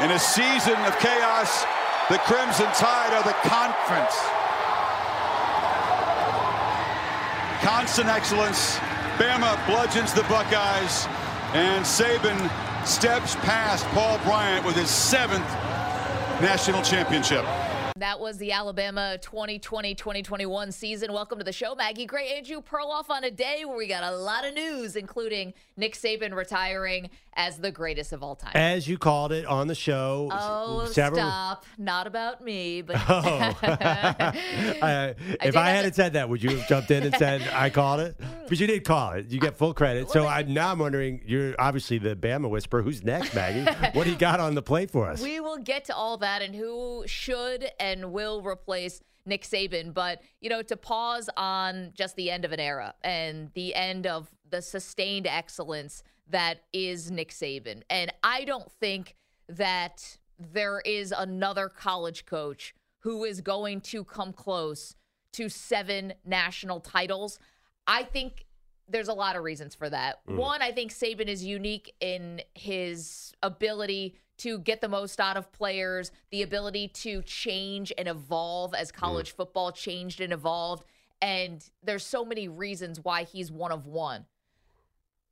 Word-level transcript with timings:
In 0.00 0.12
a 0.12 0.18
season 0.18 0.76
of 0.86 0.96
chaos, 1.00 1.64
the 2.08 2.18
Crimson 2.18 2.66
Tide 2.66 3.12
are 3.14 3.24
the 3.24 3.34
conference. 3.42 4.14
Constant 7.62 8.08
excellence. 8.08 8.76
Bama 9.18 9.58
bludgeons 9.66 10.12
the 10.12 10.22
Buckeyes, 10.28 11.08
and 11.52 11.84
Saban 11.84 12.38
steps 12.86 13.34
past 13.36 13.84
Paul 13.86 14.18
Bryant 14.18 14.64
with 14.64 14.76
his 14.76 14.88
seventh 14.88 15.50
national 16.40 16.82
championship. 16.82 17.44
That 17.98 18.20
was 18.20 18.38
the 18.38 18.52
Alabama 18.52 19.18
2020-2021 19.20 20.72
season. 20.72 21.12
Welcome 21.12 21.38
to 21.38 21.44
the 21.44 21.52
show, 21.52 21.74
Maggie 21.74 22.06
Gray, 22.06 22.36
Andrew 22.36 22.62
Perloff 22.62 23.10
on 23.10 23.24
a 23.24 23.30
day 23.32 23.64
where 23.64 23.76
we 23.76 23.88
got 23.88 24.04
a 24.04 24.16
lot 24.16 24.46
of 24.46 24.54
news, 24.54 24.94
including 24.94 25.52
Nick 25.76 25.94
Saban 25.94 26.32
retiring 26.32 27.10
as 27.38 27.56
the 27.56 27.70
greatest 27.70 28.12
of 28.12 28.22
all 28.22 28.34
time. 28.34 28.50
As 28.54 28.88
you 28.88 28.98
called 28.98 29.30
it 29.30 29.46
on 29.46 29.68
the 29.68 29.74
show. 29.74 30.28
Oh, 30.32 30.84
several- 30.86 31.20
stop! 31.20 31.64
Not 31.78 32.08
about 32.08 32.44
me, 32.44 32.82
but 32.82 32.96
Oh. 33.08 33.56
Uh, 34.82 35.14
if 35.18 35.40
did 35.40 35.56
I 35.56 35.70
hadn't 35.70 35.94
said 35.94 36.14
that, 36.14 36.28
would 36.28 36.42
you 36.42 36.56
have 36.56 36.68
jumped 36.68 36.90
in 36.90 37.04
and 37.04 37.14
said 37.14 37.42
I 37.52 37.70
called 37.70 38.00
it? 38.00 38.16
But 38.48 38.58
you 38.58 38.66
did 38.66 38.84
call 38.84 39.12
it. 39.12 39.30
You 39.30 39.38
get 39.40 39.56
full 39.56 39.72
credit. 39.72 40.10
So 40.10 40.26
I, 40.26 40.42
now 40.42 40.72
I'm 40.72 40.78
wondering. 40.78 41.22
You're 41.26 41.54
obviously 41.58 41.98
the 41.98 42.16
Bama 42.16 42.48
whisperer. 42.50 42.82
Who's 42.82 43.04
next, 43.04 43.34
Maggie? 43.34 43.64
what 43.92 44.04
do 44.04 44.10
you 44.10 44.16
got 44.16 44.40
on 44.40 44.54
the 44.54 44.62
plate 44.62 44.90
for 44.90 45.08
us? 45.08 45.22
we 45.22 45.40
will 45.40 45.58
get 45.58 45.84
to 45.86 45.94
all 45.94 46.16
that 46.18 46.42
and 46.42 46.54
who 46.54 47.04
should 47.06 47.68
and 47.78 48.12
will 48.12 48.42
replace 48.42 49.00
Nick 49.26 49.42
Saban. 49.44 49.94
But, 49.94 50.20
you 50.40 50.50
know, 50.50 50.62
to 50.62 50.76
pause 50.76 51.30
on 51.36 51.92
just 51.94 52.16
the 52.16 52.30
end 52.30 52.44
of 52.44 52.52
an 52.52 52.60
era 52.60 52.94
and 53.04 53.50
the 53.54 53.74
end 53.74 54.06
of 54.06 54.28
the 54.50 54.62
sustained 54.62 55.26
excellence 55.26 56.02
that 56.30 56.64
is 56.72 57.10
Nick 57.10 57.30
Saban. 57.30 57.82
And 57.88 58.12
I 58.22 58.44
don't 58.44 58.70
think 58.70 59.16
that 59.48 60.18
there 60.38 60.80
is 60.80 61.12
another 61.16 61.68
college 61.68 62.26
coach 62.26 62.74
who 63.00 63.24
is 63.24 63.40
going 63.40 63.80
to 63.80 64.04
come 64.04 64.32
close 64.32 64.94
to 65.32 65.48
seven 65.48 66.14
national 66.24 66.80
titles. 66.80 67.38
I 67.86 68.02
think 68.02 68.46
there's 68.88 69.08
a 69.08 69.14
lot 69.14 69.36
of 69.36 69.42
reasons 69.42 69.74
for 69.74 69.88
that. 69.90 70.26
Mm. 70.26 70.36
One, 70.36 70.62
I 70.62 70.72
think 70.72 70.92
Saban 70.92 71.28
is 71.28 71.44
unique 71.44 71.94
in 72.00 72.42
his 72.54 73.32
ability 73.42 74.16
to 74.38 74.58
get 74.58 74.80
the 74.80 74.88
most 74.88 75.20
out 75.20 75.36
of 75.36 75.52
players, 75.52 76.10
the 76.30 76.42
ability 76.42 76.88
to 76.88 77.22
change 77.22 77.92
and 77.98 78.08
evolve 78.08 78.74
as 78.74 78.90
mm. 78.90 78.96
college 78.96 79.32
football 79.32 79.72
changed 79.72 80.20
and 80.20 80.32
evolved. 80.32 80.84
And 81.20 81.64
there's 81.82 82.04
so 82.04 82.24
many 82.24 82.48
reasons 82.48 83.00
why 83.02 83.24
he's 83.24 83.50
one 83.50 83.72
of 83.72 83.86
one. 83.86 84.26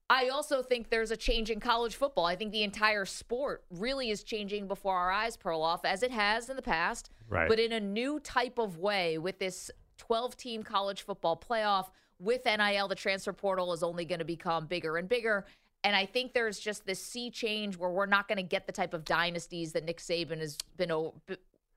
I 0.09 0.29
also 0.29 0.63
think 0.63 0.89
there's 0.89 1.11
a 1.11 1.17
change 1.17 1.51
in 1.51 1.59
college 1.59 1.97
football. 1.97 2.27
I 2.27 2.37
think 2.37 2.53
the 2.53 2.63
entire 2.63 3.05
sport 3.05 3.65
really 3.71 4.11
is 4.11 4.23
changing 4.23 4.69
before 4.69 4.95
our 4.97 5.11
eyes, 5.11 5.37
Perloff, 5.37 5.81
as 5.85 6.03
it 6.05 6.13
has 6.13 6.49
in 6.49 6.55
the 6.57 6.63
past, 6.63 7.11
Right. 7.29 7.49
but 7.49 7.59
in 7.59 7.73
a 7.73 7.81
new 7.81 8.21
type 8.21 8.59
of 8.59 8.79
way 8.79 9.19
with 9.19 9.39
this 9.41 9.71
12 9.99 10.37
team 10.37 10.63
college 10.63 11.03
football 11.03 11.37
playoff. 11.37 11.87
With 12.19 12.45
NIL, 12.47 12.89
the 12.89 12.95
transfer 12.95 13.33
portal 13.33 13.73
is 13.73 13.83
only 13.83 14.05
going 14.05 14.21
to 14.21 14.25
become 14.25 14.67
bigger 14.67 14.97
and 14.97 15.09
bigger. 15.09 15.45
And 15.85 15.95
I 15.95 16.07
think 16.07 16.33
there's 16.33 16.59
just 16.59 16.87
this 16.87 17.03
sea 17.03 17.31
change 17.31 17.77
where 17.77 17.91
we're 17.91 18.07
not 18.07 18.27
going 18.29 18.37
to 18.39 18.43
get 18.43 18.67
the 18.67 18.73
type 18.73 18.95
of 18.95 19.05
dynasties 19.05 19.73
that 19.73 19.85
Nick 19.85 19.99
Saban 19.99 20.39
has 20.39 20.57
been 20.77 20.91
o- 20.91 21.15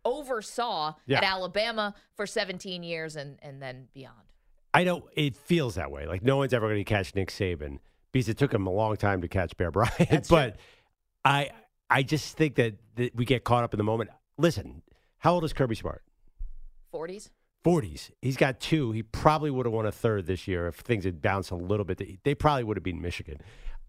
oversaw 0.06 0.94
Yeah. 1.06 1.18
at 1.18 1.24
Alabama 1.24 1.94
for 2.16 2.26
17 2.26 2.84
years 2.84 3.16
and, 3.16 3.38
and 3.42 3.62
then 3.62 3.88
beyond. 3.94 4.16
I 4.74 4.84
don't. 4.84 5.04
It 5.16 5.36
feels 5.36 5.76
that 5.76 5.92
way. 5.92 6.06
Like 6.06 6.22
no 6.24 6.38
one's 6.38 6.54
ever 6.54 6.68
going 6.68 6.78
to 6.78 6.84
catch 6.84 7.16
Nick 7.16 7.30
Saban 7.30 7.80
because 8.12 8.30
it 8.30 8.38
took 8.38 8.54
him 8.54 8.68
a 8.68 8.72
long 8.72 8.96
time 8.98 9.22
to 9.22 9.28
catch 9.28 9.56
Bear 9.58 9.72
Bryant. 9.72 9.94
That's 10.10 10.28
true. 10.28 10.38
but 10.38 10.58
I, 11.24 11.52
I 11.90 12.04
just 12.04 12.38
think 12.38 12.56
that, 12.56 12.76
that 12.96 13.16
we 13.16 13.26
get 13.26 13.44
caught 13.44 13.64
up 13.64 13.74
in 13.74 13.78
the 13.78 13.84
moment. 13.84 14.10
Listen, 14.38 14.82
how 15.20 15.34
old 15.34 15.44
is 15.44 15.54
Kirby 15.54 15.76
Smart? 15.76 16.04
40s? 16.94 17.30
40s. 17.66 18.12
He's 18.22 18.38
got 18.38 18.60
two. 18.60 18.92
He 18.92 19.04
probably 19.04 19.52
would 19.52 19.66
have 19.66 19.74
won 19.74 19.86
a 19.86 19.92
third 19.92 20.26
this 20.26 20.48
year 20.48 20.68
if 20.68 20.76
things 20.76 21.04
had 21.04 21.22
bounced 21.22 21.52
a 21.52 21.56
little 21.56 21.86
bit. 21.86 22.24
They 22.24 22.36
probably 22.36 22.64
would 22.64 22.78
have 22.78 22.84
beaten 22.84 23.02
Michigan. 23.02 23.42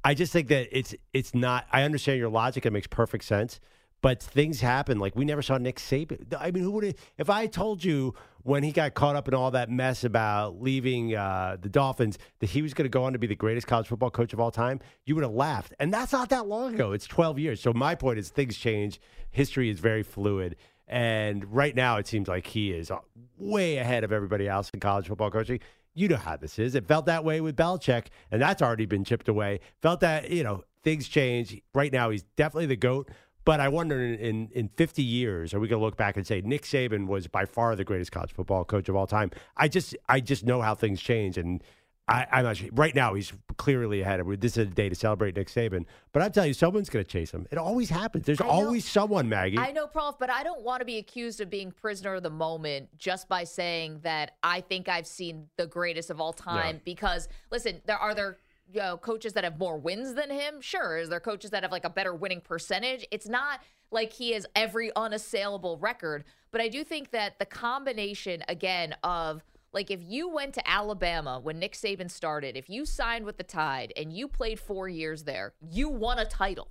I 0.03 0.15
just 0.15 0.33
think 0.33 0.49
that 0.49 0.69
it's 0.77 0.95
it's 1.13 1.35
not. 1.35 1.67
I 1.73 1.83
understand 1.83 2.19
your 2.19 2.31
logic. 2.31 2.67
It 2.67 2.73
makes 2.73 2.87
perfect 2.87 3.25
sense. 3.25 3.61
But 4.03 4.23
things 4.23 4.61
happen. 4.61 4.99
Like 4.99 5.15
we 5.15 5.25
never 5.25 5.43
saw 5.43 5.59
Nick 5.59 5.77
Saban. 5.77 6.35
I 6.39 6.51
mean, 6.51 6.63
who 6.63 6.71
would 6.73 6.85
have? 6.85 6.95
If 7.19 7.29
I 7.29 7.47
told 7.47 7.85
you 7.85 8.15
when 8.43 8.63
he 8.63 8.73
got 8.73 8.95
caught 8.95 9.17
up 9.17 9.29
in 9.29 9.35
all 9.35 9.51
that 9.51 9.71
mess 9.71 10.05
about 10.05 10.61
leaving 10.61 11.15
uh, 11.15 11.57
the 11.61 11.69
Dolphins 11.69 12.19
that 12.39 12.51
he 12.51 12.63
was 12.63 12.73
going 12.73 12.87
to 12.87 12.91
go 12.91 13.05
on 13.05 13.13
to 13.13 13.19
be 13.19 13.27
the 13.27 13.35
greatest 13.35 13.67
college 13.67 13.87
football 13.89 14.11
coach 14.11 14.33
of 14.33 14.41
all 14.41 14.51
time, 14.51 14.81
you 15.05 15.15
would 15.15 15.25
have 15.25 15.35
laughed. 15.35 15.75
And 15.79 15.93
that's 15.93 16.13
not 16.13 16.31
that 16.31 16.47
long 16.47 16.75
ago. 16.75 16.93
It's 16.93 17.07
12 17.07 17.39
years. 17.39 17.61
So 17.61 17.73
my 17.73 17.95
point 17.95 18.19
is, 18.19 18.31
things 18.31 18.57
change. 18.57 19.01
History 19.31 19.69
is 19.69 19.79
very 19.79 20.03
fluid. 20.03 20.57
And 20.89 21.45
right 21.55 21.77
now, 21.77 21.99
it 21.99 22.09
seems 22.09 22.27
like 22.27 22.47
he 22.47 22.73
is 22.73 22.91
uh, 22.91 22.99
way 23.39 23.77
ahead 23.77 24.03
of 24.03 24.11
everybody 24.13 24.49
else 24.49 24.71
in 24.71 24.81
college 24.81 25.07
football 25.07 25.31
coaching. 25.31 25.61
You 25.95 26.09
know 26.09 26.17
how 26.17 26.37
this 26.37 26.59
is. 26.59 26.75
It 26.75 26.87
felt 26.87 27.07
that 27.07 27.25
way 27.25 27.41
with 27.41 27.57
Belichick, 27.57 28.07
and 28.31 28.41
that's 28.41 28.63
already 28.63 28.87
been 28.87 29.05
chipped 29.05 29.29
away. 29.29 29.61
Felt 29.83 30.01
that, 30.01 30.31
you 30.31 30.43
know, 30.43 30.65
things 30.83 31.07
change. 31.07 31.61
Right 31.75 31.93
now, 31.93 32.11
he's 32.11 32.25
definitely 32.37 32.67
the 32.67 32.77
GOAT. 32.77 33.09
But 33.51 33.59
I 33.59 33.67
wonder 33.67 34.01
in, 34.01 34.15
in, 34.15 34.49
in 34.53 34.69
50 34.69 35.03
years, 35.03 35.53
are 35.55 35.59
we 35.59 35.67
going 35.67 35.81
to 35.81 35.85
look 35.85 35.97
back 35.97 36.17
and 36.17 36.25
say 36.25 36.41
Nick 36.41 36.63
Saban 36.63 37.09
was 37.09 37.27
by 37.27 37.47
far 37.47 37.75
the 37.75 37.83
greatest 37.83 38.13
college 38.13 38.33
football 38.33 38.65
coach 38.65 38.89
of 38.89 38.95
all 38.95 39.09
time? 39.09 39.33
I 39.57 39.67
just 39.67 39.97
I 40.09 40.21
just 40.21 40.45
know 40.47 40.63
how 40.63 40.77
things 40.77 41.03
change. 41.03 41.37
And 41.37 41.61
I, 42.07 42.29
I'm 42.31 42.45
not 42.45 42.59
sure. 42.59 42.69
Right 42.71 42.95
now, 42.95 43.15
he's 43.15 43.33
clearly 43.57 44.03
ahead. 44.03 44.21
of 44.21 44.39
This 44.39 44.57
is 44.57 44.59
a 44.59 44.67
day 44.67 44.89
to 44.89 44.95
celebrate 44.95 45.35
Nick 45.35 45.49
Saban. 45.49 45.87
But 46.13 46.23
I 46.23 46.29
tell 46.29 46.47
you, 46.47 46.55
someone's 46.55 46.89
going 46.91 47.05
to 47.05 47.11
chase 47.11 47.33
him. 47.33 47.45
It 47.51 47.59
always 47.59 47.91
happens. 47.91 48.25
There's 48.25 48.39
know. 48.39 48.47
always 48.47 48.85
someone, 48.85 49.29
Maggie. 49.29 49.59
I 49.59 49.73
know, 49.73 49.89
Prof, 49.89 50.15
but 50.21 50.31
I 50.31 50.45
don't 50.45 50.63
want 50.63 50.83
to 50.83 50.85
be 50.85 50.99
accused 50.99 51.41
of 51.41 51.51
being 51.51 51.73
prisoner 51.73 52.15
of 52.15 52.23
the 52.23 52.31
moment 52.31 52.97
just 52.99 53.29
by 53.29 53.43
saying 53.43 53.99
that 54.05 54.37
I 54.45 54.61
think 54.61 54.89
I've 54.89 55.09
seen 55.09 55.49
the 55.57 55.67
greatest 55.67 56.11
of 56.11 56.21
all 56.21 56.33
time. 56.33 56.81
Because 56.85 57.29
listen, 57.51 57.81
there 57.85 57.99
are 57.99 58.15
there 58.15 58.39
you 58.73 58.81
know, 58.81 58.97
coaches 58.97 59.33
that 59.35 59.45
have 59.45 59.59
more 59.59 59.79
wins 59.79 60.15
than 60.15 60.31
him. 60.31 60.61
Sure, 60.61 60.99
is 60.99 61.09
there 61.09 61.21
coaches 61.21 61.51
that 61.51 61.63
have 61.63 61.73
like 61.73 61.85
a 61.85 61.91
better 61.91 62.15
winning 62.15 62.41
percentage? 62.41 63.07
It's 63.11 63.29
not 63.29 63.61
like 63.91 64.13
he 64.13 64.33
has 64.33 64.47
every 64.55 64.91
unassailable 64.95 65.79
record, 65.79 66.25
but 66.53 66.61
I 66.61 66.69
do 66.69 66.85
think 66.85 67.11
that 67.11 67.39
the 67.39 67.47
combination 67.47 68.45
again 68.49 68.95
of 69.03 69.43
like 69.73 69.91
if 69.91 70.01
you 70.03 70.29
went 70.29 70.55
to 70.55 70.69
Alabama 70.69 71.41
when 71.41 71.59
Nick 71.59 71.75
Saban 71.75 72.11
started, 72.11 72.57
if 72.57 72.69
you 72.69 72.85
signed 72.85 73.25
with 73.25 73.37
the 73.37 73.45
Tide 73.45 73.93
and 73.97 74.13
you 74.13 74.29
played 74.29 74.59
four 74.59 74.89
years 74.89 75.25
there, 75.25 75.55
you 75.61 75.89
won 75.89 76.19
a 76.19 76.25
title. 76.25 76.69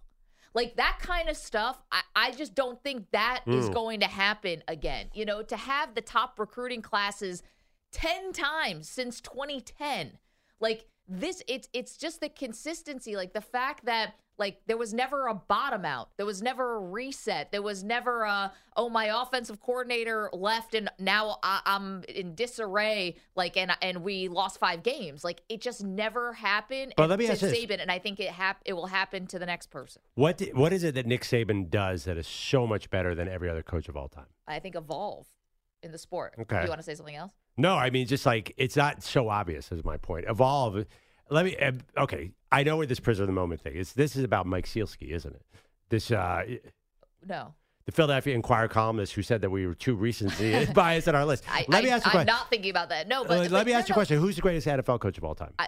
Like 0.54 0.75
that 0.78 0.98
kind 1.00 1.30
of 1.30 1.38
stuff, 1.38 1.81
I, 1.92 2.02
I 2.16 2.31
just 2.31 2.56
don't 2.56 2.81
think 2.84 3.12
that 3.12 3.44
is 3.45 3.69
mm. 3.69 3.74
going 3.74 4.00
to 4.02 4.07
happen 4.07 4.63
again. 4.68 5.10
You 5.13 5.25
know, 5.25 5.44
to 5.44 5.56
have 5.56 5.95
the 5.95 6.02
top 6.02 6.40
recruiting 6.40 6.81
classes 6.81 7.44
10 7.92 8.34
times 8.34 8.90
since 8.90 9.22
2010. 9.22 10.18
Like 10.60 10.88
this 11.09 11.41
it's 11.47 11.67
it's 11.73 11.97
just 11.97 12.21
the 12.21 12.29
consistency, 12.29 13.15
like 13.15 13.33
the 13.33 13.41
fact 13.41 13.85
that 13.85 14.13
Like 14.38 14.61
there 14.67 14.77
was 14.77 14.94
never 14.94 15.27
a 15.27 15.33
bottom 15.33 15.83
out. 15.83 16.11
There 16.15 16.25
was 16.25 16.41
never 16.41 16.77
a 16.77 16.79
reset. 16.79 17.51
There 17.51 17.61
was 17.61 17.83
never 17.83 18.23
a 18.23 18.53
oh 18.77 18.89
my 18.89 19.21
offensive 19.21 19.59
coordinator 19.59 20.29
left 20.31 20.75
and 20.75 20.89
now 20.97 21.39
I, 21.44 21.59
I'm 21.65 22.03
in 22.07 22.35
disarray. 22.35 23.15
Like 23.35 23.57
and 23.57 23.71
and 23.81 24.01
we 24.01 24.29
lost 24.29 24.57
five 24.57 24.81
games. 24.81 25.25
Like 25.25 25.41
it 25.50 25.59
just 25.59 25.83
never 25.83 26.31
happened. 26.31 26.94
But 26.95 27.03
and 27.03 27.09
let 27.09 27.19
me 27.19 27.25
to 27.25 27.33
ask 27.33 27.41
you 27.41 27.50
this. 27.50 27.65
Saban, 27.65 27.81
and 27.81 27.91
I 27.91 28.00
think 28.00 28.21
it 28.21 28.29
hap- 28.29 28.61
it 28.63 28.73
will 28.73 28.88
happen 28.88 29.27
to 29.27 29.39
the 29.39 29.45
next 29.45 29.71
person. 29.71 30.01
What 30.15 30.38
di- 30.38 30.53
what 30.53 30.71
is 30.71 30.85
it 30.85 30.95
that 30.95 31.06
Nick 31.06 31.23
Saban 31.23 31.69
does 31.69 32.06
that 32.06 32.17
is 32.17 32.27
so 32.27 32.65
much 32.65 32.89
better 32.89 33.13
than 33.15 33.27
every 33.27 33.50
other 33.50 33.63
coach 33.63 33.89
of 33.89 33.97
all 33.97 34.07
time? 34.07 34.27
I 34.47 34.59
think 34.59 34.75
evolve 34.75 35.27
in 35.83 35.91
the 35.91 35.97
sport. 35.97 36.35
Okay. 36.39 36.63
You 36.63 36.69
want 36.69 36.79
to 36.79 36.85
say 36.85 36.95
something 36.95 37.15
else? 37.15 37.33
No, 37.59 37.75
I 37.75 37.89
mean 37.89 38.07
just 38.07 38.25
like 38.25 38.53
it's 38.57 38.75
not 38.75 39.03
so 39.03 39.29
obvious. 39.29 39.71
Is 39.71 39.83
my 39.83 39.97
point. 39.97 40.25
Evolve. 40.27 40.85
Let 41.29 41.45
me. 41.45 41.56
uh, 41.57 41.73
Okay, 41.97 42.31
I 42.51 42.63
know 42.63 42.77
where 42.77 42.88
this 42.88 43.00
prisoner 43.00 43.23
of 43.23 43.27
the 43.27 43.33
moment 43.33 43.61
thing 43.61 43.75
is. 43.75 43.94
This 43.94 44.15
is 44.15 44.23
about 44.23 44.45
Mike 44.47 44.65
Sielski, 44.65 45.11
isn't 45.11 45.35
it? 45.35 45.41
This 45.89 46.09
uh, 46.11 46.44
No. 47.27 47.53
the 47.85 47.91
Philadelphia 47.91 48.33
Inquirer 48.35 48.67
columnist 48.67 49.13
who 49.13 49.21
said 49.21 49.41
that 49.41 49.50
we 49.50 49.67
were 49.67 49.75
too 49.75 49.95
recency 49.95 50.65
biased 50.73 51.07
in 51.07 51.15
our 51.15 51.25
list. 51.25 51.44
I, 51.50 51.65
let 51.67 51.83
me 51.83 51.91
I, 51.91 51.95
ask 51.95 52.06
you 52.06 52.09
I'm 52.09 52.11
question. 52.11 52.25
not 52.27 52.50
thinking 52.50 52.71
about 52.71 52.89
that. 52.89 53.07
No, 53.07 53.21
Uh, 53.21 53.27
but 53.27 53.39
let 53.39 53.51
but 53.51 53.65
me 53.67 53.73
no, 53.73 53.77
ask 53.79 53.89
you 53.89 53.94
a 53.94 53.95
no. 53.95 53.97
question. 54.00 54.19
Who's 54.19 54.35
the 54.38 54.41
greatest 54.41 54.65
NFL 54.67 55.00
coach 55.01 55.17
of 55.17 55.23
all 55.23 55.35
time? 55.35 55.53
I, 55.59 55.67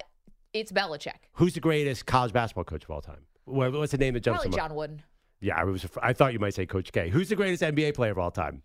it's 0.53 0.71
Belichick. 0.71 1.13
Who's 1.33 1.53
the 1.53 1.59
greatest 1.59 2.05
college 2.05 2.33
basketball 2.33 2.63
coach 2.65 2.83
of 2.83 2.91
all 2.91 3.01
time? 3.01 3.21
What's 3.45 3.91
the 3.91 3.97
name 3.97 4.13
that 4.15 4.21
jumps 4.23 4.41
Probably? 4.43 4.57
John 4.57 4.75
Wooden. 4.75 5.01
Yeah, 5.41 5.55
I 5.57 5.63
was. 5.63 5.85
I 6.01 6.13
thought 6.13 6.33
you 6.33 6.39
might 6.39 6.53
say 6.53 6.65
Coach 6.67 6.91
K. 6.91 7.09
Who's 7.09 7.29
the 7.29 7.35
greatest 7.35 7.63
NBA 7.63 7.95
player 7.95 8.11
of 8.11 8.19
all 8.19 8.29
time? 8.31 8.61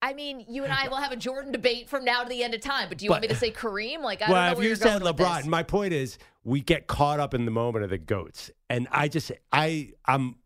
I 0.00 0.14
mean, 0.14 0.44
you 0.48 0.64
and 0.64 0.72
I 0.72 0.88
will 0.88 0.96
have 0.98 1.10
a 1.12 1.16
Jordan 1.16 1.50
debate 1.50 1.88
from 1.88 2.04
now 2.04 2.22
to 2.22 2.28
the 2.28 2.42
end 2.44 2.54
of 2.54 2.60
time. 2.60 2.88
But 2.88 2.98
do 2.98 3.04
you 3.04 3.10
want 3.10 3.22
me 3.22 3.28
to 3.28 3.34
say 3.34 3.50
Kareem? 3.50 4.00
Like, 4.02 4.22
I 4.22 4.30
well, 4.30 4.36
don't 4.36 4.46
know 4.46 4.52
if 4.52 4.58
where 4.58 4.68
you 4.68 4.76
said 4.76 5.02
LeBron, 5.02 5.46
my 5.46 5.62
point 5.64 5.92
is 5.92 6.18
we 6.44 6.60
get 6.60 6.86
caught 6.86 7.18
up 7.18 7.34
in 7.34 7.44
the 7.44 7.50
moment 7.50 7.84
of 7.84 7.90
the 7.90 7.98
goats, 7.98 8.50
and 8.70 8.86
I 8.92 9.08
just 9.08 9.32
I 9.52 9.90
I'm 10.06 10.36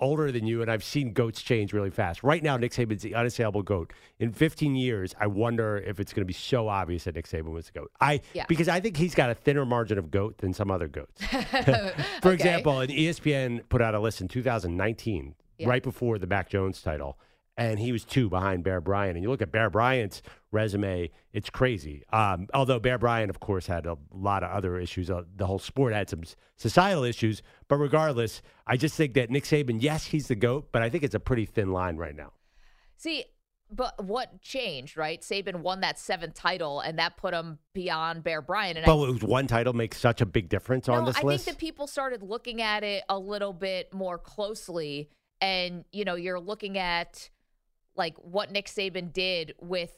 older 0.00 0.30
than 0.30 0.46
you, 0.46 0.62
and 0.62 0.70
I've 0.70 0.84
seen 0.84 1.12
goats 1.12 1.42
change 1.42 1.72
really 1.72 1.90
fast. 1.90 2.22
Right 2.22 2.40
now, 2.40 2.56
Nick 2.56 2.70
Saban's 2.70 3.02
the 3.02 3.16
unassailable 3.16 3.64
goat. 3.64 3.92
In 4.20 4.32
15 4.32 4.76
years, 4.76 5.12
I 5.18 5.26
wonder 5.26 5.78
if 5.78 5.98
it's 5.98 6.12
going 6.12 6.20
to 6.22 6.26
be 6.26 6.32
so 6.32 6.68
obvious 6.68 7.02
that 7.02 7.16
Nick 7.16 7.26
Saban 7.26 7.50
was 7.50 7.66
the 7.66 7.72
goat. 7.80 7.90
I 8.00 8.20
Yeah. 8.32 8.44
because 8.48 8.68
I 8.68 8.78
think 8.78 8.96
he's 8.96 9.16
got 9.16 9.30
a 9.30 9.34
thinner 9.34 9.66
margin 9.66 9.98
of 9.98 10.12
goat 10.12 10.38
than 10.38 10.54
some 10.54 10.70
other 10.70 10.86
goats. 10.86 11.24
For 11.26 12.28
Okay. 12.28 12.32
example, 12.32 12.78
an 12.78 12.90
ESPN 12.90 13.68
put 13.68 13.82
out 13.82 13.96
a 13.96 13.98
list 13.98 14.20
in 14.20 14.28
2019, 14.28 15.34
Yeah. 15.58 15.68
right 15.68 15.82
before 15.82 16.16
the 16.20 16.28
Mac 16.28 16.48
Jones 16.48 16.80
title, 16.80 17.18
and 17.56 17.78
he 17.78 17.92
was 17.92 18.04
two 18.04 18.28
behind 18.28 18.64
Bear 18.64 18.80
Bryant. 18.80 19.16
And 19.16 19.22
you 19.22 19.30
look 19.30 19.42
at 19.42 19.52
Bear 19.52 19.68
Bryant's 19.68 20.22
resume, 20.50 21.10
it's 21.32 21.50
crazy. 21.50 22.02
Um, 22.12 22.48
although 22.54 22.78
Bear 22.78 22.98
Bryant, 22.98 23.30
of 23.30 23.40
course, 23.40 23.66
had 23.66 23.86
a 23.86 23.96
lot 24.10 24.42
of 24.42 24.50
other 24.50 24.78
issues. 24.78 25.10
Uh, 25.10 25.22
the 25.36 25.46
whole 25.46 25.58
sport 25.58 25.92
had 25.92 26.08
some 26.08 26.22
societal 26.56 27.04
issues. 27.04 27.42
But 27.68 27.76
regardless, 27.76 28.42
I 28.66 28.76
just 28.76 28.94
think 28.94 29.14
that 29.14 29.30
Nick 29.30 29.44
Saban, 29.44 29.82
yes, 29.82 30.06
he's 30.06 30.28
the 30.28 30.34
GOAT, 30.34 30.68
but 30.72 30.82
I 30.82 30.88
think 30.88 31.04
it's 31.04 31.14
a 31.14 31.20
pretty 31.20 31.44
thin 31.44 31.72
line 31.72 31.96
right 31.96 32.16
now. 32.16 32.32
See, 32.96 33.24
but 33.70 34.04
what 34.04 34.40
changed, 34.40 34.96
right? 34.96 35.20
Saban 35.20 35.56
won 35.56 35.80
that 35.80 35.98
seventh 35.98 36.34
title, 36.34 36.80
and 36.80 36.98
that 36.98 37.16
put 37.16 37.34
him 37.34 37.58
beyond 37.72 38.22
Bear 38.22 38.42
Bryant. 38.42 38.76
And 38.76 38.86
But 38.86 38.98
I, 38.98 39.08
it 39.08 39.12
was 39.12 39.22
one 39.22 39.46
title 39.46 39.72
makes 39.72 39.98
such 39.98 40.20
a 40.20 40.26
big 40.26 40.48
difference 40.48 40.88
on 40.88 41.00
no, 41.00 41.06
this 41.06 41.16
I 41.16 41.22
list. 41.22 41.44
think 41.44 41.56
that 41.56 41.60
people 41.60 41.86
started 41.86 42.22
looking 42.22 42.60
at 42.60 42.82
it 42.82 43.02
a 43.08 43.18
little 43.18 43.52
bit 43.52 43.92
more 43.92 44.18
closely, 44.18 45.10
and 45.40 45.84
you 45.90 46.04
know, 46.04 46.14
you're 46.14 46.40
looking 46.40 46.76
at 46.76 47.30
like 47.96 48.16
what 48.18 48.50
Nick 48.50 48.66
Saban 48.66 49.12
did 49.12 49.54
with, 49.60 49.92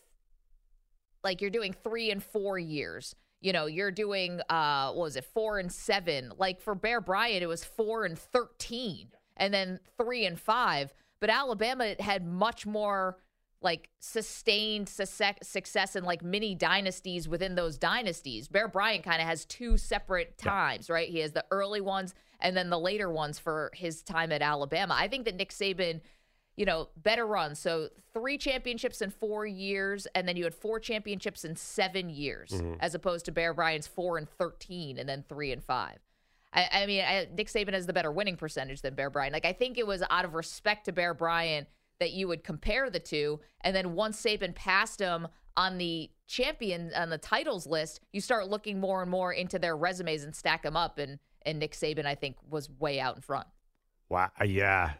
like 1.22 1.40
you're 1.40 1.50
doing 1.50 1.72
three 1.72 2.10
and 2.10 2.22
four 2.22 2.58
years. 2.58 3.14
You 3.40 3.52
know, 3.52 3.66
you're 3.66 3.90
doing 3.90 4.40
uh, 4.48 4.92
what 4.92 5.02
was 5.02 5.16
it, 5.16 5.24
four 5.24 5.58
and 5.58 5.70
seven? 5.70 6.32
Like 6.38 6.60
for 6.60 6.74
Bear 6.74 7.00
Bryant, 7.00 7.42
it 7.42 7.46
was 7.46 7.64
four 7.64 8.04
and 8.04 8.18
thirteen, 8.18 9.08
and 9.36 9.52
then 9.52 9.80
three 9.98 10.24
and 10.24 10.40
five. 10.40 10.94
But 11.20 11.30
Alabama 11.30 11.94
had 12.00 12.26
much 12.26 12.66
more 12.66 13.18
like 13.64 13.88
sustained 13.98 14.88
success 14.88 15.36
success 15.42 15.96
and 15.96 16.06
like 16.06 16.22
mini 16.22 16.54
dynasties 16.54 17.28
within 17.28 17.54
those 17.54 17.78
dynasties. 17.78 18.46
Bear 18.46 18.68
Bryant 18.68 19.02
kind 19.02 19.20
of 19.20 19.26
has 19.26 19.46
two 19.46 19.78
separate 19.78 20.36
times, 20.36 20.90
right? 20.90 21.08
He 21.08 21.20
has 21.20 21.32
the 21.32 21.44
early 21.50 21.80
ones 21.80 22.14
and 22.40 22.54
then 22.56 22.68
the 22.68 22.78
later 22.78 23.10
ones 23.10 23.38
for 23.38 23.70
his 23.74 24.02
time 24.02 24.30
at 24.32 24.42
Alabama. 24.42 24.94
I 24.96 25.08
think 25.08 25.24
that 25.24 25.36
Nick 25.36 25.50
Saban, 25.50 26.02
you 26.56 26.64
know, 26.64 26.88
better 26.96 27.26
run. 27.26 27.54
So 27.54 27.88
three 28.12 28.38
championships 28.38 29.02
in 29.02 29.10
four 29.10 29.46
years, 29.46 30.06
and 30.14 30.28
then 30.28 30.36
you 30.36 30.44
had 30.44 30.54
four 30.54 30.78
championships 30.78 31.44
in 31.44 31.56
seven 31.56 32.08
years, 32.10 32.50
mm-hmm. 32.50 32.74
as 32.80 32.94
opposed 32.94 33.24
to 33.26 33.32
Bear 33.32 33.54
Bryant's 33.54 33.86
four 33.86 34.18
and 34.18 34.28
thirteen, 34.28 34.98
and 34.98 35.08
then 35.08 35.24
three 35.28 35.52
and 35.52 35.62
five. 35.62 35.98
I, 36.52 36.68
I 36.72 36.86
mean, 36.86 37.04
I, 37.04 37.26
Nick 37.36 37.48
Saban 37.48 37.72
has 37.72 37.86
the 37.86 37.92
better 37.92 38.12
winning 38.12 38.36
percentage 38.36 38.82
than 38.82 38.94
Bear 38.94 39.10
Bryant. 39.10 39.32
Like, 39.32 39.44
I 39.44 39.52
think 39.52 39.76
it 39.76 39.86
was 39.86 40.02
out 40.08 40.24
of 40.24 40.34
respect 40.34 40.84
to 40.84 40.92
Bear 40.92 41.12
Bryant 41.12 41.66
that 41.98 42.12
you 42.12 42.28
would 42.28 42.44
compare 42.44 42.90
the 42.90 43.00
two. 43.00 43.40
And 43.62 43.74
then 43.74 43.94
once 43.94 44.20
Saban 44.22 44.54
passed 44.54 45.00
him 45.00 45.28
on 45.56 45.78
the 45.78 46.10
champion 46.26 46.92
on 46.94 47.10
the 47.10 47.18
titles 47.18 47.66
list, 47.66 48.00
you 48.12 48.20
start 48.20 48.48
looking 48.48 48.80
more 48.80 49.02
and 49.02 49.10
more 49.10 49.32
into 49.32 49.58
their 49.58 49.76
resumes 49.76 50.24
and 50.24 50.34
stack 50.34 50.62
them 50.62 50.76
up. 50.76 50.98
And 50.98 51.18
and 51.46 51.58
Nick 51.58 51.72
Saban, 51.72 52.06
I 52.06 52.14
think, 52.14 52.36
was 52.48 52.70
way 52.70 53.00
out 53.00 53.16
in 53.16 53.22
front. 53.22 53.46
wow, 54.08 54.30
yeah, 54.44 54.92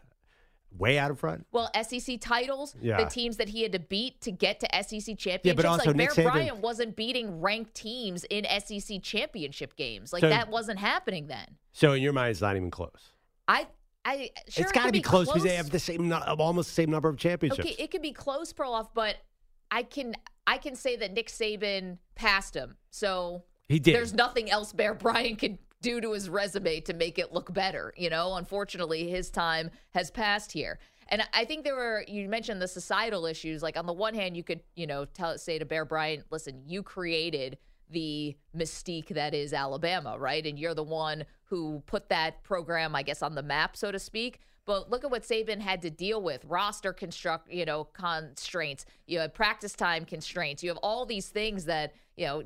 way 0.77 0.97
out 0.97 1.09
in 1.09 1.15
front. 1.15 1.45
Well, 1.51 1.69
SEC 1.73 2.19
titles, 2.19 2.75
Yeah. 2.81 2.97
the 3.03 3.09
teams 3.09 3.37
that 3.37 3.49
he 3.49 3.63
had 3.63 3.71
to 3.73 3.79
beat 3.79 4.21
to 4.21 4.31
get 4.31 4.59
to 4.61 4.75
SEC 4.75 5.15
championships. 5.17 5.65
also 5.65 5.85
like 5.87 5.95
Nick 5.95 6.15
Bear 6.15 6.25
Saban- 6.25 6.31
Bryant 6.31 6.57
wasn't 6.57 6.95
beating 6.95 7.41
ranked 7.41 7.75
teams 7.75 8.23
in 8.29 8.45
SEC 8.45 8.99
championship 9.01 9.75
games. 9.75 10.11
Like 10.13 10.21
So- 10.21 10.29
that 10.29 10.49
wasn't 10.49 10.79
happening 10.79 11.27
then. 11.27 11.57
So 11.71 11.93
in 11.93 12.01
your 12.01 12.13
mind, 12.13 12.31
it's 12.31 12.41
not 12.41 12.55
even 12.55 12.71
close. 12.71 13.11
I, 13.47 13.67
I 14.03 14.17
sure 14.17 14.27
it's 14.45 14.59
it 14.59 14.63
got 14.73 14.73
to 14.73 14.79
could 14.87 14.93
be 14.93 15.01
close, 15.01 15.27
because 15.27 15.43
they 15.43 15.55
have 15.55 15.69
the 15.69 15.79
same, 15.79 16.11
almost 16.13 16.69
the 16.69 16.73
same 16.75 16.91
number 16.91 17.09
of 17.09 17.17
championships. 17.17 17.67
Okay, 17.67 17.83
it 17.83 17.91
could 17.91 18.01
be 18.01 18.11
close, 18.13 18.53
Perloff, 18.53 18.89
but 18.93 19.15
I 19.71 19.83
can 19.83 20.15
I 20.47 20.57
can 20.59 20.75
say 20.75 20.95
that 20.97 21.11
Nick 21.13 21.27
Saban 21.27 21.97
passed 22.13 22.55
him. 22.55 22.77
So 22.91 23.43
He 23.67 23.79
did. 23.79 23.95
There's 23.95 24.13
nothing 24.13 24.49
else 24.51 24.73
Bear 24.73 24.93
Bryant 24.93 25.39
could 25.39 25.57
do 25.81 26.01
to 26.01 26.13
his 26.13 26.29
resume 26.29 26.79
to 26.81 26.93
make 26.93 27.19
it 27.19 27.33
look 27.33 27.53
better. 27.53 27.93
You 27.97 28.09
know, 28.09 28.35
unfortunately, 28.35 29.09
his 29.09 29.29
time 29.29 29.71
has 29.93 30.11
passed 30.11 30.51
here. 30.51 30.79
And 31.09 31.21
I 31.33 31.45
think 31.45 31.63
there 31.63 31.75
were 31.75 32.03
you 32.07 32.27
mentioned 32.27 32.61
the 32.61 32.67
societal 32.67 33.25
issues. 33.25 33.61
Like 33.61 33.77
on 33.77 33.85
the 33.85 33.93
one 33.93 34.13
hand, 34.13 34.35
you 34.35 34.43
could 34.43 34.61
you 34.75 34.87
know 34.87 35.05
tell 35.05 35.37
say 35.37 35.59
to 35.59 35.65
Bear 35.65 35.85
Bryant, 35.85 36.25
listen, 36.31 36.63
you 36.65 36.81
created 36.81 37.57
the 37.91 38.35
mystique 38.57 39.09
that 39.09 39.35
is 39.35 39.53
Alabama, 39.53 40.17
right? 40.17 40.45
And 40.45 40.57
you're 40.57 40.73
the 40.73 40.83
one 40.83 41.23
who 41.43 41.83
put 41.85 42.09
that 42.09 42.43
program, 42.43 42.95
I 42.95 43.03
guess, 43.03 43.21
on 43.21 43.35
the 43.35 43.43
map, 43.43 43.77
so 43.77 43.91
to 43.91 43.99
speak. 43.99 44.39
But 44.65 44.89
look 44.89 45.03
at 45.03 45.11
what 45.11 45.21
Saban 45.21 45.61
had 45.61 45.83
to 45.83 45.91
deal 45.91 46.19
with: 46.23 46.43
roster 46.45 46.91
construct, 46.91 47.51
you 47.51 47.65
know, 47.65 47.83
constraints. 47.83 48.87
You 49.05 49.19
have 49.19 49.35
practice 49.35 49.73
time 49.73 50.05
constraints. 50.05 50.63
You 50.63 50.69
have 50.69 50.79
all 50.79 51.05
these 51.05 51.29
things 51.29 51.65
that 51.65 51.93
you 52.17 52.25
know, 52.25 52.43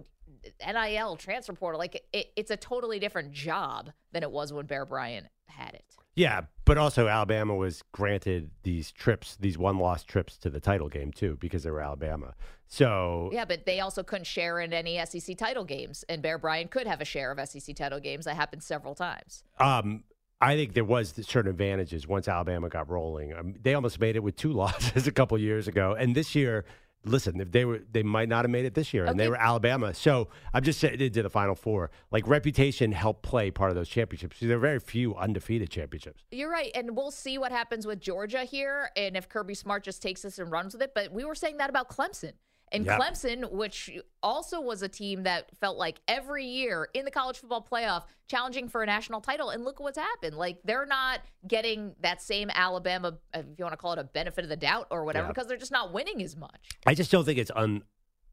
NIL 0.65 1.15
transfer 1.15 1.53
portal. 1.53 1.79
Like 1.79 2.03
it, 2.13 2.27
it's 2.35 2.51
a 2.51 2.57
totally 2.57 2.99
different 2.99 3.31
job 3.31 3.91
than 4.11 4.23
it 4.23 4.31
was 4.31 4.53
when 4.53 4.65
Bear 4.65 4.85
Bryant 4.85 5.27
had 5.47 5.73
it. 5.73 5.85
Yeah, 6.15 6.41
but 6.65 6.77
also 6.77 7.07
Alabama 7.07 7.55
was 7.55 7.81
granted 7.93 8.51
these 8.63 8.91
trips, 8.91 9.37
these 9.39 9.57
one-loss 9.57 10.03
trips 10.03 10.37
to 10.39 10.49
the 10.49 10.59
title 10.59 10.89
game 10.89 11.11
too, 11.11 11.37
because 11.39 11.63
they 11.63 11.71
were 11.71 11.81
Alabama. 11.81 12.35
So 12.67 13.29
Yeah, 13.31 13.45
but 13.45 13.65
they 13.65 13.79
also 13.79 14.03
couldn't 14.03 14.25
share 14.25 14.59
in 14.59 14.73
any 14.73 15.03
SEC 15.05 15.37
title 15.37 15.63
games, 15.63 16.03
and 16.09 16.21
Bear 16.21 16.37
Bryant 16.37 16.71
could 16.71 16.87
have 16.87 16.99
a 16.99 17.05
share 17.05 17.31
of 17.31 17.47
SEC 17.47 17.75
title 17.75 17.99
games. 17.99 18.25
That 18.25 18.35
happened 18.35 18.63
several 18.63 18.95
times. 18.95 19.43
um, 19.59 20.03
I 20.41 20.55
think 20.55 20.73
there 20.73 20.85
was 20.85 21.13
certain 21.27 21.51
advantages 21.51 22.07
once 22.07 22.29
Alabama 22.29 22.69
got 22.69 22.89
rolling. 22.89 23.33
Um, 23.33 23.55
they 23.61 23.73
almost 23.73 23.99
made 23.99 24.15
it 24.15 24.23
with 24.23 24.37
two 24.37 24.53
losses 24.53 25.07
a 25.07 25.11
couple 25.11 25.37
years 25.37 25.67
ago, 25.67 25.95
and 25.97 26.15
this 26.15 26.35
year, 26.35 26.65
listen, 27.05 27.39
if 27.39 27.51
they 27.51 27.65
were, 27.65 27.79
they 27.91 28.03
might 28.03 28.29
not 28.29 28.45
have 28.45 28.51
made 28.51 28.65
it 28.65 28.73
this 28.73 28.93
year, 28.93 29.05
and 29.05 29.19
they 29.19 29.29
were 29.29 29.35
Alabama. 29.35 29.93
So 29.93 30.29
I'm 30.53 30.63
just 30.63 30.79
saying, 30.79 30.97
they 30.97 31.09
did 31.09 31.25
the 31.25 31.29
Final 31.29 31.55
Four. 31.55 31.91
Like 32.11 32.27
reputation 32.27 32.91
helped 32.91 33.23
play 33.23 33.51
part 33.51 33.69
of 33.69 33.75
those 33.75 33.89
championships. 33.89 34.37
There 34.39 34.57
are 34.57 34.59
very 34.59 34.79
few 34.79 35.15
undefeated 35.15 35.69
championships. 35.69 36.23
You're 36.31 36.51
right, 36.51 36.71
and 36.75 36.95
we'll 36.95 37.11
see 37.11 37.37
what 37.37 37.51
happens 37.51 37.85
with 37.85 37.99
Georgia 37.99 38.43
here, 38.43 38.91
and 38.95 39.15
if 39.15 39.29
Kirby 39.29 39.55
Smart 39.55 39.83
just 39.83 40.01
takes 40.01 40.21
this 40.21 40.39
and 40.39 40.51
runs 40.51 40.73
with 40.73 40.81
it. 40.81 40.93
But 40.93 41.11
we 41.11 41.25
were 41.25 41.35
saying 41.35 41.57
that 41.57 41.69
about 41.69 41.89
Clemson. 41.89 42.33
And 42.71 42.85
Yep. 42.85 42.99
Clemson, 42.99 43.51
which 43.51 43.89
also 44.21 44.61
was 44.61 44.81
a 44.81 44.87
team 44.87 45.23
that 45.23 45.49
felt 45.59 45.77
like 45.77 45.99
every 46.07 46.45
year 46.45 46.87
in 46.93 47.03
the 47.05 47.11
college 47.11 47.37
football 47.37 47.65
playoff 47.69 48.03
challenging 48.27 48.67
for 48.69 48.83
a 48.83 48.85
national 48.85 49.21
title. 49.21 49.49
And 49.49 49.63
look 49.65 49.79
what's 49.79 49.97
happened. 49.97 50.35
Like 50.37 50.59
they're 50.63 50.85
not 50.85 51.21
getting 51.47 51.95
that 52.01 52.21
same 52.21 52.49
Alabama, 52.53 53.17
if 53.33 53.45
you 53.57 53.65
want 53.65 53.73
to 53.73 53.77
call 53.77 53.93
it 53.93 53.99
a 53.99 54.03
benefit 54.03 54.43
of 54.43 54.49
the 54.49 54.55
doubt 54.55 54.87
or 54.91 55.03
whatever, 55.03 55.25
Yeah. 55.27 55.31
because 55.31 55.47
they're 55.47 55.57
just 55.57 55.71
not 55.71 55.93
winning 55.93 56.21
as 56.21 56.35
much. 56.35 56.69
I 56.85 56.93
just 56.93 57.11
don't 57.11 57.25
think 57.25 57.39
it's 57.39 57.51
un, 57.55 57.81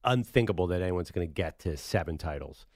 unthinkable 0.05 0.67
that 0.69 0.83
anyone's 0.83 1.11
going 1.11 1.27
to 1.27 1.33
get 1.33 1.59
to 1.61 1.77
seven 1.77 2.19
titles. 2.19 2.67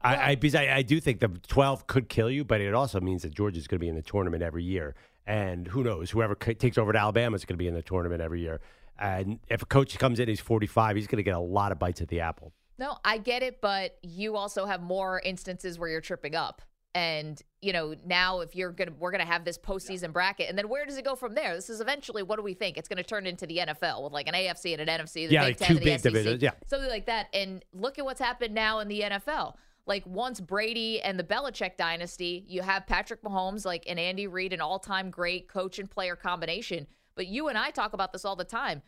I, 0.00 0.30
I 0.30 0.34
because 0.36 0.54
I, 0.54 0.76
I 0.76 0.82
do 0.82 1.00
think 1.00 1.18
the 1.20 1.28
twelve 1.48 1.86
could 1.88 2.08
kill 2.08 2.30
you, 2.30 2.44
but 2.44 2.60
it 2.60 2.72
also 2.72 3.00
means 3.00 3.22
that 3.22 3.34
Georgia's 3.34 3.66
going 3.66 3.78
to 3.78 3.84
be 3.84 3.88
in 3.88 3.96
the 3.96 4.02
tournament 4.02 4.44
every 4.44 4.62
year, 4.62 4.94
and 5.26 5.66
who 5.66 5.82
knows? 5.82 6.10
Whoever 6.10 6.36
takes 6.36 6.78
over 6.78 6.90
at 6.90 6.96
Alabama 6.96 7.34
is 7.34 7.44
going 7.44 7.54
to 7.54 7.58
be 7.58 7.66
in 7.66 7.74
the 7.74 7.82
tournament 7.82 8.22
every 8.22 8.40
year. 8.40 8.60
And 8.98 9.38
if 9.48 9.62
a 9.62 9.66
coach 9.66 9.96
comes 9.98 10.20
in, 10.20 10.28
he's 10.28 10.40
forty-five, 10.40 10.96
he's 10.96 11.06
going 11.06 11.18
to 11.18 11.22
get 11.22 11.34
a 11.34 11.40
lot 11.40 11.72
of 11.72 11.78
bites 11.78 12.00
at 12.00 12.08
the 12.08 12.20
apple. 12.20 12.52
No, 12.78 12.96
I 13.04 13.18
get 13.18 13.42
it, 13.42 13.60
but 13.60 13.98
you 14.02 14.36
also 14.36 14.64
have 14.64 14.82
more 14.82 15.20
instances 15.24 15.78
where 15.78 15.88
you're 15.88 16.00
tripping 16.00 16.34
up. 16.34 16.62
And 16.94 17.40
you 17.60 17.72
know, 17.72 17.94
now 18.06 18.40
if 18.40 18.56
you're 18.56 18.72
gonna 18.72 18.92
we're 18.98 19.10
gonna 19.10 19.24
have 19.24 19.44
this 19.44 19.58
postseason 19.58 20.12
bracket, 20.12 20.48
and 20.48 20.56
then 20.56 20.68
where 20.68 20.86
does 20.86 20.96
it 20.96 21.04
go 21.04 21.14
from 21.14 21.34
there? 21.34 21.54
This 21.54 21.68
is 21.70 21.80
eventually 21.80 22.22
what 22.22 22.36
do 22.36 22.42
we 22.42 22.54
think? 22.54 22.78
It's 22.78 22.88
gonna 22.88 23.02
turn 23.02 23.26
into 23.26 23.46
the 23.46 23.58
NFL 23.58 24.02
with 24.02 24.12
like 24.12 24.26
an 24.26 24.34
AFC 24.34 24.72
and 24.78 24.88
an 24.88 25.00
NFC, 25.00 25.28
the 25.28 25.34
Yeah, 25.34 25.44
Big 25.46 25.60
like 25.60 25.68
Ten 25.68 25.76
two 25.76 25.84
big 25.84 26.00
SEC, 26.00 26.12
divisions, 26.12 26.42
yeah. 26.42 26.52
something 26.66 26.88
like 26.88 27.06
that. 27.06 27.28
And 27.34 27.64
look 27.72 27.98
at 27.98 28.04
what's 28.04 28.20
happened 28.20 28.54
now 28.54 28.78
in 28.78 28.88
the 28.88 29.02
NFL. 29.02 29.54
Like 29.86 30.04
once 30.06 30.40
Brady 30.40 31.00
and 31.00 31.18
the 31.18 31.24
Belichick 31.24 31.76
dynasty, 31.76 32.44
you 32.46 32.62
have 32.62 32.86
Patrick 32.86 33.22
Mahomes, 33.22 33.64
like 33.64 33.84
and 33.86 33.98
Andy 33.98 34.26
Reid, 34.26 34.52
an 34.52 34.60
all-time 34.60 35.10
great 35.10 35.48
coach 35.48 35.78
and 35.78 35.90
player 35.90 36.16
combination. 36.16 36.86
But 37.18 37.26
you 37.26 37.48
and 37.48 37.58
I 37.58 37.70
talk 37.70 37.94
about 37.94 38.12
this 38.12 38.24
all 38.24 38.36
the 38.36 38.44
time. 38.44 38.80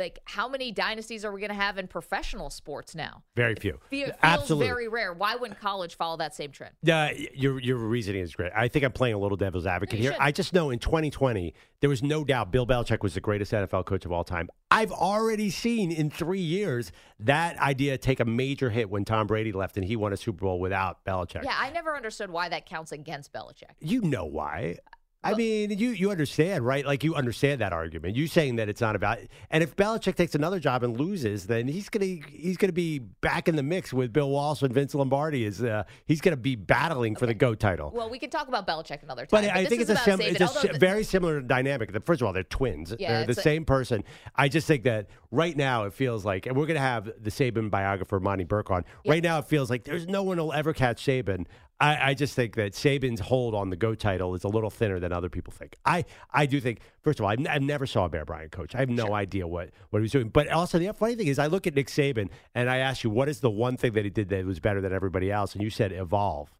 Like, 0.00 0.18
how 0.24 0.48
many 0.48 0.72
dynasties 0.72 1.24
are 1.24 1.32
we 1.32 1.40
going 1.40 1.50
to 1.50 1.56
have 1.56 1.78
in 1.78 1.86
professional 1.86 2.50
sports 2.50 2.94
now? 2.94 3.22
Very 3.36 3.54
few. 3.54 3.78
It 3.92 4.16
Absolutely. 4.20 4.66
very 4.66 4.88
rare. 4.88 5.12
Why 5.12 5.36
wouldn't 5.36 5.60
college 5.60 5.96
follow 5.96 6.16
that 6.16 6.34
same 6.34 6.50
trend? 6.50 6.74
Yeah, 6.82 7.12
your 7.34 7.60
your 7.60 7.76
reasoning 7.78 8.22
is 8.22 8.34
great. 8.34 8.50
I 8.54 8.66
think 8.66 8.84
I'm 8.84 8.92
playing 8.92 9.14
a 9.14 9.18
little 9.18 9.36
devil's 9.36 9.66
advocate 9.66 9.98
You 9.98 10.04
here. 10.06 10.12
should. 10.12 10.20
I 10.20 10.32
just 10.32 10.52
know 10.52 10.70
in 10.70 10.80
2020 10.80 11.54
there 11.80 11.90
was 11.90 12.02
no 12.02 12.24
doubt 12.24 12.50
Bill 12.50 12.66
Belichick 12.66 13.02
was 13.02 13.14
the 13.14 13.20
greatest 13.20 13.52
NFL 13.52 13.86
coach 13.86 14.04
of 14.04 14.10
all 14.10 14.24
time. 14.24 14.48
I've 14.72 14.92
already 14.92 15.50
seen 15.50 15.90
in 15.92 16.10
three 16.10 16.40
years 16.40 16.90
that 17.20 17.58
idea 17.58 17.96
take 17.96 18.18
a 18.20 18.24
major 18.24 18.70
hit 18.70 18.90
when 18.90 19.04
Tom 19.04 19.26
Brady 19.28 19.52
left 19.52 19.76
and 19.76 19.84
he 19.84 19.94
won 19.96 20.12
a 20.12 20.16
Super 20.16 20.44
Bowl 20.44 20.60
without 20.60 21.04
Belichick. 21.04 21.44
Yeah, 21.44 21.56
I 21.56 21.70
never 21.70 21.96
understood 21.96 22.30
why 22.30 22.48
that 22.48 22.66
counts 22.66 22.90
against 22.92 23.32
Belichick. 23.32 23.74
You 23.80 24.00
know 24.02 24.24
why. 24.24 24.78
I 25.24 25.34
mean, 25.34 25.76
you 25.76 25.90
you 25.90 26.12
understand, 26.12 26.64
right? 26.64 26.86
Like 26.86 27.02
you 27.02 27.16
understand 27.16 27.60
that 27.60 27.72
argument. 27.72 28.14
You 28.14 28.28
saying 28.28 28.56
that 28.56 28.68
it's 28.68 28.80
not 28.80 28.94
about, 28.94 29.18
and 29.50 29.64
if 29.64 29.74
Belichick 29.74 30.14
takes 30.14 30.36
another 30.36 30.60
job 30.60 30.84
and 30.84 30.96
loses, 30.96 31.48
then 31.48 31.66
he's 31.66 31.88
gonna 31.88 32.18
he's 32.30 32.56
gonna 32.56 32.72
be 32.72 33.00
back 33.00 33.48
in 33.48 33.56
the 33.56 33.62
mix 33.64 33.92
with 33.92 34.12
Bill 34.12 34.30
Walsh 34.30 34.62
and 34.62 34.72
Vince 34.72 34.94
Lombardi. 34.94 35.44
Is 35.44 35.60
uh, 35.62 35.82
he's 36.06 36.20
gonna 36.20 36.36
be 36.36 36.54
battling 36.54 37.16
for 37.16 37.26
the 37.26 37.34
GOAT 37.34 37.58
title? 37.58 37.90
Well, 37.92 38.08
we 38.08 38.20
can 38.20 38.30
talk 38.30 38.46
about 38.46 38.64
Belichick 38.64 39.02
another 39.02 39.22
time. 39.26 39.42
But 39.42 39.48
But, 39.48 39.56
I 39.56 39.64
think 39.64 39.80
it's 39.82 39.90
a, 39.90 39.96
sim- 39.96 40.20
it's 40.20 40.40
a 40.40 40.46
although 40.46 40.72
the- 40.72 40.78
very 40.78 41.02
similar 41.02 41.40
dynamic. 41.40 41.90
First 42.06 42.20
of 42.20 42.26
all, 42.28 42.32
they're 42.32 42.44
twins. 42.44 42.94
Yeah, 42.96 43.18
they're 43.18 43.34
the 43.34 43.40
a- 43.40 43.42
same 43.42 43.64
person. 43.64 44.04
I 44.36 44.48
just 44.48 44.68
think 44.68 44.84
that 44.84 45.08
right 45.32 45.56
now 45.56 45.84
it 45.84 45.94
feels 45.94 46.24
like, 46.24 46.46
and 46.46 46.56
we're 46.56 46.66
going 46.66 46.76
to 46.76 46.80
have 46.80 47.06
the 47.06 47.30
Saban 47.30 47.70
biographer 47.70 48.20
Monte 48.20 48.44
Burke 48.44 48.70
on. 48.70 48.84
Right 49.06 49.22
now 49.22 49.38
it 49.40 49.46
feels 49.46 49.68
like 49.68 49.82
there's 49.84 50.06
no 50.06 50.22
one 50.22 50.38
who'll 50.38 50.52
ever 50.52 50.72
catch 50.72 51.04
Saban. 51.04 51.46
I, 51.80 52.10
I 52.10 52.14
just 52.14 52.34
think 52.34 52.56
that 52.56 52.72
Saban's 52.72 53.20
hold 53.20 53.54
on 53.54 53.70
the 53.70 53.76
GO 53.76 53.94
title 53.94 54.34
is 54.34 54.42
a 54.42 54.48
little 54.48 54.70
thinner 54.70 54.98
than 54.98 55.12
other 55.12 55.28
people 55.28 55.52
think. 55.52 55.76
I, 55.84 56.04
I 56.32 56.46
do 56.46 56.60
think, 56.60 56.80
first 57.02 57.20
of 57.20 57.24
all, 57.24 57.30
I, 57.30 57.36
I 57.48 57.58
never 57.58 57.86
saw 57.86 58.06
a 58.06 58.08
Bear 58.08 58.24
Bryant 58.24 58.50
coach. 58.50 58.74
I 58.74 58.78
have 58.80 58.88
no 58.88 59.14
idea 59.14 59.46
what, 59.46 59.70
what 59.90 60.00
he 60.00 60.02
was 60.02 60.10
doing. 60.10 60.28
But 60.28 60.48
also, 60.48 60.78
the 60.80 60.92
funny 60.92 61.14
thing 61.14 61.28
is, 61.28 61.38
I 61.38 61.46
look 61.46 61.68
at 61.68 61.74
Nick 61.76 61.86
Saban 61.86 62.30
and 62.54 62.68
I 62.68 62.78
ask 62.78 63.04
you, 63.04 63.10
what 63.10 63.28
is 63.28 63.38
the 63.40 63.50
one 63.50 63.76
thing 63.76 63.92
that 63.92 64.04
he 64.04 64.10
did 64.10 64.28
that 64.30 64.44
was 64.44 64.58
better 64.58 64.80
than 64.80 64.92
everybody 64.92 65.30
else? 65.30 65.52
And 65.54 65.62
you 65.62 65.70
said 65.70 65.92
evolve. 65.92 66.50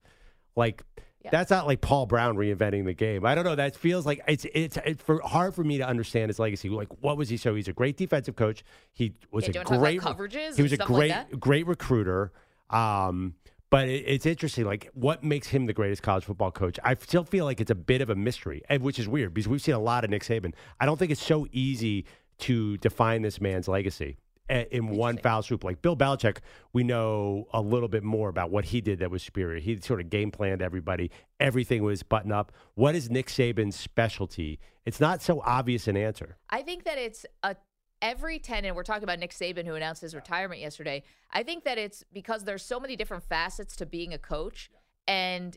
Like, 0.54 0.82
Yeah. 1.24 1.30
that's 1.32 1.50
not 1.50 1.66
like 1.66 1.80
Paul 1.80 2.06
Brown 2.06 2.36
reinventing 2.36 2.84
the 2.84 2.94
game. 2.94 3.26
I 3.26 3.34
don't 3.34 3.44
know. 3.44 3.56
That 3.56 3.74
feels 3.74 4.06
like 4.06 4.20
it's 4.28 4.46
it's, 4.54 4.78
it's 4.86 5.02
for, 5.02 5.20
hard 5.24 5.52
for 5.52 5.64
me 5.64 5.78
to 5.78 5.86
understand 5.86 6.28
his 6.30 6.38
legacy. 6.38 6.68
Like, 6.68 7.02
what 7.02 7.16
was 7.16 7.28
he? 7.28 7.36
So 7.36 7.56
he's 7.56 7.66
a 7.66 7.72
great 7.72 7.96
defensive 7.96 8.36
coach. 8.36 8.62
He 8.92 9.14
was 9.32 9.48
Yeah, 9.48 9.62
a 9.62 9.64
great 9.64 10.00
coverages 10.00 10.54
He 10.56 10.62
was 10.62 10.72
a 10.72 10.76
stuff 10.76 10.90
like 10.90 11.28
great 11.28 11.40
great 11.40 11.66
recruiter. 11.66 12.30
Um, 12.70 13.34
but 13.70 13.88
it, 13.88 14.04
it's 14.06 14.26
interesting. 14.26 14.64
Like, 14.64 14.90
what 14.94 15.22
makes 15.22 15.48
him 15.48 15.66
the 15.66 15.72
greatest 15.72 16.02
college 16.02 16.24
football 16.24 16.50
coach? 16.50 16.78
I 16.84 16.96
still 17.00 17.24
feel 17.24 17.44
like 17.44 17.60
it's 17.60 17.70
a 17.70 17.76
bit 17.76 18.00
of 18.00 18.10
a 18.10 18.16
mystery, 18.16 18.62
which 18.80 18.98
is 18.98 19.08
weird 19.08 19.34
because 19.34 19.48
we've 19.48 19.62
seen 19.62 19.74
a 19.74 19.80
lot 19.80 20.04
of 20.04 20.10
Nick 20.10 20.22
Saban. 20.22 20.54
I 20.80 20.86
don't 20.86 20.98
think 20.98 21.10
it's 21.10 21.24
so 21.24 21.46
easy 21.52 22.04
to 22.38 22.76
define 22.78 23.22
this 23.22 23.40
man's 23.40 23.68
legacy 23.68 24.16
in 24.48 24.88
one 24.88 25.18
foul 25.18 25.42
swoop. 25.42 25.64
Like 25.64 25.82
Bill 25.82 25.96
Belichick, 25.96 26.38
we 26.72 26.84
know 26.84 27.46
a 27.52 27.60
little 27.60 27.88
bit 27.88 28.02
more 28.02 28.28
about 28.28 28.50
what 28.50 28.66
he 28.66 28.80
did 28.80 29.00
that 29.00 29.10
was 29.10 29.22
superior. 29.22 29.60
He 29.60 29.78
sort 29.80 30.00
of 30.00 30.10
game 30.10 30.30
planned 30.30 30.62
everybody. 30.62 31.10
Everything 31.40 31.82
was 31.82 32.02
buttoned 32.02 32.32
up. 32.32 32.52
What 32.74 32.94
is 32.94 33.10
Nick 33.10 33.26
Saban's 33.26 33.76
specialty? 33.76 34.58
It's 34.86 35.00
not 35.00 35.20
so 35.20 35.42
obvious 35.44 35.86
an 35.86 35.96
answer. 35.96 36.38
I 36.48 36.62
think 36.62 36.84
that 36.84 36.96
it's 36.96 37.26
a 37.42 37.56
every 38.02 38.38
tenant. 38.38 38.76
We're 38.76 38.82
talking 38.82 39.04
about 39.04 39.18
Nick 39.18 39.32
Saban, 39.32 39.66
who 39.66 39.74
announced 39.74 40.02
his 40.02 40.14
retirement 40.14 40.60
yesterday. 40.60 41.02
I 41.30 41.42
think 41.42 41.64
that 41.64 41.78
it's 41.78 42.04
because 42.12 42.44
there's 42.44 42.64
so 42.64 42.80
many 42.80 42.96
different 42.96 43.24
facets 43.24 43.76
to 43.76 43.86
being 43.86 44.12
a 44.12 44.18
coach, 44.18 44.70
and 45.06 45.56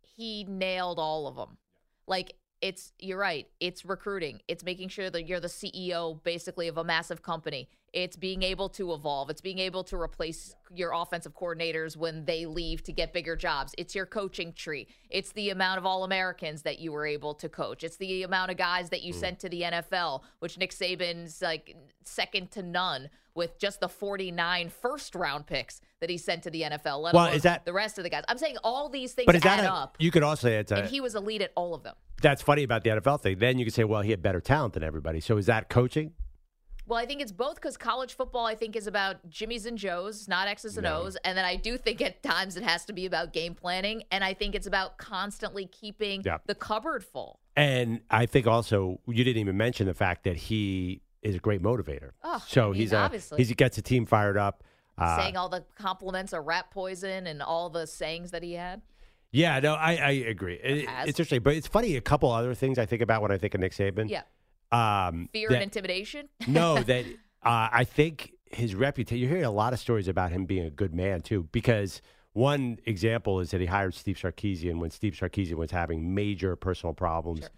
he 0.00 0.44
nailed 0.44 0.98
all 0.98 1.26
of 1.26 1.36
them. 1.36 1.58
Like 2.06 2.34
it's 2.60 2.92
you're 2.98 3.18
right. 3.18 3.48
It's 3.60 3.84
recruiting. 3.84 4.40
It's 4.48 4.64
making 4.64 4.88
sure 4.88 5.10
that 5.10 5.26
you're 5.26 5.40
the 5.40 5.48
CEO 5.48 6.22
basically 6.22 6.68
of 6.68 6.78
a 6.78 6.84
massive 6.84 7.22
company. 7.22 7.68
It's 7.92 8.16
being 8.16 8.42
able 8.42 8.70
to 8.70 8.94
evolve. 8.94 9.28
It's 9.28 9.42
being 9.42 9.58
able 9.58 9.84
to 9.84 9.96
replace 10.00 10.54
your 10.74 10.92
offensive 10.94 11.34
coordinators 11.34 11.94
when 11.94 12.24
they 12.24 12.46
leave 12.46 12.82
to 12.84 12.92
get 12.92 13.12
bigger 13.12 13.36
jobs. 13.36 13.74
It's 13.76 13.94
your 13.94 14.06
coaching 14.06 14.54
tree. 14.54 14.88
It's 15.10 15.32
the 15.32 15.50
amount 15.50 15.76
of 15.78 15.84
All 15.84 16.02
Americans 16.02 16.62
that 16.62 16.78
you 16.78 16.90
were 16.90 17.04
able 17.06 17.34
to 17.34 17.50
coach. 17.50 17.84
It's 17.84 17.98
the 17.98 18.22
amount 18.22 18.50
of 18.50 18.56
guys 18.56 18.88
that 18.90 19.00
Mm. 19.00 19.04
you 19.04 19.12
sent 19.12 19.38
to 19.40 19.50
the 19.50 19.62
NFL, 19.64 20.22
which 20.38 20.56
Nick 20.56 20.70
Saban's 20.72 21.42
like 21.42 21.76
second 22.04 22.50
to 22.52 22.62
none 22.62 23.10
with 23.34 23.58
just 23.58 23.80
the 23.80 23.88
49 23.90 24.70
first 24.70 25.14
round 25.14 25.46
picks 25.46 25.82
that 26.00 26.08
he 26.08 26.16
sent 26.16 26.42
to 26.44 26.50
the 26.50 26.62
NFL. 26.64 27.00
Let 27.02 27.14
Well, 27.14 27.26
is 27.32 27.42
that- 27.42 27.66
the 27.66 27.72
rest 27.74 27.98
of 27.98 28.04
the 28.04 28.10
guys? 28.10 28.24
I'm 28.26 28.38
saying 28.38 28.56
all 28.64 28.88
these 28.88 29.12
things 29.12 29.26
But 29.26 29.34
is 29.36 29.42
that 29.42 29.58
add 29.60 29.64
a, 29.66 29.72
up, 29.72 29.96
you 29.98 30.10
could 30.10 30.22
also 30.22 30.48
say 30.48 30.56
it's 30.58 30.72
a, 30.72 30.76
and 30.76 30.88
he 30.88 31.02
was 31.02 31.14
elite 31.14 31.42
at 31.42 31.52
all 31.56 31.74
of 31.74 31.82
them. 31.82 31.94
that's 32.22 32.40
funny 32.40 32.62
about 32.62 32.84
the 32.84 32.90
NFL 32.90 33.18
thing. 33.20 33.38
Then 33.38 33.58
you 33.58 33.66
could 33.66 33.74
say, 33.74 33.84
well, 33.84 34.00
he 34.00 34.10
had 34.12 34.22
better 34.22 34.40
talent 34.40 34.72
than 34.74 34.82
everybody. 34.82 35.20
So 35.20 35.36
is 35.36 35.46
that 35.46 35.68
coaching? 35.68 36.12
Well, 36.86 36.98
I 36.98 37.06
think 37.06 37.20
it's 37.22 37.32
both 37.32 37.54
because 37.56 37.76
college 37.76 38.14
football, 38.14 38.44
I 38.44 38.54
think, 38.54 38.74
is 38.76 38.86
about 38.86 39.28
Jimmys 39.30 39.66
and 39.66 39.78
Joes, 39.78 40.26
not 40.28 40.48
X's 40.48 40.76
and 40.76 40.86
O's. 40.86 41.16
And 41.24 41.38
then 41.38 41.44
I 41.44 41.56
do 41.56 41.78
think 41.78 42.02
at 42.02 42.22
times 42.22 42.56
it 42.56 42.64
has 42.64 42.84
to 42.86 42.92
be 42.92 43.06
about 43.06 43.32
game 43.32 43.54
planning. 43.54 44.02
And 44.10 44.24
I 44.24 44.34
think 44.34 44.54
it's 44.54 44.66
about 44.66 44.98
constantly 44.98 45.66
keeping 45.66 46.22
Yeah. 46.24 46.38
the 46.46 46.54
cupboard 46.56 47.04
full. 47.04 47.38
And 47.56 48.00
I 48.10 48.26
think 48.26 48.46
also 48.46 49.00
you 49.06 49.22
didn't 49.24 49.40
even 49.40 49.56
mention 49.56 49.86
the 49.86 49.94
fact 49.94 50.24
that 50.24 50.36
he 50.36 51.02
is 51.22 51.36
a 51.36 51.38
great 51.38 51.62
motivator. 51.62 52.10
Oh, 52.24 52.42
so 52.48 52.72
he's 52.72 52.92
a, 52.92 52.96
obviously. 52.98 53.38
he's, 53.38 53.48
he 53.48 53.54
gets 53.54 53.78
a 53.78 53.82
team 53.82 54.04
fired 54.04 54.36
up. 54.36 54.64
Uh, 54.98 55.16
saying 55.18 55.36
all 55.36 55.48
the 55.48 55.64
compliments 55.76 56.32
of 56.32 56.44
rat 56.44 56.70
poison 56.70 57.26
and 57.26 57.40
all 57.42 57.70
the 57.70 57.86
sayings 57.86 58.32
that 58.32 58.42
he 58.42 58.52
had. 58.54 58.82
yeah, 59.30 59.58
no, 59.60 59.74
I, 59.74 59.92
I 59.96 60.10
agree. 60.10 60.56
It- 60.56 60.86
it's 60.88 61.06
interesting, 61.08 61.42
but 61.42 61.54
it's 61.54 61.66
funny. 61.68 61.96
A 61.96 62.00
couple 62.00 62.30
other 62.30 62.54
things 62.54 62.76
I 62.78 62.84
think 62.86 63.00
about 63.02 63.22
when 63.22 63.30
I 63.32 63.38
think 63.38 63.54
of 63.54 63.60
Nick 63.60 63.72
Saban. 63.72 64.10
Yeah. 64.10 64.22
Um, 64.72 65.28
Fear 65.32 65.48
that- 65.50 65.54
and 65.56 65.62
intimidation. 65.64 66.28
no, 66.46 66.82
that 66.82 67.04
uh, 67.42 67.68
I 67.72 67.84
think 67.84 68.32
his 68.50 68.74
reputation. 68.74 69.18
You're 69.20 69.28
hearing 69.28 69.44
a 69.44 69.50
lot 69.50 69.72
of 69.72 69.78
stories 69.78 70.08
about 70.08 70.30
him 70.32 70.46
being 70.46 70.66
a 70.66 70.70
good 70.70 70.94
man 70.94 71.20
too, 71.20 71.48
because 71.52 72.02
one 72.32 72.78
example 72.86 73.40
is 73.40 73.50
that 73.50 73.60
he 73.60 73.66
hired 73.66 73.94
Steve 73.94 74.16
Sarkisian 74.16 74.78
when 74.78 74.90
Steve 74.90 75.12
Sarkisian 75.14 75.54
was 75.54 75.70
having 75.70 76.14
major 76.14 76.56
personal 76.56 76.94
problems. 76.94 77.48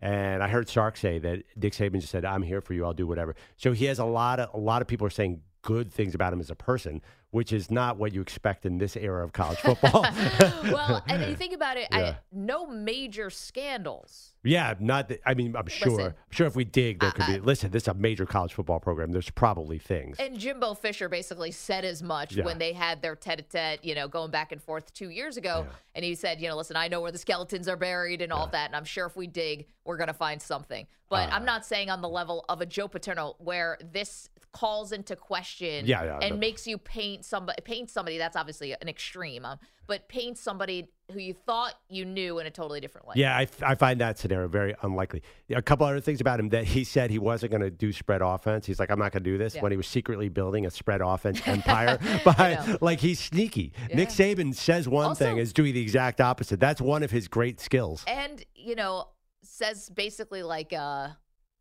And 0.00 0.42
I 0.42 0.48
heard 0.48 0.68
Sark 0.68 0.96
say 0.96 1.18
that 1.20 1.44
Nick 1.56 1.72
Saban 1.72 2.00
just 2.00 2.10
said, 2.10 2.24
"I'm 2.24 2.42
here 2.42 2.60
for 2.60 2.74
you. 2.74 2.84
I'll 2.84 2.92
do 2.92 3.06
whatever." 3.06 3.36
So 3.56 3.72
he 3.72 3.86
has 3.86 3.98
a 3.98 4.04
lot 4.04 4.40
of 4.40 4.52
a 4.52 4.58
lot 4.58 4.82
of 4.82 4.88
people 4.88 5.06
are 5.06 5.10
saying 5.10 5.40
good 5.62 5.90
things 5.92 6.14
about 6.14 6.32
him 6.32 6.40
as 6.40 6.50
a 6.50 6.54
person, 6.54 7.00
which 7.34 7.52
is 7.52 7.68
not 7.68 7.96
what 7.96 8.14
you 8.14 8.20
expect 8.20 8.64
in 8.64 8.78
this 8.78 8.96
era 8.96 9.24
of 9.24 9.32
college 9.32 9.58
football. 9.58 10.02
well, 10.62 11.02
and 11.08 11.28
you 11.28 11.34
think 11.42 11.52
about 11.52 11.76
it, 11.76 11.88
Yeah. 11.90 11.98
I, 11.98 12.16
no 12.30 12.64
major 12.64 13.28
scandals. 13.28 14.34
yeah, 14.44 14.74
not. 14.78 15.08
That, 15.08 15.20
I 15.26 15.34
mean, 15.34 15.56
I'm 15.56 15.66
sure. 15.66 15.90
Listen, 15.90 16.06
I'm 16.06 16.14
sure 16.30 16.46
if 16.46 16.54
we 16.54 16.64
dig, 16.64 17.00
there 17.00 17.10
could 17.10 17.24
I- 17.24 17.32
be. 17.34 17.40
Listen, 17.40 17.72
this 17.72 17.82
is 17.84 17.88
a 17.88 17.94
major 17.94 18.24
college 18.24 18.54
football 18.54 18.78
program. 18.78 19.10
There's 19.10 19.30
probably 19.30 19.78
things. 19.80 20.16
And 20.20 20.38
Jimbo 20.38 20.74
Fisher 20.74 21.08
basically 21.08 21.50
said 21.50 21.84
as 21.84 22.04
much 22.04 22.36
Yeah. 22.36 22.44
when 22.44 22.58
they 22.58 22.72
had 22.72 23.02
their 23.02 23.16
tete-a-tete, 23.16 23.84
you 23.84 23.96
know, 23.96 24.06
going 24.06 24.30
back 24.30 24.52
and 24.52 24.62
forth 24.62 24.94
two 24.94 25.08
years 25.08 25.36
ago. 25.36 25.66
And 25.96 26.04
he 26.04 26.14
said, 26.14 26.40
you 26.40 26.48
know, 26.48 26.56
listen, 26.56 26.76
I 26.76 26.86
know 26.86 27.00
where 27.00 27.10
the 27.12 27.18
skeletons 27.18 27.66
are 27.66 27.76
buried 27.76 28.22
and 28.22 28.32
all 28.32 28.46
that, 28.48 28.66
and 28.66 28.76
I'm 28.76 28.84
sure 28.84 29.06
if 29.06 29.16
we 29.16 29.26
dig, 29.26 29.66
we're 29.84 29.96
going 29.96 30.06
to 30.08 30.14
find 30.14 30.40
something. 30.40 30.86
But 31.08 31.30
Uh. 31.30 31.32
I'm 31.36 31.44
not 31.44 31.66
saying 31.66 31.90
on 31.90 32.00
the 32.00 32.08
level 32.08 32.44
of 32.48 32.60
a 32.60 32.66
Joe 32.66 32.86
Paterno 32.86 33.34
where 33.38 33.76
this 33.92 34.28
calls 34.54 34.92
into 34.92 35.14
question 35.16 35.84
Yeah, 35.86 36.04
yeah, 36.04 36.18
and 36.22 36.36
no. 36.36 36.40
makes 36.40 36.66
you 36.66 36.78
paint 36.78 37.24
somebody 37.26 37.60
paint 37.64 37.90
somebody 37.90 38.16
that's 38.16 38.36
obviously 38.36 38.72
an 38.72 38.88
extreme 38.88 39.44
um, 39.44 39.58
but 39.86 40.08
paint 40.08 40.38
somebody 40.38 40.88
who 41.12 41.18
you 41.18 41.34
thought 41.34 41.74
you 41.90 42.06
knew 42.06 42.38
in 42.38 42.46
a 42.46 42.50
totally 42.50 42.80
different 42.80 43.06
light 43.06 43.18
Yeah, 43.18 43.36
I, 43.36 43.42
f- 43.42 43.62
I 43.62 43.74
find 43.74 44.00
that 44.00 44.16
scenario 44.18 44.48
very 44.48 44.74
unlikely. 44.82 45.22
A 45.50 45.60
couple 45.60 45.84
other 45.86 46.00
things 46.00 46.22
about 46.22 46.40
him 46.40 46.48
that 46.50 46.64
he 46.64 46.84
said 46.84 47.10
he 47.10 47.18
wasn't 47.18 47.50
going 47.50 47.60
to 47.60 47.70
do 47.70 47.92
spread 47.92 48.22
offense. 48.22 48.64
He's 48.64 48.80
like, 48.80 48.90
I'm 48.90 48.98
not 48.98 49.12
going 49.12 49.22
to 49.22 49.30
do 49.30 49.36
this 49.36 49.54
Yeah. 49.56 49.60
when 49.60 49.72
he 49.72 49.76
was 49.76 49.86
secretly 49.86 50.30
building 50.30 50.64
a 50.64 50.70
spread 50.70 51.02
offense 51.02 51.42
empire. 51.46 51.98
but 52.24 52.80
like 52.80 53.00
he's 53.00 53.20
sneaky. 53.20 53.74
Nick 53.92 54.08
Saban 54.08 54.54
says 54.54 54.88
one 54.88 55.08
Also- 55.08 55.24
thing, 55.26 55.36
is 55.36 55.52
doing 55.52 55.74
the 55.74 55.82
exact 55.82 56.20
opposite. 56.22 56.58
That's 56.60 56.80
one 56.80 57.02
of 57.02 57.10
his 57.10 57.28
great 57.28 57.60
skills. 57.60 58.02
and 58.06 58.42
you 58.54 58.74
know 58.76 59.08
says 59.42 59.90
basically 59.90 60.42
like 60.42 60.72
uh 60.72 61.08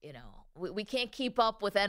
you 0.01 0.13
know 0.13 0.42
we, 0.55 0.69
we 0.69 0.83
can't 0.83 1.11
keep 1.11 1.39
up 1.39 1.61
with 1.61 1.75
NIL. 1.75 1.87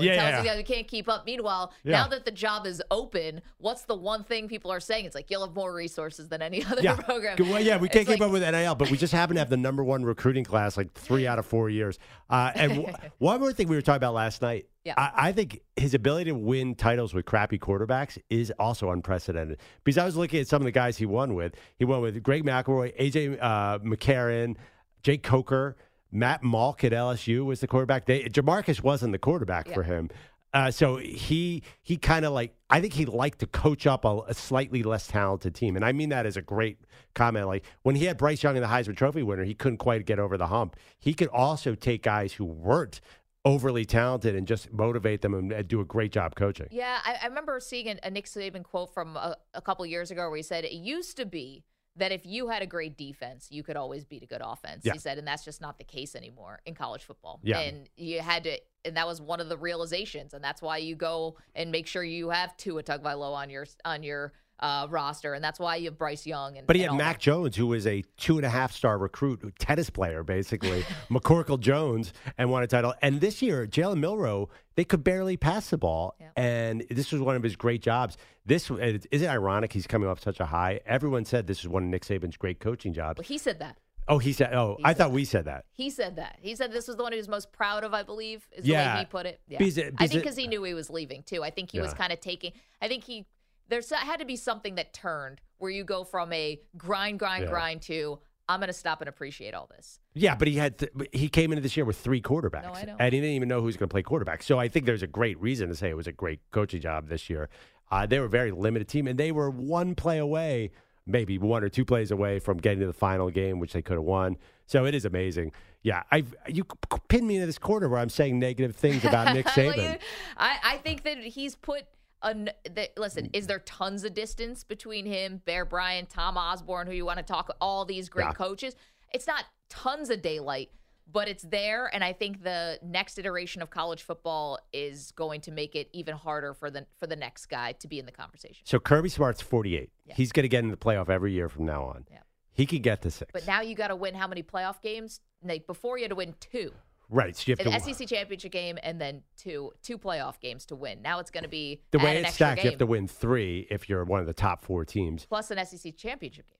It 0.00 0.04
Yeah, 0.04 0.30
tells 0.30 0.44
you 0.44 0.50
guys 0.50 0.56
we 0.56 0.62
can't 0.62 0.88
keep 0.88 1.08
up. 1.08 1.26
Meanwhile, 1.26 1.72
Yeah. 1.84 1.92
now 2.02 2.08
that 2.08 2.24
the 2.24 2.30
job 2.30 2.66
is 2.66 2.82
open, 2.90 3.42
what's 3.58 3.82
the 3.82 3.94
one 3.94 4.24
thing 4.24 4.48
people 4.48 4.70
are 4.70 4.80
saying? 4.80 5.04
It's 5.04 5.14
like 5.14 5.30
you'll 5.30 5.44
have 5.46 5.54
more 5.54 5.74
resources 5.74 6.28
than 6.28 6.40
any 6.40 6.64
other 6.70 6.80
Yeah. 6.82 6.96
program. 6.96 7.36
Well, 7.38 7.60
yeah, 7.60 7.76
we 7.76 7.88
can't 7.88 8.02
It's 8.02 8.10
keep 8.12 8.20
like- 8.20 8.26
up 8.28 8.32
with 8.32 8.42
NIL, 8.42 8.74
but 8.74 8.90
we 8.90 8.96
just 8.96 9.12
happen 9.12 9.34
to 9.36 9.40
have 9.40 9.50
the 9.50 9.56
number 9.58 9.84
one 9.84 10.04
recruiting 10.04 10.44
class 10.44 10.76
like 10.76 10.92
three 10.94 11.26
out 11.26 11.38
of 11.38 11.46
four 11.46 11.68
years. 11.68 11.98
Uh, 12.30 12.50
and 12.54 12.76
w- 12.76 12.94
one 13.18 13.40
more 13.40 13.52
thing 13.52 13.68
we 13.68 13.76
were 13.76 13.82
talking 13.82 13.96
about 13.98 14.14
last 14.14 14.40
night. 14.42 14.66
Yeah. 14.84 14.94
I, 14.96 15.28
I 15.28 15.32
think 15.32 15.60
his 15.76 15.92
ability 15.92 16.30
to 16.30 16.34
win 16.36 16.74
titles 16.74 17.12
with 17.12 17.26
crappy 17.26 17.58
quarterbacks 17.58 18.16
is 18.30 18.50
also 18.58 18.90
unprecedented. 18.90 19.58
Because 19.84 19.98
I 19.98 20.04
was 20.06 20.16
looking 20.16 20.40
at 20.40 20.48
some 20.48 20.62
of 20.62 20.64
the 20.64 20.72
guys 20.72 20.96
he 20.96 21.04
won 21.04 21.34
with. 21.34 21.54
He 21.76 21.84
won 21.84 22.00
with 22.00 22.22
Greg 22.22 22.42
McElroy, 22.44 22.96
AJ 22.98 23.38
uh, 23.38 23.80
McCarron, 23.80 24.56
Jake 25.02 25.22
Coker, 25.22 25.76
Matt 26.10 26.42
Mauck 26.42 26.84
at 26.84 26.92
LSU 26.92 27.44
was 27.44 27.60
the 27.60 27.66
quarterback. 27.66 28.06
They, 28.06 28.24
Jamarcus 28.24 28.82
wasn't 28.82 29.12
the 29.12 29.18
quarterback 29.18 29.68
for 29.68 29.82
him. 29.82 30.10
Uh, 30.54 30.70
so 30.70 30.96
he 30.96 31.62
he 31.82 31.98
kind 31.98 32.24
of 32.24 32.32
like 32.32 32.54
I 32.70 32.80
think 32.80 32.94
he 32.94 33.04
liked 33.04 33.40
to 33.40 33.46
coach 33.46 33.86
up 33.86 34.06
a, 34.06 34.22
a 34.28 34.34
slightly 34.34 34.82
less 34.82 35.06
talented 35.06 35.54
team, 35.54 35.76
and 35.76 35.84
I 35.84 35.92
mean 35.92 36.08
that 36.08 36.24
as 36.24 36.38
a 36.38 36.42
great 36.42 36.78
comment. 37.14 37.46
Like 37.46 37.64
when 37.82 37.96
he 37.96 38.06
had 38.06 38.16
Bryce 38.16 38.42
Young 38.42 38.56
in 38.56 38.62
the 38.62 38.68
Heisman 38.68 38.96
Trophy 38.96 39.22
winner, 39.22 39.44
he 39.44 39.54
couldn't 39.54 39.76
quite 39.76 40.04
get 40.06 40.18
over 40.18 40.38
the 40.38 40.46
hump. 40.46 40.76
He 40.98 41.12
could 41.12 41.28
also 41.28 41.74
take 41.74 42.02
guys 42.02 42.32
who 42.32 42.46
weren't 42.46 43.02
overly 43.44 43.84
talented 43.84 44.34
and 44.34 44.46
just 44.46 44.72
motivate 44.72 45.20
them 45.20 45.34
and, 45.34 45.52
and 45.52 45.68
do 45.68 45.80
a 45.80 45.84
great 45.84 46.12
job 46.12 46.34
coaching. 46.34 46.66
Yeah, 46.70 46.98
I, 47.04 47.18
I 47.22 47.26
remember 47.26 47.60
seeing 47.60 47.88
a, 47.88 47.98
a 48.02 48.10
Nick 48.10 48.26
Saban 48.26 48.62
quote 48.62 48.92
from 48.92 49.16
a, 49.16 49.36
a 49.54 49.62
couple 49.62 49.84
years 49.86 50.10
ago 50.10 50.28
where 50.28 50.36
he 50.36 50.42
said, 50.42 50.64
It 50.64 50.72
used 50.72 51.16
to 51.18 51.26
be 51.26 51.64
that 51.98 52.12
if 52.12 52.24
you 52.24 52.48
had 52.48 52.62
a 52.62 52.66
great 52.66 52.96
defense, 52.96 53.48
you 53.50 53.62
could 53.62 53.76
always 53.76 54.04
beat 54.04 54.22
a 54.22 54.26
good 54.26 54.42
offense. 54.42 54.84
Yeah. 54.84 54.92
He 54.94 54.98
said, 54.98 55.18
and 55.18 55.26
that's 55.26 55.44
just 55.44 55.60
not 55.60 55.78
the 55.78 55.84
case 55.84 56.16
anymore 56.16 56.60
in 56.66 56.74
college 56.74 57.04
football. 57.04 57.40
Yeah. 57.42 57.58
And 57.60 57.88
you 57.96 58.20
had 58.20 58.44
to, 58.44 58.58
and 58.84 58.96
that 58.96 59.06
was 59.06 59.20
one 59.20 59.40
of 59.40 59.48
the 59.48 59.56
realizations. 59.56 60.34
And 60.34 60.42
that's 60.42 60.62
why 60.62 60.78
you 60.78 60.94
go 60.96 61.36
and 61.54 61.70
make 61.70 61.86
sure 61.86 62.02
you 62.02 62.30
have 62.30 62.56
Tua 62.56 62.82
Tagovailoa 62.82 63.34
on 63.34 63.50
your, 63.50 63.66
on 63.84 64.02
your, 64.02 64.32
uh, 64.60 64.86
roster, 64.90 65.34
and 65.34 65.42
that's 65.44 65.58
why 65.60 65.76
you 65.76 65.86
have 65.86 65.98
Bryce 65.98 66.26
Young. 66.26 66.56
And 66.58 66.66
But 66.66 66.76
he 66.76 66.82
and 66.82 66.92
had 66.92 66.98
Mac 66.98 67.16
that. 67.16 67.22
Jones, 67.22 67.56
who 67.56 67.66
was 67.66 67.86
a 67.86 68.02
two 68.16 68.36
and 68.36 68.44
a 68.46 68.48
half 68.50 68.72
star 68.72 68.98
recruit, 68.98 69.40
tennis 69.58 69.90
player, 69.90 70.22
basically, 70.24 70.82
McCorkle 71.10 71.60
Jones, 71.60 72.12
and 72.36 72.50
won 72.50 72.62
a 72.62 72.66
title. 72.66 72.94
And 73.02 73.20
this 73.20 73.40
year, 73.42 73.66
Jalen 73.66 73.98
Milrow, 74.00 74.48
they 74.74 74.84
could 74.84 75.04
barely 75.04 75.36
pass 75.36 75.70
the 75.70 75.78
ball. 75.78 76.14
Yeah. 76.20 76.28
And 76.36 76.84
this 76.90 77.12
was 77.12 77.20
one 77.20 77.36
of 77.36 77.42
his 77.42 77.56
great 77.56 77.82
jobs. 77.82 78.16
This 78.46 78.70
is 78.70 79.22
it 79.22 79.26
ironic 79.28 79.72
he's 79.72 79.86
coming 79.86 80.08
off 80.08 80.20
such 80.20 80.40
a 80.40 80.46
high? 80.46 80.80
Everyone 80.86 81.24
said 81.24 81.46
this 81.46 81.60
is 81.60 81.68
one 81.68 81.84
of 81.84 81.88
Nick 81.90 82.04
Saban's 82.04 82.36
great 82.36 82.60
coaching 82.60 82.92
jobs. 82.92 83.18
Well, 83.18 83.26
he 83.26 83.38
said 83.38 83.58
that. 83.60 83.76
Oh, 84.10 84.16
he 84.16 84.32
said, 84.32 84.54
oh, 84.54 84.76
He 84.78 84.84
I 84.86 84.88
said 84.88 84.96
thought 84.96 85.08
that. 85.08 85.14
we 85.14 85.24
said 85.26 85.44
that. 85.44 85.66
He 85.70 85.90
said 85.90 86.16
that. 86.16 86.38
He 86.40 86.54
said 86.56 86.72
this 86.72 86.88
was 86.88 86.96
the 86.96 87.02
one 87.02 87.12
he 87.12 87.18
was 87.18 87.28
most 87.28 87.52
proud 87.52 87.84
of, 87.84 87.92
I 87.92 88.02
believe, 88.04 88.48
is 88.56 88.64
Yeah. 88.64 88.92
the 88.92 88.94
way 88.94 88.98
he 89.00 89.04
put 89.04 89.26
it. 89.26 89.38
Yeah. 89.46 89.58
Because 89.58 89.78
I 89.98 90.06
think 90.06 90.22
because 90.22 90.34
he 90.34 90.46
knew 90.46 90.62
he 90.64 90.72
was 90.72 90.88
leaving, 90.88 91.22
too. 91.24 91.44
I 91.44 91.50
think 91.50 91.70
he 91.70 91.78
was 91.78 91.92
kind 91.92 92.10
of 92.10 92.18
taking, 92.18 92.52
I 92.80 92.88
think 92.88 93.04
he, 93.04 93.26
there's 93.68 93.90
had 93.90 94.18
to 94.20 94.24
be 94.26 94.36
something 94.36 94.74
that 94.76 94.92
turned 94.92 95.40
where 95.58 95.70
you 95.70 95.84
go 95.84 96.04
from 96.04 96.32
a 96.32 96.60
grind, 96.76 97.18
grind, 97.18 97.44
Yeah. 97.44 97.50
grind 97.50 97.82
to, 97.82 98.18
I'm 98.48 98.60
going 98.60 98.68
to 98.68 98.72
stop 98.72 99.00
and 99.02 99.08
appreciate 99.08 99.54
all 99.54 99.68
this. 99.76 100.00
Yeah, 100.14 100.34
but 100.34 100.48
he 100.48 100.54
had 100.54 100.78
th- 100.78 100.92
he 101.12 101.28
came 101.28 101.52
into 101.52 101.60
this 101.62 101.76
year 101.76 101.84
with 101.84 101.98
three 101.98 102.22
quarterbacks, 102.22 102.62
No, 102.64 102.72
I 102.74 102.84
know. 102.84 102.96
and 102.98 103.12
he 103.12 103.20
didn't 103.20 103.34
even 103.36 103.48
know 103.48 103.60
who 103.60 103.66
was 103.66 103.76
going 103.76 103.88
to 103.88 103.92
play 103.92 104.02
quarterback. 104.02 104.42
So 104.42 104.58
I 104.58 104.68
think 104.68 104.86
there's 104.86 105.02
a 105.02 105.06
great 105.06 105.38
reason 105.40 105.68
to 105.68 105.74
say 105.74 105.90
it 105.90 105.96
was 105.96 106.06
a 106.06 106.12
great 106.12 106.40
coaching 106.50 106.80
job 106.80 107.08
this 107.08 107.28
year. 107.28 107.48
Uh, 107.90 108.06
they 108.06 108.18
were 108.18 108.26
a 108.26 108.30
very 108.30 108.50
limited 108.50 108.88
team, 108.88 109.06
and 109.06 109.18
they 109.18 109.32
were 109.32 109.50
one 109.50 109.94
play 109.94 110.18
away, 110.18 110.70
maybe 111.06 111.38
one 111.38 111.62
or 111.64 111.68
two 111.68 111.84
plays 111.84 112.10
away 112.10 112.38
from 112.38 112.56
getting 112.58 112.80
to 112.80 112.86
the 112.86 112.92
final 112.92 113.30
game, 113.30 113.58
which 113.60 113.72
they 113.72 113.82
could 113.82 113.94
have 113.96 114.04
won. 114.04 114.36
So 114.66 114.84
it 114.86 114.94
is 114.94 115.04
amazing. 115.04 115.52
Yeah, 115.82 116.02
I 116.12 116.24
you 116.48 116.64
c- 116.92 116.98
pin 117.08 117.26
me 117.26 117.36
into 117.36 117.46
this 117.46 117.58
corner 117.58 117.88
where 117.88 118.00
I'm 118.00 118.08
saying 118.10 118.38
negative 118.38 118.76
things 118.76 119.04
about 119.04 119.32
Nick 119.34 119.46
Saban. 119.56 119.98
I, 120.36 120.56
I 120.64 120.76
think 120.78 121.04
that 121.04 121.18
he's 121.18 121.54
put. 121.54 121.84
An, 122.22 122.50
that, 122.74 122.98
listen, 122.98 123.30
is 123.32 123.46
there 123.46 123.60
tons 123.60 124.02
of 124.04 124.12
distance 124.14 124.64
between 124.64 125.06
him, 125.06 125.40
Bear 125.44 125.64
Bryant, 125.64 126.10
Tom 126.10 126.36
Osborne, 126.36 126.86
who 126.86 126.92
you 126.92 127.04
want 127.06 127.18
to 127.18 127.22
talk 127.24 127.54
all 127.60 127.84
these 127.84 128.08
great 128.08 128.24
Yeah. 128.26 128.32
coaches? 128.32 128.74
It's 129.12 129.26
not 129.26 129.44
tons 129.68 130.10
of 130.10 130.20
daylight, 130.20 130.70
but 131.10 131.28
it's 131.28 131.44
there. 131.44 131.86
And 131.94 132.02
I 132.02 132.12
think 132.12 132.42
the 132.42 132.78
next 132.82 133.18
iteration 133.18 133.62
of 133.62 133.70
college 133.70 134.02
football 134.02 134.58
is 134.72 135.12
going 135.12 135.40
to 135.42 135.52
make 135.52 135.76
it 135.76 135.88
even 135.92 136.16
harder 136.16 136.54
for 136.54 136.70
the 136.70 136.86
for 136.98 137.06
the 137.06 137.16
next 137.16 137.46
guy 137.46 137.72
to 137.72 137.86
be 137.88 137.98
in 137.98 138.04
the 138.06 138.12
conversation. 138.12 138.62
So 138.64 138.78
Kirby 138.80 139.08
Smart's 139.10 139.40
48. 139.40 139.90
Yeah. 140.04 140.14
He's 140.14 140.32
going 140.32 140.42
to 140.42 140.48
get 140.48 140.64
in 140.64 140.70
the 140.70 140.76
playoff 140.76 141.08
every 141.08 141.32
year 141.32 141.48
from 141.48 141.66
now 141.66 141.84
on. 141.84 142.04
Yeah. 142.10 142.18
He 142.52 142.66
could 142.66 142.82
get 142.82 143.02
to 143.02 143.10
six. 143.12 143.30
But 143.32 143.46
now 143.46 143.60
you 143.60 143.76
got 143.76 143.88
to 143.88 143.96
win 143.96 144.14
how 144.16 144.26
many 144.26 144.42
playoff 144.42 144.82
games? 144.82 145.20
Like 145.44 145.68
before, 145.68 145.96
you 145.98 146.02
had 146.04 146.10
to 146.10 146.16
win 146.16 146.34
two. 146.40 146.72
Right, 147.08 147.36
so 147.36 147.44
you 147.46 147.56
have 147.58 147.66
an 147.66 147.80
to. 147.80 147.94
SEC 147.94 148.08
championship 148.08 148.52
game 148.52 148.78
and 148.82 149.00
then 149.00 149.22
two 149.36 149.72
two 149.82 149.98
playoff 149.98 150.40
games 150.40 150.66
to 150.66 150.76
win. 150.76 151.02
Now 151.02 151.18
it's 151.20 151.30
going 151.30 151.44
to 151.44 151.48
be 151.50 151.82
the 151.90 151.98
way 151.98 152.18
it's 152.18 152.34
stacked, 152.34 152.62
you 152.64 152.70
have 152.70 152.78
to 152.78 152.86
win 152.86 153.06
three 153.08 153.66
if 153.70 153.88
you're 153.88 154.04
one 154.04 154.20
of 154.20 154.26
the 154.26 154.34
top 154.34 154.62
four 154.64 154.84
teams. 154.84 155.26
plus 155.26 155.50
an 155.50 155.64
SEC 155.64 155.96
championship 155.96 156.46
game, 156.46 156.54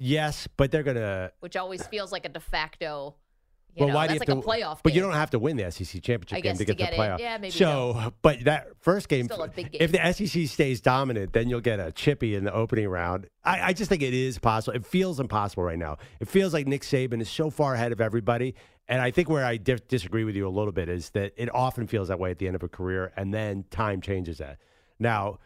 Yes, 0.00 0.46
but 0.56 0.70
they're 0.70 0.82
gonna. 0.84 1.32
which 1.40 1.56
always 1.56 1.84
feels 1.86 2.12
like 2.12 2.24
a 2.24 2.28
de 2.28 2.40
facto. 2.40 3.16
You 3.74 3.80
well, 3.84 3.88
know, 3.90 3.94
why 3.96 4.06
do 4.08 4.14
you 4.14 4.18
like 4.20 4.28
have 4.28 4.38
a 4.38 4.40
to? 4.40 4.46
playoff. 4.48 4.78
But 4.82 4.94
you 4.94 5.00
don't 5.02 5.12
have 5.12 5.30
to 5.30 5.38
win 5.38 5.56
the 5.56 5.70
SEC 5.70 6.02
championship 6.02 6.42
game 6.42 6.52
to 6.54 6.58
to 6.58 6.64
get 6.64 6.78
get 6.78 6.90
the 6.92 6.96
playoff. 6.96 7.18
Yeah, 7.20 7.36
maybe 7.38 7.50
So, 7.50 8.12
but 8.22 8.42
that 8.44 8.68
first 8.80 9.08
game, 9.08 9.26
Still 9.26 9.42
a 9.42 9.48
big 9.48 9.68
if 9.72 9.92
the 9.92 10.12
SEC 10.12 10.46
stays 10.48 10.80
dominant, 10.80 11.32
then 11.32 11.48
you'll 11.48 11.60
get 11.60 11.78
a 11.78 11.92
chippy 11.92 12.34
in 12.34 12.44
the 12.44 12.52
opening 12.52 12.88
round. 12.88 13.26
I, 13.44 13.68
I 13.68 13.72
just 13.74 13.88
think 13.88 14.02
it 14.02 14.14
is 14.14 14.38
possible. 14.38 14.74
It 14.76 14.86
feels 14.86 15.20
impossible 15.20 15.62
right 15.64 15.78
now. 15.78 15.98
It 16.18 16.28
feels 16.28 16.52
like 16.54 16.66
Nick 16.66 16.82
Saban 16.82 17.20
is 17.20 17.28
so 17.28 17.50
far 17.50 17.74
ahead 17.74 17.92
of 17.92 18.00
everybody. 18.00 18.54
And 18.88 19.02
I 19.02 19.10
think 19.10 19.28
where 19.28 19.44
I 19.44 19.58
di- 19.58 19.76
disagree 19.88 20.24
with 20.24 20.34
you 20.34 20.48
a 20.48 20.50
little 20.50 20.72
bit 20.72 20.88
is 20.88 21.10
that 21.10 21.32
it 21.36 21.54
often 21.54 21.86
feels 21.86 22.08
that 22.08 22.18
way 22.18 22.30
at 22.30 22.38
the 22.38 22.46
end 22.46 22.56
of 22.56 22.62
a 22.62 22.68
career, 22.68 23.12
and 23.16 23.34
then 23.34 23.64
time 23.70 24.00
changes 24.00 24.38
that. 24.38 24.58
Now, 24.98 25.40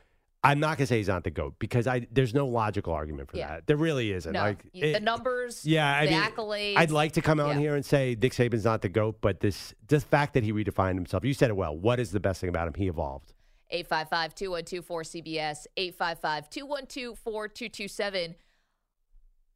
I'm 0.44 0.58
not 0.60 0.76
going 0.78 0.84
to 0.84 0.86
say 0.86 0.98
he's 0.98 1.08
not 1.08 1.22
the 1.24 1.30
goat 1.30 1.54
because 1.58 1.86
I 1.86 2.06
there's 2.10 2.34
no 2.34 2.46
logical 2.48 2.92
argument 2.92 3.30
for 3.30 3.36
Yeah. 3.36 3.48
that. 3.48 3.66
There 3.66 3.76
really 3.76 4.12
isn't. 4.12 4.32
No, 4.32 4.40
like 4.40 4.64
y- 4.74 4.92
the 4.92 5.00
numbers, 5.00 5.64
yeah, 5.64 5.96
I 5.96 6.06
the 6.06 6.12
mean, 6.12 6.20
accolades. 6.22 6.76
I'd 6.78 6.90
like 6.90 7.12
to 7.12 7.20
come 7.22 7.38
out 7.38 7.50
Yeah. 7.54 7.58
here 7.60 7.74
and 7.76 7.84
say 7.84 8.16
Nick 8.20 8.32
Saban's 8.32 8.64
not 8.64 8.82
the 8.82 8.88
goat, 8.88 9.18
but 9.20 9.38
this 9.40 9.72
this 9.88 10.02
fact 10.04 10.34
that 10.34 10.42
he 10.42 10.52
redefined 10.52 10.94
himself. 10.94 11.24
You 11.24 11.34
said 11.34 11.50
it 11.50 11.56
well. 11.56 11.76
What 11.76 12.00
is 12.00 12.10
the 12.12 12.18
best 12.20 12.40
thing 12.40 12.48
about 12.48 12.66
him? 12.68 12.74
He 12.74 12.88
evolved. 12.88 13.34
855 13.70 14.34
212 14.34 14.84
4CBS, 14.86 15.66
855 15.76 16.50
212 16.50 17.18
4227. 17.18 18.34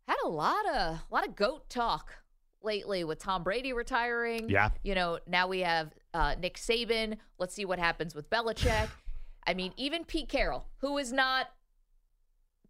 Had 0.07 0.17
a 0.25 0.29
lot 0.29 0.65
of 0.67 0.75
a 0.77 1.03
lot 1.11 1.27
of 1.27 1.35
goat 1.35 1.69
talk 1.69 2.13
lately 2.67 3.05
with 3.05 3.19
Tom 3.19 3.43
Brady 3.43 3.73
retiring. 3.73 4.51
Yeah. 4.51 4.69
You 4.83 4.95
know, 4.95 5.19
now 5.27 5.47
we 5.49 5.61
have 5.61 5.95
uh, 6.13 6.35
Nick 6.39 6.59
Saban. 6.59 7.17
Let's 7.39 7.55
see 7.55 7.65
what 7.65 7.79
happens 7.79 8.15
with 8.15 8.29
Belichick. 8.29 8.89
I 9.47 9.55
mean, 9.55 9.73
even 9.79 10.05
Pete 10.05 10.29
Carroll, 10.29 10.67
who 10.79 10.99
is 10.99 11.13
not 11.13 11.47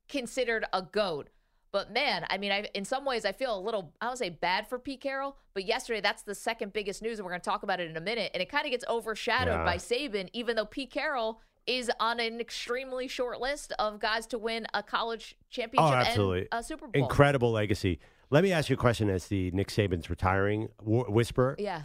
considered 0.09 0.65
a 0.73 0.83
goat. 0.83 1.29
But 1.73 1.93
man, 1.93 2.25
I 2.31 2.39
mean, 2.39 2.53
I, 2.53 2.69
in 2.75 2.85
some 2.85 3.05
ways, 3.05 3.25
I 3.25 3.33
feel 3.33 3.59
a 3.59 3.61
little, 3.61 3.93
I 4.01 4.07
don't 4.07 4.17
say 4.17 4.31
bad 4.31 4.67
for 4.69 4.79
Pete 4.79 5.01
Carroll, 5.01 5.37
but 5.53 5.67
yesterday, 5.67 6.01
that's 6.01 6.23
the 6.23 6.35
second 6.35 6.73
biggest 6.73 7.03
news, 7.03 7.19
and 7.19 7.27
we're 7.27 7.33
going 7.33 7.41
to 7.41 7.45
talk 7.51 7.65
about 7.65 7.81
it 7.81 7.91
in 7.91 7.97
a 7.97 8.01
minute. 8.01 8.31
And 8.33 8.43
it 8.43 8.49
kind 8.49 8.65
of 8.65 8.71
gets 8.71 8.85
overshadowed 8.89 9.55
Yeah. 9.55 9.65
by 9.65 9.77
Saban, 9.77 10.29
even 10.33 10.57
though 10.57 10.65
Pete 10.65 10.91
Carroll 10.91 11.41
is 11.67 11.91
on 11.99 12.21
an 12.21 12.41
extremely 12.41 13.09
short 13.09 13.41
list 13.41 13.73
of 13.79 13.99
guys 13.99 14.27
to 14.29 14.39
win 14.39 14.67
a 14.73 14.83
college 14.83 15.37
championship 15.51 15.91
Oh, 15.93 15.95
absolutely. 15.95 16.39
and 16.53 16.61
a 16.61 16.63
Super 16.63 16.87
Bowl. 16.87 17.03
Incredible 17.03 17.51
legacy. 17.51 17.99
Let 18.31 18.43
me 18.43 18.53
ask 18.53 18.69
you 18.69 18.75
a 18.75 18.79
question 18.79 19.09
as 19.09 19.29
the 19.29 19.51
Nick 19.53 19.69
Saban's 19.69 20.11
retiring 20.11 20.69
wh- 20.79 21.09
whisperer. 21.09 21.57
Yeah. 21.59 21.83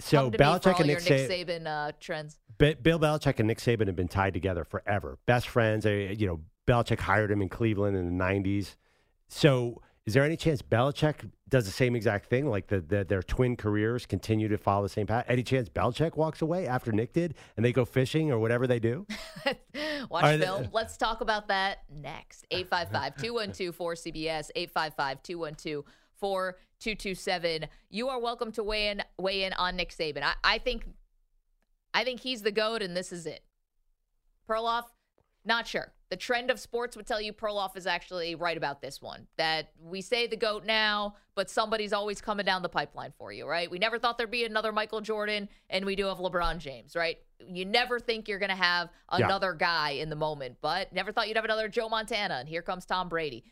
So 0.00 0.16
Come 0.16 0.32
to 0.32 0.38
me 0.38 0.38
for 0.38 0.44
Belichick 0.44 0.74
all 0.74 0.80
and 0.80 0.90
your 0.90 1.00
Nick, 1.00 1.10
Nick 1.10 1.48
Saban 1.48 1.66
uh, 1.66 1.92
trends. 2.00 2.38
Bi- 2.58 2.74
Bill 2.74 2.98
Belichick 2.98 3.38
and 3.38 3.48
Nick 3.48 3.58
Saban 3.58 3.86
have 3.86 3.96
been 3.96 4.08
tied 4.08 4.32
together 4.32 4.64
forever. 4.64 5.18
Best 5.26 5.48
friends. 5.48 5.84
They, 5.84 6.12
you 6.14 6.26
know, 6.26 6.40
Belichick 6.66 7.00
hired 7.00 7.30
him 7.30 7.42
in 7.42 7.48
Cleveland 7.48 7.96
in 7.96 8.16
the 8.16 8.24
'90s. 8.24 8.76
So, 9.28 9.82
is 10.06 10.14
there 10.14 10.24
any 10.24 10.36
chance 10.36 10.62
Belichick 10.62 11.30
does 11.48 11.64
the 11.64 11.70
same 11.70 11.94
exact 11.94 12.26
thing? 12.28 12.48
Like 12.48 12.66
the, 12.66 12.80
the 12.80 13.04
their 13.04 13.22
twin 13.22 13.56
careers 13.56 14.04
continue 14.04 14.48
to 14.48 14.58
follow 14.58 14.82
the 14.82 14.88
same 14.88 15.06
path. 15.06 15.24
Any 15.28 15.42
chance 15.44 15.68
Belichick 15.68 16.16
walks 16.16 16.42
away 16.42 16.66
after 16.66 16.90
Nick 16.90 17.12
did, 17.12 17.34
and 17.56 17.64
they 17.64 17.72
go 17.72 17.84
fishing 17.84 18.32
or 18.32 18.38
whatever 18.38 18.66
they 18.66 18.80
do? 18.80 19.06
Watch 20.08 20.24
Are 20.24 20.36
they- 20.36 20.44
film. 20.44 20.68
Let's 20.72 20.96
talk 20.96 21.20
about 21.20 21.48
that 21.48 21.78
next. 21.88 22.46
855 22.50 23.16
212 23.22 23.76
4CBS, 23.76 24.50
855 24.56 25.22
212 25.22 25.84
4227. 26.18 27.68
You 27.90 28.08
are 28.08 28.20
welcome 28.20 28.50
to 28.52 28.62
weigh 28.64 28.88
in 28.88 29.02
weigh 29.18 29.44
in 29.44 29.52
on 29.52 29.76
Nick 29.76 29.90
Saban. 29.94 30.22
I, 30.22 30.34
I 30.42 30.58
think 30.58 30.86
I 31.94 32.02
think 32.02 32.20
he's 32.20 32.42
the 32.42 32.52
GOAT 32.52 32.82
and 32.82 32.96
this 32.96 33.12
is 33.12 33.26
it. 33.26 33.44
Perloff, 34.48 34.84
not 35.44 35.68
sure. 35.68 35.92
The 36.12 36.16
trend 36.18 36.50
of 36.50 36.60
sports 36.60 36.94
would 36.94 37.06
tell 37.06 37.22
you 37.22 37.32
Perloff 37.32 37.74
is 37.74 37.86
actually 37.86 38.34
right 38.34 38.58
about 38.58 38.82
this 38.82 39.00
one. 39.00 39.26
That 39.38 39.70
we 39.80 40.02
say 40.02 40.26
the 40.26 40.36
GOAT 40.36 40.66
now, 40.66 41.14
but 41.34 41.48
somebody's 41.48 41.94
always 41.94 42.20
coming 42.20 42.44
down 42.44 42.60
the 42.60 42.68
pipeline 42.68 43.14
for 43.16 43.32
you, 43.32 43.48
right? 43.48 43.70
We 43.70 43.78
never 43.78 43.98
thought 43.98 44.18
there'd 44.18 44.30
be 44.30 44.44
another 44.44 44.72
Michael 44.72 45.00
Jordan, 45.00 45.48
and 45.70 45.86
we 45.86 45.96
do 45.96 46.04
have 46.04 46.18
LeBron 46.18 46.58
James, 46.58 46.94
right? 46.94 47.16
You 47.40 47.64
never 47.64 47.98
think 47.98 48.28
you're 48.28 48.38
going 48.38 48.50
to 48.50 48.54
have 48.54 48.90
Yeah. 49.18 49.24
another 49.24 49.54
guy 49.54 49.92
in 49.92 50.10
the 50.10 50.16
moment, 50.16 50.58
but 50.60 50.92
never 50.92 51.12
thought 51.12 51.28
you'd 51.28 51.36
have 51.38 51.46
another 51.46 51.66
Joe 51.66 51.88
Montana, 51.88 52.34
and 52.34 52.46
here 52.46 52.60
comes 52.60 52.84
Tom 52.84 53.08
Brady. 53.08 53.44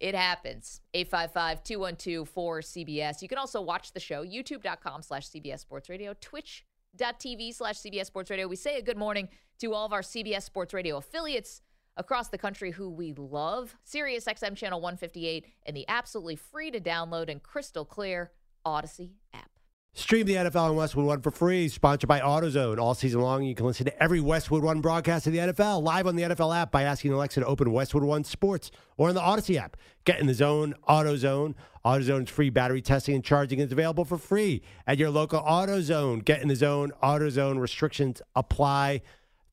It 0.00 0.14
happens. 0.14 0.80
855-212-4CBS. 0.94 3.20
You 3.20 3.28
can 3.28 3.36
also 3.36 3.60
watch 3.60 3.92
the 3.92 4.00
show, 4.00 4.24
youtube.com 4.24 5.02
slash 5.02 5.28
CBS 5.28 5.58
Sports 5.60 5.90
Radio, 5.90 6.14
twitch.tv 6.22 7.54
slash 7.54 7.76
CBS 7.80 8.06
Sports 8.06 8.30
Radio. 8.30 8.48
We 8.48 8.56
say 8.56 8.78
a 8.78 8.82
good 8.82 8.96
morning 8.96 9.28
to 9.58 9.74
all 9.74 9.84
of 9.84 9.92
our 9.92 10.00
CBS 10.02 10.44
Sports 10.44 10.72
Radio 10.72 10.96
affiliates 10.96 11.60
across 11.98 12.28
the 12.28 12.38
country 12.38 12.70
who 12.70 12.88
we 12.88 13.12
love. 13.12 13.76
Sirius 13.84 14.24
XM 14.24 14.56
Channel 14.56 14.80
158 14.80 15.46
and 15.66 15.76
the 15.76 15.84
absolutely 15.88 16.36
free 16.36 16.70
to 16.70 16.80
download 16.80 17.28
and 17.28 17.42
crystal 17.42 17.84
clear 17.84 18.32
Odyssey 18.64 19.12
app. 19.34 19.50
Stream 19.94 20.26
the 20.26 20.34
NFL 20.34 20.70
on 20.70 20.76
Westwood 20.76 21.06
One 21.06 21.20
for 21.22 21.32
free. 21.32 21.66
Sponsored 21.66 22.06
by 22.06 22.20
AutoZone. 22.20 22.78
All 22.78 22.94
season 22.94 23.20
long, 23.20 23.42
you 23.42 23.54
can 23.54 23.66
listen 23.66 23.84
to 23.86 24.02
every 24.02 24.20
Westwood 24.20 24.62
One 24.62 24.80
broadcast 24.80 25.26
of 25.26 25.32
the 25.32 25.40
NFL 25.40 25.82
live 25.82 26.06
on 26.06 26.14
the 26.14 26.22
NFL 26.22 26.56
app 26.56 26.70
by 26.70 26.84
asking 26.84 27.12
Alexa 27.12 27.40
to 27.40 27.46
open 27.46 27.72
Westwood 27.72 28.04
One 28.04 28.22
Sports 28.22 28.70
or 28.96 29.08
on 29.08 29.16
the 29.16 29.20
Odyssey 29.20 29.58
app. 29.58 29.76
Get 30.04 30.20
in 30.20 30.28
the 30.28 30.34
zone, 30.34 30.74
AutoZone. 30.88 31.54
AutoZone's 31.84 32.30
free 32.30 32.48
battery 32.48 32.80
testing 32.80 33.16
and 33.16 33.24
charging 33.24 33.58
is 33.58 33.72
available 33.72 34.04
for 34.04 34.18
free 34.18 34.62
at 34.86 34.98
your 34.98 35.10
local 35.10 35.40
AutoZone. 35.40 36.24
Get 36.24 36.42
in 36.42 36.48
the 36.48 36.56
zone, 36.56 36.92
AutoZone. 37.02 37.58
Restrictions 37.58 38.22
apply. 38.36 39.02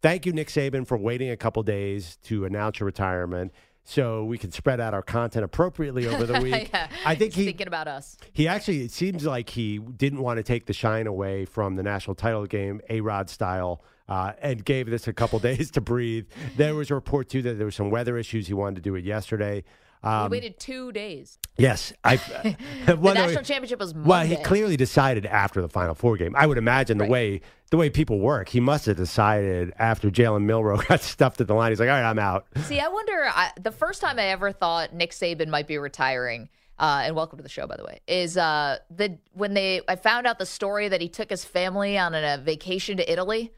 Thank 0.02 0.26
you, 0.26 0.34
Nick 0.34 0.50
Saban, 0.50 0.86
for 0.88 0.98
waiting 0.98 1.30
a 1.30 1.38
couple 1.38 1.64
days 1.64 2.18
to 2.24 2.46
announce 2.46 2.80
your 2.80 2.86
retirement 2.86 3.52
so 3.84 4.24
we 4.26 4.38
can 4.38 4.52
spread 4.52 4.80
out 4.80 4.94
our 4.94 5.02
content 5.04 5.46
appropriately 5.46 6.08
over 6.08 6.26
the 6.26 6.40
week. 6.42 6.70
yeah, 6.74 6.88
I 7.06 7.16
think 7.16 7.34
he's 7.34 7.42
he 7.42 7.46
thinking 7.52 7.68
about 7.68 7.88
us. 7.88 8.18
he 8.34 8.48
actually, 8.48 8.82
it 8.84 8.92
seems 8.92 9.26
like 9.26 9.50
he 9.50 9.78
didn't 9.80 10.22
want 10.22 10.38
to 10.38 10.44
take 10.44 10.66
the 10.66 10.74
shine 10.74 11.08
away 11.08 11.46
from 11.46 11.76
the 11.76 11.84
national 11.84 12.16
title 12.16 12.46
game, 12.46 12.82
A 12.90 13.02
Rod 13.02 13.30
style, 13.30 13.84
uh, 14.10 14.34
and 14.42 14.64
gave 14.66 14.90
this 14.90 15.08
a 15.08 15.14
couple 15.14 15.38
days 15.52 15.70
to 15.72 15.82
breathe. 15.82 16.26
There 16.58 16.76
was 16.76 16.90
a 16.92 16.96
report, 16.96 17.30
too, 17.30 17.42
that 17.44 17.56
there 17.58 17.66
were 17.68 17.72
some 17.72 17.90
weather 17.92 18.18
issues. 18.18 18.48
He 18.48 18.54
wanted 18.54 18.76
to 18.76 18.82
do 18.82 18.96
it 18.96 19.06
yesterday. 19.06 19.64
Um, 20.06 20.30
waited 20.32 20.60
two 20.60 20.92
days. 20.92 21.38
yes. 21.58 21.92
I, 22.04 22.18
The 22.86 22.96
well, 22.96 23.16
no, 23.16 23.22
national 23.26 23.44
championship 23.44 23.80
was 23.80 23.94
Monday. 23.94 24.10
well, 24.10 24.26
he 24.26 24.36
clearly 24.38 24.78
decided 24.78 25.26
after 25.26 25.62
the 25.62 25.70
Final 25.70 25.96
Four 25.96 26.18
game. 26.18 26.36
I 26.38 26.46
would 26.46 26.58
imagine 26.58 26.98
the 26.98 27.04
Right. 27.06 27.12
way 27.12 27.42
the 27.72 27.78
way 27.78 27.90
people 27.90 28.20
work, 28.20 28.48
he 28.50 28.60
must 28.60 28.86
have 28.86 28.96
decided 28.98 29.74
after 29.80 30.12
Jalen 30.12 30.46
Milrow 30.46 30.88
got 30.88 31.02
stuffed 31.02 31.42
at 31.42 31.48
the 31.48 31.56
line. 31.56 31.72
He's 31.72 31.80
like, 31.80 31.90
all 31.90 31.96
right, 31.96 32.08
I'm 32.08 32.20
out. 32.20 32.46
See, 32.58 32.80
I 32.80 32.88
wonder. 32.88 33.26
I, 33.28 33.52
the 33.60 33.72
first 33.72 34.02
time 34.02 34.20
I 34.20 34.26
ever 34.28 34.52
thought 34.52 34.94
Nick 34.94 35.12
Saban 35.12 35.48
might 35.48 35.66
be 35.68 35.80
retiring, 35.80 36.48
uh, 36.78 37.02
and 37.06 37.16
welcome 37.16 37.38
to 37.38 37.44
the 37.44 37.50
show, 37.50 37.66
by 37.66 37.76
the 37.76 37.84
way, 37.84 38.02
is 38.08 38.38
uh, 38.38 38.78
the 38.92 39.18
when 39.34 39.56
they 39.56 39.82
I 39.88 39.96
found 39.96 40.28
out 40.28 40.38
the 40.38 40.46
story 40.46 40.88
that 40.90 41.02
he 41.02 41.10
took 41.10 41.32
his 41.32 41.44
family 41.44 41.98
on 41.98 42.14
a 42.14 42.38
vacation 42.38 42.98
to 42.98 43.12
Italy. 43.12 43.52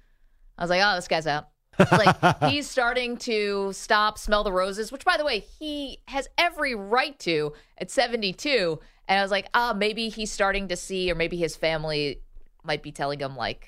I 0.58 0.64
was 0.64 0.70
like, 0.70 0.82
oh, 0.84 0.96
this 0.96 1.08
guy's 1.10 1.28
out. 1.28 1.50
Like 1.80 2.16
he's 2.42 2.70
starting 2.70 3.18
to 3.18 3.72
stop, 3.74 4.18
smell 4.18 4.44
the 4.44 4.52
roses, 4.52 4.92
which, 4.92 5.06
by 5.06 5.18
the 5.18 5.26
way, 5.26 5.40
he 5.40 6.00
has 6.08 6.28
every 6.38 6.76
right 6.76 7.18
to 7.20 7.54
at 7.78 7.90
72. 7.92 8.80
And 9.08 9.20
I 9.20 9.22
was 9.22 9.32
like, 9.32 9.48
ah, 9.54 9.74
maybe 9.76 10.10
he's 10.10 10.32
starting 10.32 10.68
to 10.68 10.76
see, 10.76 11.12
or 11.12 11.16
maybe 11.16 11.38
his 11.38 11.56
family 11.56 12.22
might 12.64 12.84
be 12.84 12.92
telling 12.92 13.20
him, 13.20 13.36
like, 13.38 13.68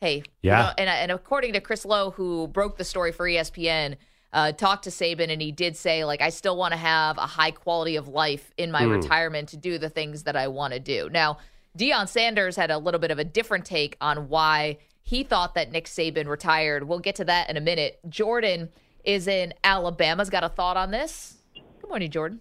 hey, 0.00 0.16
you 0.16 0.24
Yeah. 0.42 0.62
know, 0.62 0.70
and, 0.78 0.88
and 0.90 1.12
according 1.12 1.52
to 1.52 1.60
Chris 1.60 1.84
Low, 1.84 2.10
who 2.10 2.48
broke 2.48 2.76
the 2.76 2.84
story 2.84 3.12
for 3.12 3.26
ESPN, 3.26 3.96
uh, 4.32 4.50
talked 4.50 4.84
to 4.84 4.90
Saban, 4.90 5.30
and 5.30 5.40
he 5.40 5.52
did 5.52 5.76
say, 5.76 6.04
like, 6.04 6.20
I 6.22 6.30
still 6.30 6.56
want 6.56 6.72
to 6.72 6.78
have 6.78 7.18
a 7.18 7.26
high 7.26 7.50
quality 7.50 7.96
of 7.96 8.08
life 8.08 8.50
in 8.56 8.72
my 8.72 8.82
retirement 8.84 9.50
to 9.50 9.56
do 9.56 9.78
the 9.78 9.90
things 9.90 10.24
that 10.24 10.34
I 10.36 10.48
want 10.48 10.72
to 10.72 10.80
do. 10.80 11.08
Now, 11.10 11.36
Deion 11.76 12.06
Sanders 12.06 12.56
had 12.56 12.70
a 12.70 12.76
little 12.76 13.00
bit 13.00 13.10
of 13.10 13.18
a 13.18 13.24
different 13.24 13.64
take 13.64 13.96
on 14.00 14.28
why 14.28 14.78
he 15.02 15.22
thought 15.22 15.54
that 15.54 15.72
Nick 15.72 15.86
Saban 15.86 16.26
retired. 16.26 16.84
We'll 16.84 16.98
get 16.98 17.14
to 17.16 17.24
that 17.24 17.48
in 17.48 17.56
a 17.56 17.60
minute. 17.60 17.98
Jordan 18.08 18.68
is 19.04 19.26
in 19.26 19.54
Alabama's 19.64 20.28
got 20.28 20.44
a 20.44 20.48
thought 20.48 20.76
on 20.76 20.90
this. 20.90 21.38
Good 21.54 21.88
morning, 21.88 22.10
Jordan. 22.10 22.40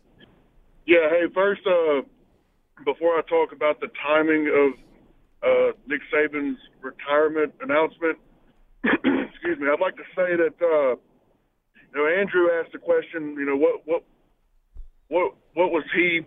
Yeah, 0.86 1.10
hey, 1.10 1.24
first, 1.34 1.62
uh, 1.66 2.02
before 2.84 3.18
I 3.18 3.22
talk 3.30 3.54
about 3.54 3.80
the 3.80 3.88
timing 4.04 4.48
of 4.48 4.74
uh, 5.44 5.78
Nick 5.88 6.02
Saban's 6.14 6.60
retirement 6.82 7.54
announcement, 7.62 8.18
excuse 8.84 9.60
me, 9.60 9.68
I'd 9.72 9.80
like 9.80 9.96
to 9.96 10.04
say 10.16 10.36
that 10.36 10.56
uh, 10.62 10.96
you 10.96 11.96
know 11.96 12.06
Andrew 12.06 12.50
asked 12.60 12.74
the 12.74 12.80
question, 12.80 13.36
you 13.38 13.46
know, 13.46 13.56
what 13.56 13.82
what 13.86 14.04
what 15.08 15.36
what 15.54 15.72
was 15.72 15.84
he 15.96 16.22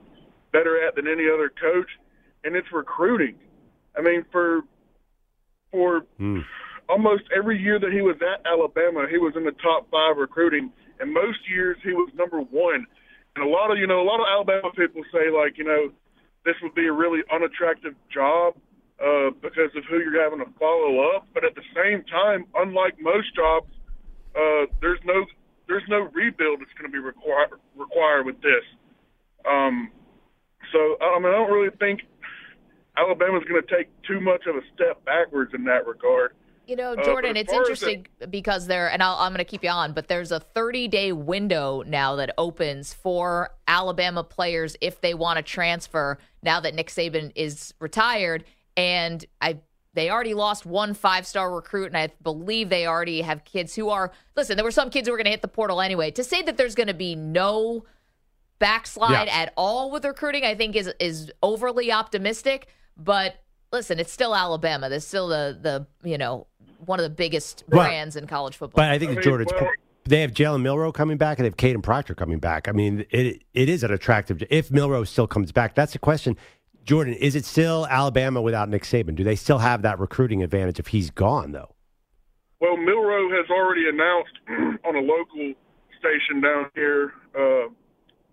better 0.53 0.87
at 0.87 0.95
than 0.95 1.07
any 1.07 1.25
other 1.29 1.51
coach, 1.61 1.91
and 2.45 2.55
it's 2.57 2.69
recruiting. 2.73 3.37
I 3.97 4.03
mean, 4.03 4.25
for 4.31 4.61
for 5.71 6.03
almost 6.89 7.25
every 7.37 7.61
year 7.61 7.79
that 7.81 7.93
he 7.93 8.03
was 8.03 8.17
at 8.23 8.47
Alabama, 8.47 9.07
he 9.11 9.19
was 9.19 9.35
in 9.37 9.45
the 9.45 9.57
top 9.63 9.91
five 9.91 10.17
recruiting, 10.17 10.73
and 11.01 11.13
most 11.13 11.39
years 11.49 11.77
he 11.83 11.93
was 11.93 12.11
number 12.15 12.41
one. 12.41 12.87
And 13.37 13.45
a 13.45 13.49
lot 13.49 13.71
of 13.71 13.79
you 13.79 13.87
know, 13.87 14.01
a 14.01 14.07
lot 14.07 14.21
of 14.21 14.27
Alabama 14.31 14.71
people 14.77 15.03
say 15.13 15.31
like, 15.31 15.59
you 15.59 15.65
know, 15.65 15.91
this 16.45 16.55
would 16.63 16.75
be 16.75 16.87
a 16.87 16.93
really 16.93 17.21
unattractive 17.33 17.95
job 18.13 18.55
uh, 19.01 19.31
because 19.43 19.75
of 19.77 19.85
who 19.91 19.99
you're 19.99 20.23
having 20.23 20.39
to 20.39 20.51
follow 20.59 21.11
up. 21.17 21.27
But 21.35 21.45
at 21.45 21.55
the 21.55 21.67
same 21.75 22.05
time, 22.05 22.47
unlike 22.55 23.01
most 23.01 23.35
jobs, 23.35 23.73
uh, 24.37 24.67
there's 24.81 25.01
no 25.05 25.27
there's 25.67 25.87
no 25.89 26.09
rebuild 26.13 26.61
that's 26.61 26.73
going 26.79 26.91
to 26.91 26.93
be 26.93 27.03
required 27.03 27.51
required 27.75 28.27
with 28.27 28.41
this. 28.43 28.65
Um, 29.49 29.91
so 30.73 30.79
I 31.01 31.19
mean, 31.19 31.29
I 31.29 31.37
don't 31.37 31.51
really 31.51 31.75
think 31.79 32.01
Alabama's 32.97 33.43
going 33.49 33.63
to 33.63 33.77
take 33.77 33.89
too 34.03 34.21
much 34.21 34.47
of 34.47 34.57
a 34.57 34.61
step 34.75 35.05
backwards 35.05 35.53
in 35.55 35.65
that 35.65 35.87
regard. 35.87 36.33
You 36.67 36.77
know, 36.77 36.93
Uh, 36.95 37.05
Jordan, 37.05 37.33
but 37.35 37.39
as 37.39 37.43
it's 37.43 37.53
far 37.53 37.63
as 37.63 37.69
interesting 37.69 38.07
because 38.31 38.67
there, 38.69 38.91
and 38.91 39.03
I'll, 39.03 39.17
I'm 39.17 39.33
going 39.33 39.39
to 39.39 39.45
keep 39.45 39.63
you 39.65 39.69
on, 39.71 39.93
but 39.93 40.09
there's 40.09 40.33
a 40.33 40.41
30 40.41 40.89
day 40.89 41.13
window 41.13 41.83
now 41.87 42.17
that 42.17 42.33
opens 42.39 42.95
for 42.95 43.51
Alabama 43.69 44.25
players 44.25 44.77
if 44.81 45.01
they 45.01 45.13
want 45.13 45.37
to 45.37 45.43
transfer 45.43 46.19
now 46.43 46.61
that 46.61 46.75
Nick 46.75 46.89
Saban 46.89 47.33
is 47.35 47.75
retired. 47.81 48.45
And 48.79 49.23
I, 49.43 49.59
they 49.93 50.09
already 50.09 50.33
lost 50.35 50.65
one 50.65 50.95
five 50.95 51.27
star 51.27 51.55
recruit, 51.55 51.89
and 51.89 51.97
I 51.99 52.09
believe 52.23 52.71
they 52.71 52.87
already 52.87 53.21
have 53.21 53.45
kids 53.45 53.75
who 53.75 53.91
are, 53.91 54.11
listen, 54.35 54.57
there 54.57 54.65
were 54.65 54.71
some 54.71 54.89
kids 54.89 55.07
who 55.07 55.13
were 55.13 55.19
going 55.19 55.27
to 55.27 55.31
hit 55.33 55.43
the 55.43 55.49
portal 55.49 55.81
anyway. 55.83 56.13
To 56.13 56.25
say 56.25 56.41
that 56.43 56.57
there's 56.57 56.75
going 56.75 56.87
to 56.87 56.95
be 56.95 57.15
no 57.15 57.85
backslide 58.59 59.27
Yeah. 59.29 59.35
at 59.43 59.53
all 59.57 59.91
with 59.91 60.05
recruiting, 60.05 60.45
I 60.45 60.55
think 60.55 60.77
is 60.77 60.91
is 60.99 61.31
overly 61.43 61.93
optimistic. 61.93 62.69
But 62.97 63.37
listen, 63.73 63.99
it's 63.99 64.13
still 64.13 64.35
Alabama. 64.35 64.89
There's 64.89 65.07
still 65.07 65.29
the 65.29 65.59
the 65.61 65.87
you 66.09 66.19
know 66.19 66.47
one 66.85 66.99
of 66.99 67.05
the 67.05 67.11
biggest 67.11 67.65
Right. 67.69 67.87
brands 67.89 68.17
in 68.17 68.27
college 68.27 68.57
football. 68.57 68.83
But 68.83 68.91
I 68.91 68.99
think 68.99 69.13
I 69.13 69.15
mean, 69.15 69.23
Jordan's. 69.23 69.53
well- 69.53 69.71
they 70.07 70.21
have 70.21 70.33
Jalen 70.33 70.61
Milrow 70.61 70.93
coming 70.93 71.17
back, 71.17 71.39
and 71.39 71.45
they 71.45 71.49
have 71.49 71.57
Kadyn 71.57 71.83
Proctor 71.83 72.15
coming 72.15 72.39
back. 72.39 72.69
I 72.69 72.73
mean, 72.73 73.07
it 73.11 73.43
it 73.55 73.69
is 73.71 73.83
an 73.83 73.91
attractive. 73.91 74.43
If 74.51 74.69
Milrow 74.69 75.07
still 75.07 75.27
comes 75.27 75.51
back, 75.51 75.75
that's 75.75 75.95
the 75.95 75.99
question. 75.99 76.37
Jordan, 76.85 77.15
is 77.15 77.35
it 77.35 77.47
still 77.47 77.87
Alabama 77.89 78.43
without 78.43 78.69
Nick 78.69 78.83
Saban? 78.83 79.15
Do 79.15 79.25
they 79.25 79.35
still 79.37 79.57
have 79.59 79.81
that 79.81 79.99
recruiting 79.99 80.43
advantage 80.43 80.79
if 80.79 80.89
he's 80.89 81.09
gone, 81.11 81.53
though? 81.53 81.75
Well, 82.61 82.77
Milrow 82.77 83.31
has 83.35 83.49
already 83.51 83.89
announced 83.89 84.33
on 84.87 84.95
a 84.95 85.01
local 85.01 85.55
station 85.99 86.43
down 86.43 86.67
here 86.75 87.15
uh, 87.35 87.71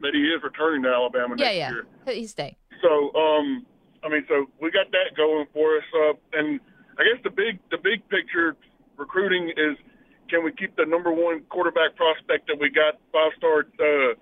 that 0.01 0.11
he 0.13 0.19
is 0.19 0.43
returning 0.43 0.83
to 0.83 0.89
Alabama 0.89 1.35
yeah, 1.37 1.45
next 1.45 1.55
yeah, 1.57 1.71
year. 1.71 1.85
he's 2.15 2.31
staying. 2.31 2.57
So, 2.81 3.13
um, 3.15 3.65
I 4.03 4.09
mean, 4.09 4.25
so 4.27 4.45
we 4.61 4.71
got 4.71 4.91
that 4.91 5.15
going 5.15 5.45
for 5.53 5.77
us. 5.77 5.83
Uh, 5.93 6.13
and 6.33 6.59
I 6.97 7.03
guess 7.03 7.21
the 7.23 7.29
big 7.29 7.59
the 7.69 7.77
big 7.77 8.07
picture 8.09 8.55
recruiting 8.97 9.49
is 9.49 9.77
can 10.29 10.43
we 10.43 10.51
keep 10.53 10.75
the 10.75 10.85
number 10.85 11.11
one 11.11 11.41
quarterback 11.49 11.95
prospect 11.95 12.47
that 12.47 12.57
we 12.59 12.69
got 12.69 12.99
five 13.11 13.31
star 13.37 13.67
uh, 13.79 14.13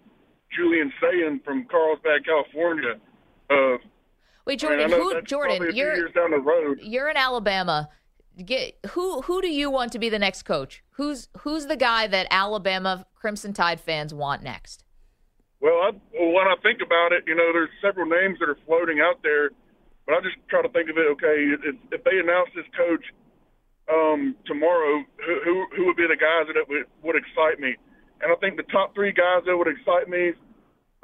Julian 0.55 0.91
Sayin 0.99 1.39
from 1.45 1.65
Carlsbad, 1.69 2.25
California. 2.25 2.95
Uh, 3.49 3.77
Wait, 4.45 4.63
I 4.63 4.69
mean, 4.69 4.79
I 4.79 4.87
Jordan, 4.87 4.91
who 4.91 5.21
Jordan, 5.21 5.57
probably 5.57 5.69
a 5.69 5.73
few 5.73 5.83
you're 5.83 5.95
years 5.95 6.11
down 6.13 6.31
the 6.31 6.37
road. 6.39 6.79
you're 6.81 7.09
in 7.09 7.17
Alabama. 7.17 7.89
Get 8.43 8.77
who 8.91 9.21
who 9.21 9.41
do 9.41 9.49
you 9.49 9.69
want 9.69 9.91
to 9.91 9.99
be 9.99 10.09
the 10.09 10.19
next 10.19 10.43
coach? 10.43 10.81
Who's 10.91 11.27
who's 11.39 11.65
the 11.65 11.75
guy 11.75 12.07
that 12.07 12.27
Alabama 12.31 13.05
Crimson 13.15 13.53
Tide 13.53 13.81
fans 13.81 14.13
want 14.13 14.43
next? 14.43 14.85
Well, 15.59 15.73
I, 15.73 15.91
well, 16.17 16.31
when 16.31 16.47
I 16.47 16.55
think 16.63 16.79
about 16.81 17.11
it, 17.11 17.25
you 17.27 17.35
know, 17.35 17.51
there's 17.51 17.69
several 17.81 18.05
names 18.05 18.39
that 18.39 18.47
are 18.47 18.57
floating 18.65 19.01
out 19.01 19.21
there, 19.23 19.49
but 20.09 20.17
I 20.17 20.25
just 20.25 20.41
try 20.49 20.65
to 20.65 20.69
think 20.73 20.89
of 20.89 20.97
it. 20.97 21.05
Okay, 21.21 21.53
if, 21.53 21.77
if 21.93 22.01
they 22.01 22.17
announce 22.17 22.49
this 22.57 22.65
coach 22.73 23.05
um, 23.93 24.33
tomorrow, 24.49 25.05
who, 25.21 25.33
who 25.45 25.53
who 25.77 25.85
would 25.85 25.95
be 26.01 26.09
the 26.09 26.17
guys 26.17 26.49
that 26.49 26.65
would, 26.65 26.89
would 27.05 27.13
excite 27.15 27.61
me? 27.61 27.77
And 28.17 28.33
I 28.33 28.35
think 28.41 28.57
the 28.57 28.65
top 28.73 28.95
three 28.97 29.13
guys 29.13 29.45
that 29.45 29.53
would 29.55 29.69
excite 29.69 30.09
me 30.09 30.33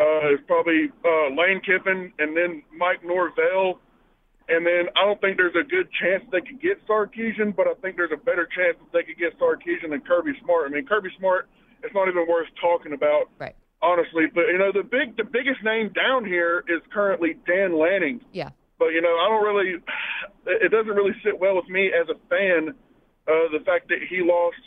uh, 0.01 0.33
is 0.33 0.41
probably 0.49 0.89
uh, 1.05 1.29
Lane 1.37 1.61
Kiffin 1.61 2.11
and 2.17 2.35
then 2.35 2.63
Mike 2.73 3.05
Norvell. 3.05 3.77
And 4.49 4.65
then 4.65 4.89
I 4.97 5.05
don't 5.05 5.21
think 5.21 5.37
there's 5.37 5.55
a 5.55 5.65
good 5.65 5.89
chance 6.01 6.21
they 6.31 6.41
could 6.41 6.61
get 6.61 6.81
Sarkisian, 6.85 7.55
but 7.55 7.65
I 7.67 7.73
think 7.81 7.97
there's 7.97 8.13
a 8.13 8.17
better 8.25 8.49
chance 8.49 8.77
that 8.81 8.89
they 8.93 9.01
could 9.05 9.17
get 9.17 9.37
Sarkisian 9.39 9.89
than 9.89 10.01
Kirby 10.01 10.33
Smart. 10.43 10.69
I 10.69 10.73
mean, 10.73 10.85
Kirby 10.85 11.09
Smart, 11.17 11.47
it's 11.81 11.93
not 11.93 12.09
even 12.09 12.25
worth 12.27 12.49
talking 12.61 12.93
about 12.93 13.29
Right. 13.39 13.55
honestly. 13.81 14.25
But 14.33 14.49
you 14.53 14.57
know, 14.57 14.71
the 14.71 14.83
big, 14.83 15.17
the 15.17 15.23
biggest 15.23 15.63
name 15.63 15.89
down 15.93 16.25
here 16.25 16.63
is 16.67 16.81
currently 16.93 17.37
Dan 17.47 17.79
Lanning. 17.79 18.21
Yeah. 18.33 18.49
But 18.77 18.87
you 18.87 19.01
know, 19.01 19.15
I 19.15 19.29
don't 19.29 19.43
really, 19.43 19.75
it 20.45 20.71
doesn't 20.71 20.93
really 20.93 21.15
sit 21.23 21.39
well 21.39 21.55
with 21.55 21.69
me 21.69 21.91
as 21.93 22.07
a 22.09 22.19
fan. 22.29 22.75
Uh, 23.27 23.49
the 23.51 23.63
fact 23.65 23.87
that 23.89 23.99
he 24.09 24.21
lost 24.21 24.61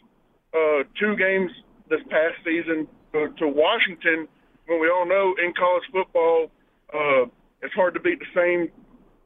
uh, 0.53 0.83
two 0.99 1.15
games 1.17 1.51
this 1.89 2.01
past 2.11 2.35
season 2.45 2.89
uh, 3.15 3.29
to 3.39 3.47
Washington 3.47 4.27
when 4.67 4.81
we 4.81 4.89
all 4.89 5.07
know 5.07 5.35
in 5.43 5.53
college 5.55 5.85
football, 5.93 6.51
uh, 6.93 7.25
it's 7.63 7.75
hard 7.75 7.95
to 7.95 8.01
beat 8.01 8.19
the 8.19 8.33
same 8.35 8.69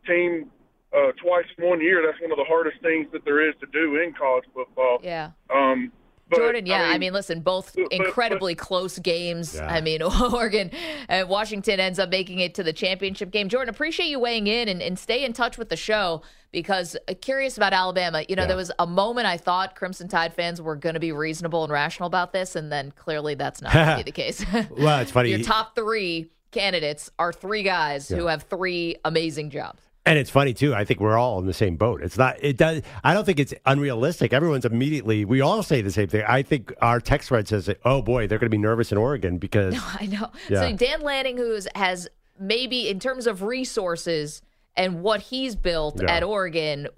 team 0.06 0.50
uh, 0.94 1.12
twice 1.22 1.46
in 1.58 1.68
one 1.68 1.80
year. 1.80 2.02
That's 2.04 2.20
one 2.22 2.30
of 2.30 2.38
the 2.38 2.46
hardest 2.46 2.80
things 2.82 3.06
that 3.12 3.24
there 3.24 3.46
is 3.48 3.54
to 3.60 3.66
do 3.72 3.96
in 3.96 4.14
college 4.14 4.44
football. 4.54 4.98
Yeah. 5.02 5.30
Um, 5.52 5.92
but, 6.28 6.36
Jordan, 6.38 6.64
yeah, 6.66 6.84
I 6.90 6.98
mean, 6.98 7.12
listen, 7.12 7.40
both 7.40 7.74
but- 7.74 7.84
but- 7.90 7.92
incredibly 7.92 8.54
close 8.54 8.98
games. 8.98 9.54
Yeah. 9.54 9.66
I 9.66 9.80
mean, 9.80 10.02
Oregon 10.32 10.70
and 11.08 11.28
Washington 11.28 11.78
ends 11.80 11.98
up 11.98 12.08
making 12.08 12.38
it 12.38 12.54
to 12.54 12.62
the 12.62 12.72
championship 12.72 13.30
game. 13.30 13.48
Jordan, 13.48 13.74
appreciate 13.74 14.06
you 14.06 14.18
weighing 14.18 14.46
in 14.46 14.68
and, 14.68 14.80
and 14.80 14.98
stay 14.98 15.24
in 15.24 15.32
touch 15.32 15.58
with 15.58 15.68
the 15.68 15.76
show 15.76 16.22
because 16.50 16.96
uh, 17.08 17.14
curious 17.20 17.56
about 17.56 17.72
Alabama. 17.72 18.24
You 18.28 18.36
know, 18.36 18.42
Yeah. 18.42 18.48
there 18.48 18.56
was 18.56 18.70
a 18.78 18.86
moment 18.86 19.26
I 19.26 19.36
thought 19.36 19.74
Crimson 19.74 20.08
Tide 20.08 20.32
fans 20.34 20.60
were 20.60 20.76
going 20.76 20.94
to 20.94 21.00
be 21.00 21.12
reasonable 21.12 21.64
and 21.64 21.72
rational 21.72 22.06
about 22.06 22.32
this, 22.32 22.56
and 22.56 22.70
then 22.72 22.92
clearly 22.92 23.34
that's 23.34 23.60
not 23.62 23.72
going 23.72 23.88
to 23.88 23.96
be 23.96 24.02
the 24.02 24.12
case. 24.22 24.44
Well, 24.70 25.00
it's 25.00 25.10
funny. 25.10 25.30
Your 25.30 25.40
top 25.40 25.74
three 25.74 26.30
candidates 26.50 27.10
are 27.18 27.32
three 27.32 27.62
guys 27.62 28.08
who 28.08 28.26
have 28.26 28.42
three 28.44 28.96
amazing 29.04 29.50
jobs. 29.50 29.82
And 30.04 30.18
it's 30.18 30.30
funny 30.30 30.52
too. 30.52 30.74
I 30.74 30.84
think 30.84 30.98
we're 30.98 31.16
all 31.16 31.38
in 31.38 31.46
the 31.46 31.52
same 31.54 31.76
boat. 31.76 32.02
It's 32.02 32.18
not. 32.18 32.36
It 32.42 32.56
does. 32.56 32.82
I 33.04 33.14
don't 33.14 33.24
think 33.24 33.38
it's 33.38 33.54
unrealistic. 33.66 34.32
Everyone's 34.32 34.64
immediately. 34.64 35.24
We 35.24 35.40
all 35.40 35.62
say 35.62 35.80
the 35.80 35.92
same 35.92 36.08
thing. 36.08 36.24
I 36.26 36.42
think 36.42 36.72
our 36.82 36.98
text 37.00 37.28
thread 37.28 37.46
says, 37.46 37.70
"Oh 37.84 38.02
boy, 38.02 38.26
they're 38.26 38.38
going 38.38 38.50
to 38.50 38.56
be 38.56 38.58
nervous 38.58 38.90
in 38.90 38.98
Oregon 38.98 39.38
because 39.38 39.76
I 40.00 40.06
know. 40.06 40.30
Yeah. 40.48 40.60
So 40.68 40.76
Dan 40.76 41.02
Lanning, 41.02 41.36
who 41.36 41.56
has 41.76 42.08
maybe 42.38 42.88
in 42.88 42.98
terms 42.98 43.28
of 43.28 43.42
resources 43.42 44.42
and 44.76 45.02
what 45.02 45.20
he's 45.20 45.54
built 45.54 46.02
Yeah. 46.02 46.10
at 46.10 46.22
Oregon, 46.24 46.88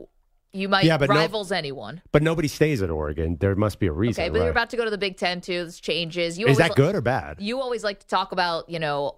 you 0.54 0.68
might 0.70 0.84
Yeah, 0.84 0.96
but 0.96 1.10
no- 1.10 1.16
rivals 1.16 1.52
anyone. 1.52 2.00
but 2.12 2.22
nobody 2.22 2.48
stays 2.48 2.80
at 2.80 2.88
Oregon. 2.88 3.36
There 3.38 3.54
must 3.54 3.80
be 3.80 3.86
a 3.88 3.92
reason. 3.92 4.22
Okay, 4.22 4.30
but 4.30 4.38
right? 4.38 4.44
you're 4.44 4.50
about 4.52 4.70
to 4.70 4.76
go 4.78 4.84
to 4.84 4.90
the 4.90 4.96
Big 4.98 5.18
Ten 5.18 5.42
too. 5.42 5.64
This 5.66 5.78
changes. 5.78 6.38
You 6.38 6.46
Is 6.46 6.58
always 6.58 6.68
that 6.70 6.76
good 6.76 6.94
or 6.94 7.00
bad? 7.02 7.36
You 7.40 7.60
always 7.60 7.84
like 7.84 8.00
to 8.00 8.06
talk 8.06 8.32
about 8.32 8.70
you 8.70 8.78
know 8.78 9.16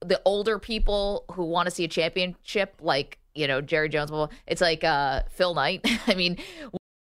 the 0.00 0.20
older 0.24 0.58
people 0.58 1.24
who 1.32 1.44
want 1.44 1.66
to 1.66 1.70
see 1.70 1.84
a 1.84 1.88
championship, 1.88 2.76
like 2.80 3.18
you 3.34 3.46
know 3.46 3.60
Jerry 3.60 3.88
Jones. 3.88 4.10
Well, 4.10 4.30
it's 4.46 4.60
like 4.60 4.84
uh, 4.84 5.22
Phil 5.30 5.54
Knight. 5.54 5.86
I 6.06 6.14
mean. 6.14 6.38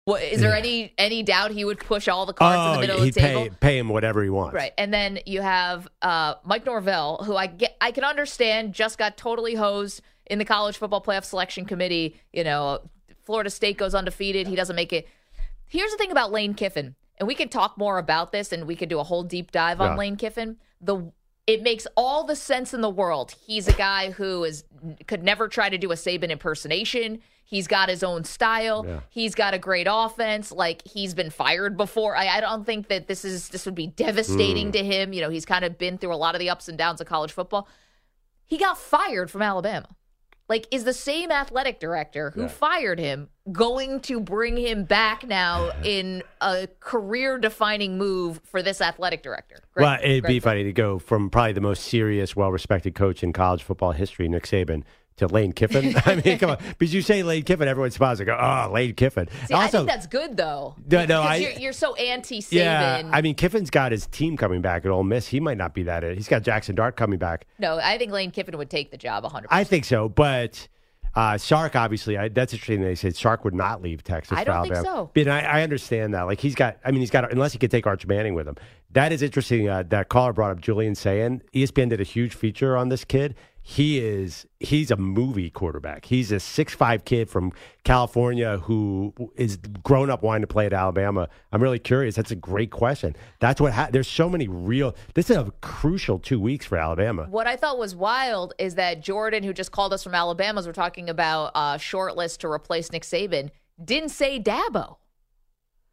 What, 0.05 0.21
is 0.21 0.41
there 0.41 0.53
any 0.53 0.93
any 0.99 1.23
doubt 1.23 1.53
he 1.53 1.65
would 1.65 1.79
push 1.79 2.09
all 2.09 2.27
the 2.27 2.33
cards 2.33 2.75
in 2.75 2.81
the 2.81 2.81
middle 2.88 2.97
Oh, 3.05 3.07
of 3.07 3.15
the 3.15 3.21
table? 3.21 3.43
pay 3.45 3.51
pay 3.61 3.79
him 3.79 3.88
whatever 3.88 4.21
he 4.25 4.31
wants. 4.31 4.53
Right. 4.53 4.73
And 4.77 4.93
then 4.93 5.21
you 5.27 5.41
have 5.43 5.87
uh, 6.03 6.35
Mike 6.45 6.67
Norvell, 6.67 7.19
who 7.25 7.37
I 7.37 7.47
get 7.47 7.77
I 7.81 7.93
can 7.93 8.03
understand 8.03 8.75
just 8.75 8.99
got 8.99 9.17
totally 9.17 9.55
hosed 9.55 10.01
in 10.27 10.41
the 10.41 10.45
college 10.45 10.77
football 10.77 11.01
playoff 11.01 11.23
selection 11.25 11.67
committee. 11.67 12.17
You 12.33 12.43
know, 12.43 12.81
Florida 13.23 13.49
State 13.49 13.79
goes 13.79 13.95
undefeated. 13.95 14.49
He 14.49 14.57
doesn't 14.57 14.75
make 14.75 14.93
it. 14.93 15.07
Here's 15.69 15.93
the 15.93 15.97
thing 15.99 16.11
about 16.11 16.33
Lane 16.33 16.55
Kiffin, 16.55 16.97
and 17.19 17.29
we 17.29 17.37
can 17.37 17.49
talk 17.49 17.79
more 17.79 17.99
about 17.99 18.33
this 18.33 18.51
and 18.51 18.67
we 18.67 18.75
could 18.75 18.88
do 18.88 18.99
a 18.99 19.05
whole 19.05 19.23
deep 19.23 19.53
dive 19.53 19.81
on 19.81 19.93
Yeah. 19.93 19.97
Lane 19.99 20.17
Kiffin. 20.17 20.57
The 20.81 21.12
it 21.46 21.62
makes 21.62 21.87
all 21.96 22.24
the 22.24 22.37
sense 22.37 22.72
in 22.72 22.81
the 22.81 22.90
world. 22.90 23.35
He's 23.46 23.66
a 23.68 23.72
guy 23.72 24.11
who 24.12 24.44
is 24.44 24.64
could 25.07 25.22
never 25.22 25.48
try 25.48 25.68
to 25.68 25.78
do 25.78 25.90
a 25.92 25.94
Saban 25.96 26.31
impersonation. 26.31 27.20
He's 27.44 27.66
got 27.66 27.88
his 27.88 28.02
own 28.02 28.24
style. 28.24 28.85
Yeah. 28.87 29.00
He's 29.11 29.35
got 29.35 29.52
a 29.52 29.59
great 29.59 29.87
offense. 29.90 30.50
Like 30.52 30.87
he's 30.87 31.14
been 31.14 31.31
fired 31.31 31.76
before. 31.76 32.16
I, 32.16 32.28
I 32.38 32.40
don't 32.40 32.64
think 32.64 32.88
that 32.88 33.09
this 33.09 33.24
is 33.24 33.48
this 33.50 33.66
would 33.66 33.74
be 33.74 33.88
devastating 33.88 34.66
Hmm. 34.68 34.72
to 34.72 34.85
him. 34.85 35.12
You 35.12 35.20
know, 35.20 35.31
he's 35.31 35.44
kind 35.44 35.64
of 35.64 35.76
been 35.78 35.98
through 35.98 36.14
a 36.14 36.16
lot 36.16 36.35
of 36.35 36.38
the 36.38 36.48
ups 36.50 36.68
and 36.68 36.78
downs 36.78 37.00
of 37.00 37.07
college 37.07 37.33
football. 37.33 37.68
He 38.46 38.57
got 38.59 38.78
fired 38.78 39.31
from 39.31 39.42
Alabama. 39.42 39.88
Like, 40.53 40.69
is 40.71 40.85
the 40.85 40.93
same 40.93 41.31
athletic 41.31 41.81
director 41.81 42.31
who 42.33 42.47
fired 42.47 42.99
him 42.99 43.31
going 43.53 44.01
to 44.01 44.21
bring 44.21 44.59
him 44.59 44.85
back 44.85 45.27
now 45.27 45.71
in 45.83 46.23
a 46.43 46.69
career 46.79 47.38
defining 47.38 47.97
move 47.97 48.38
for 48.45 48.61
this 48.62 48.83
athletic 48.83 49.23
director? 49.23 49.61
Greg- 49.73 49.83
well, 49.83 49.99
it'd 50.03 50.25
be 50.25 50.41
Greg- 50.41 50.43
funny 50.43 50.65
to 50.65 50.73
go 50.75 50.99
from 50.99 51.31
probably 51.31 51.55
the 51.55 51.62
most 51.62 51.85
serious, 51.85 52.37
well 52.37 52.53
respected 52.53 52.95
coach 52.95 53.23
in 53.23 53.33
college 53.33 53.62
football 53.62 53.93
history, 53.93 54.29
Nick 54.29 54.45
Saban, 54.45 54.83
to 55.16 55.27
Lane 55.27 55.53
Kiffin. 55.53 55.94
I 56.07 56.16
mean, 56.16 56.38
come 56.38 56.51
on. 56.51 56.59
Because 56.79 56.92
you 56.94 57.03
say 57.03 57.22
Lane 57.22 57.42
Kiffin, 57.42 57.68
everyone's 57.68 57.94
smiles 57.94 58.20
and 58.20 58.27
go, 58.27 58.37
oh, 58.38 58.70
Lane 58.72 58.94
Kiffin. 58.94 59.29
See, 59.46 59.55
I 59.55 59.68
think 59.68 59.87
that's 59.87 60.07
good 60.07 60.37
though. 60.37 60.75
No, 60.90 61.05
no, 61.07 61.22
I- 61.22 61.37
you're, 61.37 61.53
you're 61.53 61.72
so 61.72 61.94
anti 61.94 62.40
Saban. 62.40 62.53
yeah, 62.53 63.11
I 63.12 63.20
mean, 63.22 63.35
Kiffin's 63.35 63.70
got 63.70 63.92
his 63.92 64.07
team 64.07 64.37
coming 64.37 64.62
back 64.62 64.85
at 64.85 64.90
Ole 64.90 65.05
Miss. 65.05 65.29
He 65.29 65.40
might 65.40 65.59
not 65.59 65.75
be 65.75 65.83
that. 65.85 66.03
He's 66.03 66.29
got 66.29 66.42
Jackson 66.42 66.75
Dart 66.75 66.96
coming 66.96 67.18
back. 67.18 67.46
no, 67.59 67.79
I 67.79 67.98
think 67.98 68.12
Lane 68.12 68.31
Kiffin 68.31 68.57
would 68.59 68.70
take 68.70 68.90
the 68.90 68.96
job 68.96 69.22
100. 69.25 69.48
I 69.51 69.64
think 69.64 69.85
so, 69.85 70.09
but 70.09 70.68
uh, 71.14 71.37
Sark 71.37 71.77
obviously. 71.77 72.16
I, 72.16 72.29
that's 72.29 72.53
interesting. 72.53 72.81
They 72.81 72.94
said 72.94 73.14
Sark 73.16 73.44
would 73.44 73.55
not 73.55 73.83
leave 73.83 74.03
Texas. 74.03 74.37
I 74.38 74.44
don't 74.44 74.62
think 74.62 74.77
so. 74.77 75.11
But 75.14 75.29
I, 75.29 75.40
I 75.40 75.62
understand 75.62 76.14
that. 76.14 76.22
Like 76.22 76.40
he's 76.40 76.55
got. 76.55 76.79
I 76.85 76.90
mean, 76.90 77.01
he's 77.01 77.11
got. 77.11 77.31
Unless 77.31 77.53
he 77.53 77.59
could 77.59 77.70
take 77.70 77.87
Arch 77.87 78.07
Manning 78.07 78.35
with 78.35 78.48
him. 78.48 78.57
That 78.92 79.12
is 79.12 79.22
interesting. 79.22 79.68
Uh, 79.68 79.83
that 79.88 80.09
caller 80.09 80.33
brought 80.33 80.51
up 80.53 80.61
Julian 80.61 80.94
Sayin 80.94 81.42
ESPN 81.55 81.90
did 81.90 82.01
a 82.01 82.05
huge 82.05 82.35
feature 82.35 82.77
on 82.77 82.88
this 82.88 83.05
kid. 83.05 83.35
He 83.64 84.01
is. 84.01 84.44
He's 84.59 84.90
a 84.90 84.96
movie 84.96 85.48
quarterback. 85.48 86.07
He's 86.07 86.33
a 86.33 86.40
six 86.40 86.75
five 86.75 87.05
kid 87.05 87.31
from 87.31 87.53
California 87.85 88.59
who 88.59 89.14
is 89.37 89.57
grown 89.85 90.11
up 90.11 90.25
wanting 90.25 90.42
to 90.42 90.48
play 90.48 90.66
at 90.66 90.72
Alabama. 90.72 91.29
I'm 91.53 91.62
really 91.62 91.79
curious. 91.79 92.16
That's 92.16 92.33
a 92.33 92.37
great 92.37 92.72
question. 92.72 93.14
That's 93.38 93.61
what. 93.61 93.72
Ha- 93.72 93.90
there's 93.92 94.09
so 94.09 94.29
many 94.29 94.48
real. 94.48 94.96
This 95.14 95.31
is 95.31 95.37
a 95.37 95.53
crucial 95.61 96.18
two 96.18 96.40
weeks 96.40 96.66
for 96.66 96.77
Alabama. 96.77 97.27
What 97.31 97.46
I 97.46 97.55
thought 97.55 97.79
was 97.79 97.94
wild 97.94 98.53
is 98.59 98.75
that 98.75 99.01
Jordan, 99.01 99.44
who 99.44 99.53
just 99.53 99.70
called 99.70 99.92
us 99.92 100.03
from 100.03 100.14
Alabama, 100.14 100.59
as 100.59 100.66
we're 100.66 100.72
talking 100.72 101.09
about 101.09 101.53
a 101.55 101.79
short 101.79 102.16
list 102.16 102.40
to 102.40 102.48
replace 102.48 102.90
Nick 102.90 103.05
Saban, 103.05 103.51
didn't 103.83 104.09
say 104.09 104.40
Dabo. 104.40 104.96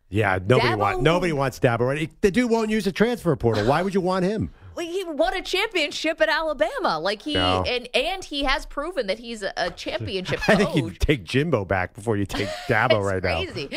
Yeah, 0.10 0.40
nobody 0.44 0.74
wants 0.74 1.02
nobody 1.04 1.34
wants 1.34 1.60
Dabo. 1.60 1.82
Right? 1.82 2.10
The 2.22 2.32
dude 2.32 2.50
won't 2.50 2.72
use 2.72 2.86
the 2.86 2.92
transfer 2.92 3.36
portal. 3.36 3.68
Why 3.68 3.84
would 3.84 3.94
you 3.94 4.02
want 4.02 4.26
him? 4.26 4.50
Like 4.80 4.88
he 4.90 5.04
won 5.04 5.34
a 5.36 5.42
championship 5.42 6.22
at 6.22 6.30
Alabama. 6.30 7.00
Like 7.00 7.22
he 7.22 7.34
No. 7.34 7.64
and 7.68 7.90
and 7.94 8.24
he 8.24 8.46
has 8.46 8.66
proven 8.66 9.08
that 9.08 9.20
he's 9.20 9.44
a, 9.44 9.52
a 9.58 9.70
championship 9.72 10.40
I 10.48 10.56
think 10.56 10.76
you 10.78 10.92
take 10.92 11.26
Jimbo 11.26 11.66
back 11.66 11.94
before 11.94 12.16
you 12.16 12.26
take 12.26 12.48
Dabo 12.70 12.92
It's 13.00 13.06
right 13.06 13.24
now. 13.24 13.44
crazy. 13.44 13.70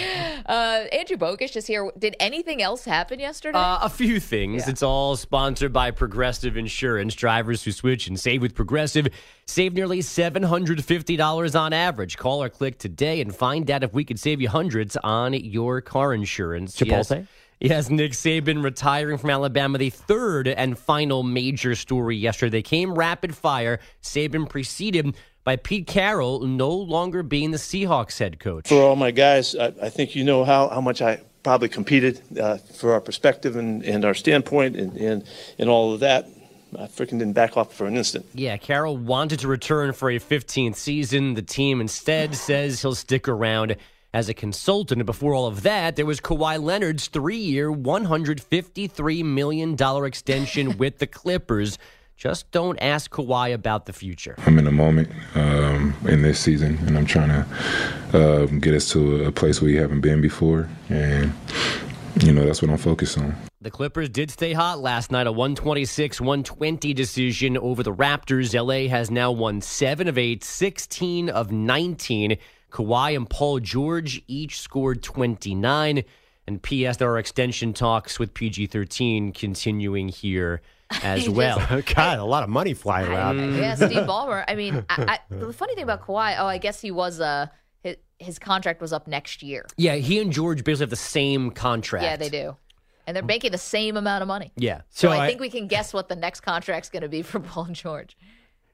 Uh, 0.46 0.84
Andrew 0.92 1.16
Bogus 1.16 1.56
is 1.56 1.66
here. 1.66 1.90
Did 1.98 2.14
anything 2.20 2.62
else 2.62 2.84
happen 2.84 3.18
yesterday? 3.18 3.58
Uh, 3.58 3.80
a 3.82 3.88
few 3.90 4.20
things. 4.20 4.68
It's 4.68 4.82
all 4.84 5.16
sponsored 5.16 5.72
by 5.72 5.90
Progressive 5.90 6.56
Insurance. 6.56 7.16
Drivers 7.16 7.64
who 7.64 7.72
switch 7.72 8.06
and 8.06 8.18
save 8.18 8.40
with 8.40 8.54
Progressive 8.54 9.08
save 9.44 9.74
nearly 9.74 9.98
$750 9.98 11.60
on 11.60 11.72
average. 11.72 12.16
Call 12.16 12.42
or 12.42 12.48
click 12.48 12.78
today 12.78 13.20
and 13.20 13.34
find 13.34 13.70
out 13.70 13.82
if 13.82 13.92
we 13.92 14.04
could 14.04 14.18
save 14.20 14.40
you 14.40 14.48
hundreds 14.48 14.96
on 15.02 15.34
your 15.34 15.80
car 15.80 16.14
insurance. 16.14 16.76
Chipotle? 16.76 17.18
Yes. 17.18 17.26
Yes, 17.62 17.90
Nick 17.90 18.10
Saban 18.10 18.64
retiring 18.64 19.18
from 19.18 19.30
Alabama, 19.30 19.78
the 19.78 19.90
third 19.90 20.48
and 20.48 20.76
final 20.76 21.22
major 21.22 21.76
story 21.76 22.16
yesterday. 22.16 22.50
They 22.50 22.62
Came 22.62 22.92
rapid 22.92 23.36
fire. 23.36 23.78
Saban 24.02 24.48
preceded 24.48 25.14
by 25.44 25.54
Pete 25.54 25.86
Carroll, 25.86 26.40
no 26.40 26.70
longer 26.70 27.22
being 27.22 27.52
the 27.52 27.58
Seahawks 27.58 28.18
head 28.18 28.40
coach. 28.40 28.66
For 28.66 28.82
all 28.82 28.96
my 28.96 29.12
guys, 29.12 29.54
I, 29.54 29.66
I 29.80 29.90
think 29.90 30.16
you 30.16 30.24
know 30.24 30.44
how, 30.44 30.70
how 30.70 30.80
much 30.80 31.00
I 31.00 31.20
probably 31.44 31.68
competed 31.68 32.20
uh, 32.36 32.56
for 32.56 32.94
our 32.94 33.00
perspective 33.00 33.54
and, 33.54 33.84
and 33.84 34.04
our 34.04 34.14
standpoint 34.14 34.74
and, 34.74 34.96
and, 34.96 35.24
and 35.56 35.70
all 35.70 35.94
of 35.94 36.00
that. 36.00 36.26
I 36.76 36.86
freaking 36.86 37.18
didn't 37.20 37.34
back 37.34 37.56
off 37.56 37.72
for 37.72 37.86
an 37.86 37.96
instant. 37.96 38.26
Yeah, 38.34 38.56
Carroll 38.56 38.96
wanted 38.96 39.38
to 39.40 39.48
return 39.48 39.92
for 39.92 40.10
a 40.10 40.18
15th 40.18 40.74
season. 40.74 41.34
The 41.34 41.42
team 41.42 41.80
instead 41.80 42.34
says 42.34 42.82
he'll 42.82 42.96
stick 42.96 43.28
around 43.28 43.76
as 44.12 44.28
a 44.28 44.34
consultant. 44.34 45.00
And 45.00 45.06
before 45.06 45.34
all 45.34 45.46
of 45.46 45.62
that, 45.62 45.96
there 45.96 46.06
was 46.06 46.20
Kawhi 46.20 46.62
Leonard's 46.62 47.08
three 47.08 47.36
year, 47.36 47.72
$153 47.72 49.24
million 49.24 50.04
extension 50.04 50.76
with 50.78 50.98
the 50.98 51.06
Clippers. 51.06 51.78
Just 52.16 52.50
don't 52.52 52.78
ask 52.80 53.10
Kawhi 53.10 53.52
about 53.52 53.86
the 53.86 53.92
future. 53.92 54.36
I'm 54.46 54.58
in 54.58 54.66
a 54.66 54.72
moment 54.72 55.10
um, 55.34 55.94
in 56.06 56.22
this 56.22 56.38
season, 56.38 56.78
and 56.86 56.96
I'm 56.96 57.06
trying 57.06 57.30
to 57.30 57.46
uh, 58.16 58.46
get 58.46 58.74
us 58.74 58.90
to 58.92 59.24
a 59.24 59.32
place 59.32 59.60
where 59.60 59.72
we 59.72 59.76
haven't 59.76 60.02
been 60.02 60.20
before, 60.20 60.68
and 60.88 61.32
you 62.20 62.32
know 62.32 62.44
that's 62.44 62.62
what 62.62 62.70
I'm 62.70 62.76
focused 62.76 63.18
on. 63.18 63.34
The 63.60 63.72
Clippers 63.72 64.08
did 64.08 64.30
stay 64.30 64.52
hot 64.52 64.78
last 64.78 65.10
night, 65.10 65.26
a 65.26 65.32
126 65.32 66.20
120 66.20 66.94
decision 66.94 67.56
over 67.58 67.82
the 67.82 67.92
Raptors. 67.92 68.54
LA 68.54 68.88
has 68.88 69.10
now 69.10 69.32
won 69.32 69.60
7 69.60 70.06
of 70.06 70.16
8, 70.16 70.44
16 70.44 71.28
of 71.28 71.50
19. 71.50 72.38
Kawhi 72.72 73.14
and 73.16 73.28
Paul 73.28 73.60
George 73.60 74.22
each 74.26 74.60
scored 74.60 75.02
29. 75.02 76.04
And 76.48 76.60
P.S. 76.60 76.96
There 76.96 77.08
are 77.10 77.18
extension 77.18 77.72
talks 77.72 78.18
with 78.18 78.34
PG 78.34 78.66
13 78.66 79.32
continuing 79.32 80.08
here 80.08 80.60
as 81.02 81.28
well. 81.28 81.58
God, 81.94 82.18
a 82.18 82.24
lot 82.24 82.42
of 82.42 82.48
money 82.48 82.74
flying 82.74 83.08
around. 83.08 83.54
yeah, 83.56 83.74
Steve 83.76 83.90
Ballmer. 84.08 84.44
I 84.48 84.54
mean, 84.56 84.84
I, 84.88 85.18
I, 85.30 85.34
the 85.34 85.52
funny 85.52 85.74
thing 85.76 85.84
about 85.84 86.02
Kawhi, 86.04 86.36
oh, 86.38 86.46
I 86.46 86.58
guess 86.58 86.80
he 86.80 86.90
was 86.90 87.20
uh, 87.20 87.46
his, 87.82 87.96
his 88.18 88.38
contract 88.40 88.80
was 88.80 88.92
up 88.92 89.06
next 89.06 89.42
year. 89.42 89.66
Yeah, 89.76 89.94
he 89.94 90.20
and 90.20 90.32
George 90.32 90.64
basically 90.64 90.82
have 90.84 90.90
the 90.90 90.96
same 90.96 91.52
contract. 91.52 92.04
Yeah, 92.04 92.16
they 92.16 92.28
do. 92.28 92.56
And 93.06 93.16
they're 93.16 93.24
making 93.24 93.52
the 93.52 93.58
same 93.58 93.96
amount 93.96 94.22
of 94.22 94.28
money. 94.28 94.52
Yeah. 94.56 94.78
So, 94.90 95.08
So 95.08 95.12
I, 95.12 95.24
I- 95.24 95.28
think 95.28 95.40
we 95.40 95.50
can 95.50 95.66
guess 95.68 95.92
what 95.94 96.08
the 96.08 96.16
next 96.16 96.40
contract's 96.40 96.88
going 96.88 97.02
to 97.02 97.08
be 97.08 97.22
for 97.22 97.38
Paul 97.40 97.64
and 97.66 97.74
George. 97.76 98.16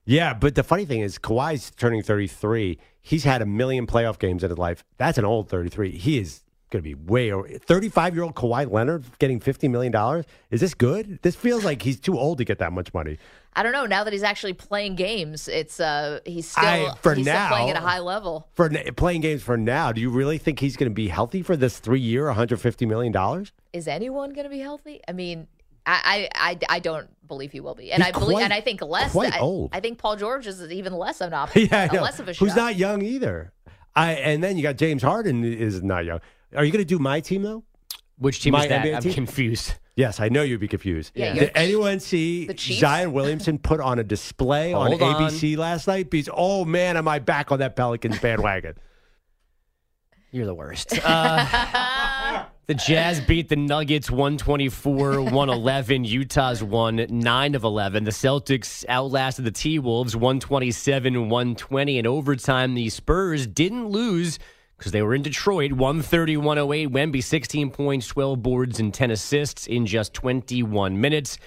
Yeah, 0.09 0.33
but 0.33 0.55
the 0.55 0.63
funny 0.63 0.87
thing 0.87 1.01
is, 1.01 1.19
Kawhi's 1.19 1.71
turning 1.71 2.03
33. 2.03 2.79
He's 3.03 3.25
had 3.25 3.43
a 3.43 3.47
million 3.47 3.87
playoff 3.87 4.19
games 4.19 4.43
in 4.43 4.49
his 4.49 4.59
life. 4.59 4.83
That's 4.97 5.19
an 5.19 5.27
old 5.27 5.51
33. 5.51 5.91
He 5.91 6.19
is 6.19 6.41
going 6.71 6.83
to 6.83 6.89
be 6.89 6.95
way 6.95 7.31
over. 7.31 7.47
35 7.47 8.15
year 8.15 8.25
old 8.25 8.35
Kawhi 8.35 8.71
Leonard 8.73 9.05
getting 9.19 9.39
$50 9.39 9.69
million. 9.71 10.25
Is 10.51 10.63
this 10.63 10.73
good? 10.73 11.19
This 11.21 11.37
feels 11.37 11.63
like 11.63 11.83
he's 11.83 12.01
too 12.01 12.19
old 12.19 12.39
to 12.39 12.47
get 12.47 12.59
that 12.59 12.73
much 12.73 12.95
money. 12.95 13.19
I 13.55 13.63
don't 13.63 13.73
know. 13.73 13.85
Now 13.85 14.03
that 14.05 14.13
he's 14.15 14.23
actually 14.23 14.55
playing 14.55 14.95
games, 14.95 15.47
it's 15.47 15.79
uh 15.79 16.21
he's 16.25 16.49
still 16.51 16.65
I- 16.65 16.95
for 17.03 17.15
he's 17.15 17.27
now- 17.27 17.47
still 17.49 17.57
playing 17.59 17.71
at 17.71 17.77
a 17.77 17.81
high 17.81 17.99
level. 17.99 18.49
For 18.55 18.71
playing 18.97 19.21
games 19.21 19.43
for 19.43 19.59
now, 19.59 19.93
do 19.93 20.01
you 20.01 20.09
really 20.11 20.39
think 20.39 20.59
he's 20.61 20.77
going 20.79 20.91
to 20.91 20.95
be 20.95 21.09
healthy 21.09 21.43
for 21.43 21.55
this 21.57 21.79
three 21.81 22.01
year, 22.01 22.25
$150 22.33 22.87
million? 22.89 23.47
Is 23.75 23.87
anyone 23.89 24.33
going 24.33 24.45
to 24.45 24.51
be 24.51 24.61
healthy? 24.61 25.01
I 25.07 25.13
mean, 25.13 25.49
I, 25.89 26.29
I, 26.35 26.51
I, 26.51 26.59
I 26.69 26.79
don't 26.81 27.09
believe 27.27 27.51
he 27.53 27.61
will 27.61 27.75
be, 27.75 27.91
and 27.93 28.03
He's 28.03 28.15
I 28.15 28.19
believe, 28.19 28.35
quite- 28.37 28.45
and 28.45 28.53
I 28.53 28.61
think 28.61 28.83
less. 28.83 29.13
quite 29.13 29.35
I, 29.35 29.39
old. 29.39 29.71
I 29.73 29.81
think 29.81 29.99
Paul 29.99 30.17
George 30.17 30.47
is 30.47 30.63
even 30.71 30.93
less 30.93 31.21
of 31.21 31.29
an 31.29 31.35
option. 31.35 31.63
yeah, 31.71 31.89
I 31.91 31.95
know. 31.95 32.03
less 32.03 32.19
of 32.21 32.29
a 32.29 32.35
shot. 32.35 32.45
Who's 32.45 32.55
not 32.57 32.77
young 32.77 33.03
either. 33.03 33.53
I 33.97 34.13
And 34.13 34.45
then 34.45 34.57
you 34.57 34.63
got 34.63 34.77
James 34.77 35.03
Harden 35.03 35.45
is 35.45 35.83
not 35.83 36.05
young. 36.05 36.21
Are 36.55 36.65
you 36.65 36.71
going 36.73 36.83
to 36.83 36.89
do 36.89 36.99
my 36.99 37.21
team, 37.21 37.43
though? 37.43 37.65
Which 38.19 38.41
team 38.43 38.53
My 38.53 38.63
is 38.65 38.69
that? 38.69 38.85
NBA 38.85 38.97
I'm 38.97 39.03
team? 39.03 39.15
confused. 39.15 39.75
Yes, 39.97 40.21
I 40.21 40.29
know 40.29 40.43
you'd 40.43 40.61
be 40.61 40.69
confused. 40.69 41.13
Yeah, 41.15 41.35
Did 41.35 41.51
anyone 41.57 41.99
see 42.01 42.49
Zion 42.57 43.13
Williamson 43.13 43.59
put 43.59 43.81
on 43.81 43.99
a 43.99 44.05
display 44.05 44.73
on 44.73 44.93
on. 44.93 44.99
ABC 44.99 45.57
last 45.57 45.89
night? 45.89 46.09
Because, 46.11 46.33
oh 46.33 46.65
man, 46.65 46.97
am 46.97 47.09
I 47.09 47.19
back 47.19 47.51
on 47.51 47.59
that 47.59 47.75
Pelicans 47.75 48.19
bandwagon? 48.21 48.75
You're 50.31 50.47
the 50.47 50.55
worst. 50.55 50.97
Uh, 51.03 52.45
the 52.69 52.75
Jazz 52.75 53.19
beat 53.23 53.49
the 53.49 53.57
Nuggets 53.57 54.11
124 54.11 55.23
111. 55.23 56.05
Utah's 56.05 56.63
won 56.63 57.07
9 57.09 57.55
of 57.55 57.65
11. 57.65 58.05
The 58.05 58.11
Celtics 58.11 58.85
outlasted 58.91 59.47
the 59.47 59.51
T 59.51 59.79
Wolves 59.79 60.15
127 60.15 61.31
120. 61.31 61.99
In 61.99 62.07
overtime, 62.07 62.75
the 62.75 62.91
Spurs 62.91 63.47
didn't 63.47 63.87
lose 63.87 64.39
because 64.77 64.93
they 64.93 65.01
were 65.01 65.15
in 65.15 65.23
Detroit 65.23 65.73
130 65.73 66.37
108. 66.37 66.91
Wemby 66.91 67.25
16 67.25 67.71
points, 67.71 68.07
12 68.07 68.43
boards, 68.43 68.79
and 68.79 68.93
10 68.93 69.13
assists 69.13 69.67
in 69.67 69.87
just 69.87 70.13
21 70.13 71.01
minutes. 71.01 71.39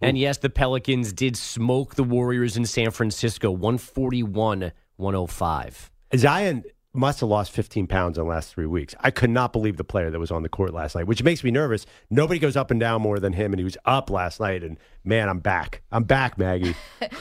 And 0.00 0.16
yes, 0.16 0.38
the 0.38 0.48
Pelicans 0.48 1.12
did 1.12 1.36
smoke 1.36 1.94
the 1.94 2.04
Warriors 2.04 2.56
in 2.56 2.64
San 2.64 2.90
Francisco 2.90 3.50
141 3.50 4.72
105. 4.96 5.90
Zion 6.16 6.64
must 6.92 7.20
have 7.20 7.28
lost 7.28 7.52
15 7.52 7.86
pounds 7.86 8.18
in 8.18 8.24
the 8.24 8.28
last 8.30 8.52
three 8.52 8.66
weeks. 8.66 8.94
I 9.00 9.10
could 9.12 9.30
not 9.30 9.52
believe 9.52 9.76
the 9.76 9.84
player 9.84 10.10
that 10.10 10.18
was 10.18 10.30
on 10.32 10.42
the 10.42 10.48
court 10.48 10.74
last 10.74 10.96
night, 10.96 11.06
which 11.06 11.22
makes 11.22 11.44
me 11.44 11.50
nervous. 11.52 11.86
Nobody 12.10 12.40
goes 12.40 12.56
up 12.56 12.70
and 12.72 12.80
down 12.80 13.00
more 13.02 13.20
than 13.20 13.32
him, 13.32 13.52
and 13.52 13.60
he 13.60 13.64
was 13.64 13.76
up 13.84 14.10
last 14.10 14.40
night. 14.40 14.64
And 14.64 14.76
man, 15.04 15.28
I'm 15.28 15.38
back. 15.38 15.82
I'm 15.92 16.04
back, 16.04 16.36
Maggie. 16.38 16.74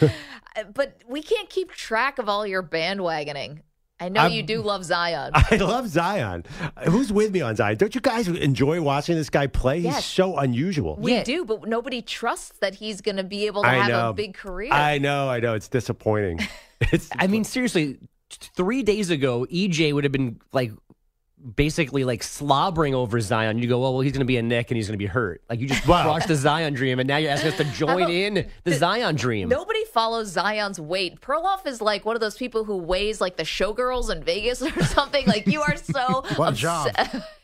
But 0.73 1.03
we 1.07 1.21
can't 1.21 1.49
keep 1.49 1.71
track 1.71 2.19
of 2.19 2.27
all 2.27 2.45
your 2.45 2.61
bandwagoning. 2.63 3.59
I 4.01 4.09
know 4.09 4.21
I'm- 4.21 4.31
you 4.31 4.43
do 4.43 4.61
love 4.61 4.83
Zion. 4.83 5.31
I 5.35 5.55
love 5.57 5.87
Zion. 5.87 6.43
Who's 6.85 7.13
with 7.13 7.31
me 7.31 7.39
on 7.41 7.55
Zion? 7.55 7.77
Don't 7.77 7.93
you 7.95 8.01
guys 8.01 8.27
enjoy 8.27 8.81
watching 8.81 9.15
this 9.15 9.29
guy 9.29 9.47
play? 9.47 9.77
He's 9.77 9.85
Yes. 9.85 10.05
so 10.05 10.37
unusual. 10.37 10.97
We 10.97 11.21
do, 11.23 11.45
but 11.45 11.67
nobody 11.67 12.01
trusts 12.01 12.57
that 12.59 12.75
he's 12.75 12.99
going 12.99 13.17
to 13.17 13.23
be 13.23 13.45
able 13.45 13.61
to 13.63 13.69
I 13.69 13.75
have 13.75 13.89
know. 13.89 14.09
a 14.09 14.13
big 14.13 14.33
career. 14.33 14.73
I 14.73 14.97
know, 14.97 15.29
I 15.29 15.39
know. 15.39 15.53
It's 15.53 15.67
disappointing. 15.69 16.39
It's 16.93 17.09
I 17.17 17.27
mean, 17.27 17.43
seriously, 17.43 17.95
t- 17.95 17.99
three 18.29 18.83
days 18.83 19.09
ago, 19.09 19.45
EJ 19.51 19.93
would 19.93 20.03
have 20.03 20.13
been 20.13 20.39
like 20.53 20.71
basically 21.55 22.03
like 22.03 22.21
slobbering 22.21 22.93
over 22.93 23.19
Zion. 23.21 23.59
You 23.59 23.67
go, 23.69 23.77
oh, 23.85 23.91
well, 23.91 24.01
he's 24.01 24.11
going 24.11 24.19
to 24.19 24.25
be 24.25 24.37
a 24.37 24.41
Nick 24.41 24.71
and 24.71 24.75
he's 24.75 24.87
going 24.87 24.95
to 24.95 25.03
be 25.03 25.05
hurt. 25.05 25.41
Like 25.49 25.59
you 25.59 25.67
just 25.67 25.87
Wow. 25.87 26.03
crushed 26.03 26.27
the 26.27 26.35
Zion 26.35 26.73
dream, 26.73 26.99
and 26.99 27.07
now 27.07 27.17
you're 27.17 27.31
asking 27.31 27.51
us 27.51 27.57
to 27.57 27.63
join 27.65 28.09
in 28.09 28.49
the 28.65 28.73
Zion 28.73 29.15
dream. 29.15 29.47
Nobody 29.49 29.85
follows 29.85 30.27
Zion's 30.27 30.79
weight. 30.79 31.21
Perloff 31.21 31.65
is 31.65 31.81
like 31.81 32.05
one 32.05 32.15
of 32.15 32.19
those 32.19 32.35
people 32.35 32.65
who 32.65 32.77
weighs 32.77 33.21
like 33.21 33.37
the 33.37 33.43
showgirls 33.43 34.09
in 34.13 34.21
Vegas 34.23 34.61
or 34.77 34.83
something. 34.83 35.25
like 35.27 35.47
you 35.47 35.61
are 35.61 35.77
so 35.77 36.23
What 36.35 36.55
job? 36.55 36.91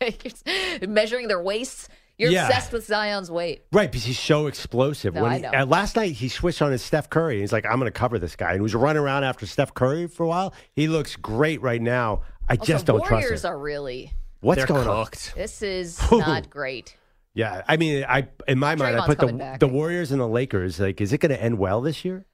obs- 0.02 0.44
measuring 0.88 1.28
their 1.28 1.42
waists. 1.42 1.88
You're 2.18 2.30
Yeah. 2.30 2.46
obsessed 2.46 2.72
with 2.72 2.86
Zion's 2.86 3.30
weight. 3.30 3.64
Right, 3.72 3.90
because 3.90 4.04
he's 4.06 4.18
so 4.18 4.46
explosive. 4.46 5.14
No, 5.14 5.22
when 5.24 5.32
I 5.32 5.36
he, 5.36 5.42
know. 5.42 5.50
uh, 5.52 5.66
last 5.66 5.96
night 5.96 6.12
he 6.12 6.28
switched 6.28 6.62
on 6.62 6.72
his 6.72 6.82
Steph 6.82 7.10
Curry. 7.10 7.40
He's 7.40 7.52
like, 7.52 7.66
I'm 7.66 7.78
going 7.78 7.92
to 7.92 7.98
cover 7.98 8.18
this 8.18 8.36
guy, 8.36 8.48
and 8.52 8.56
he 8.56 8.60
was 8.62 8.74
running 8.74 9.02
around 9.02 9.24
after 9.24 9.44
Steph 9.46 9.74
Curry 9.74 10.06
for 10.08 10.22
a 10.24 10.26
while. 10.28 10.54
He 10.74 10.88
looks 10.88 11.14
great 11.16 11.60
right 11.60 11.80
now. 11.82 12.22
I 12.48 12.54
Also, 12.54 12.64
just 12.72 12.86
don't 12.86 13.00
Warriors 13.00 13.28
trust 13.28 13.44
him. 13.44 13.50
are 13.52 13.58
really. 13.58 14.12
What's 14.40 14.58
They're 14.58 14.66
going 14.66 14.84
cooked. 14.86 15.34
This 15.34 15.60
is 15.62 16.00
not 16.10 16.48
great. 16.48 16.96
Yeah, 17.34 17.62
I 17.68 17.76
mean, 17.76 18.04
I 18.08 18.28
in 18.48 18.58
my 18.58 18.76
mind, 18.76 18.96
I 18.98 19.04
put 19.04 19.18
the 19.18 19.26
back. 19.34 19.60
the 19.60 19.68
Warriors 19.68 20.10
and 20.10 20.18
the 20.20 20.26
Lakers. 20.28 20.80
Like, 20.80 21.00
is 21.02 21.12
it 21.12 21.18
going 21.18 21.32
to 21.32 21.42
end 21.42 21.58
well 21.58 21.80
this 21.82 22.02
year? 22.04 22.24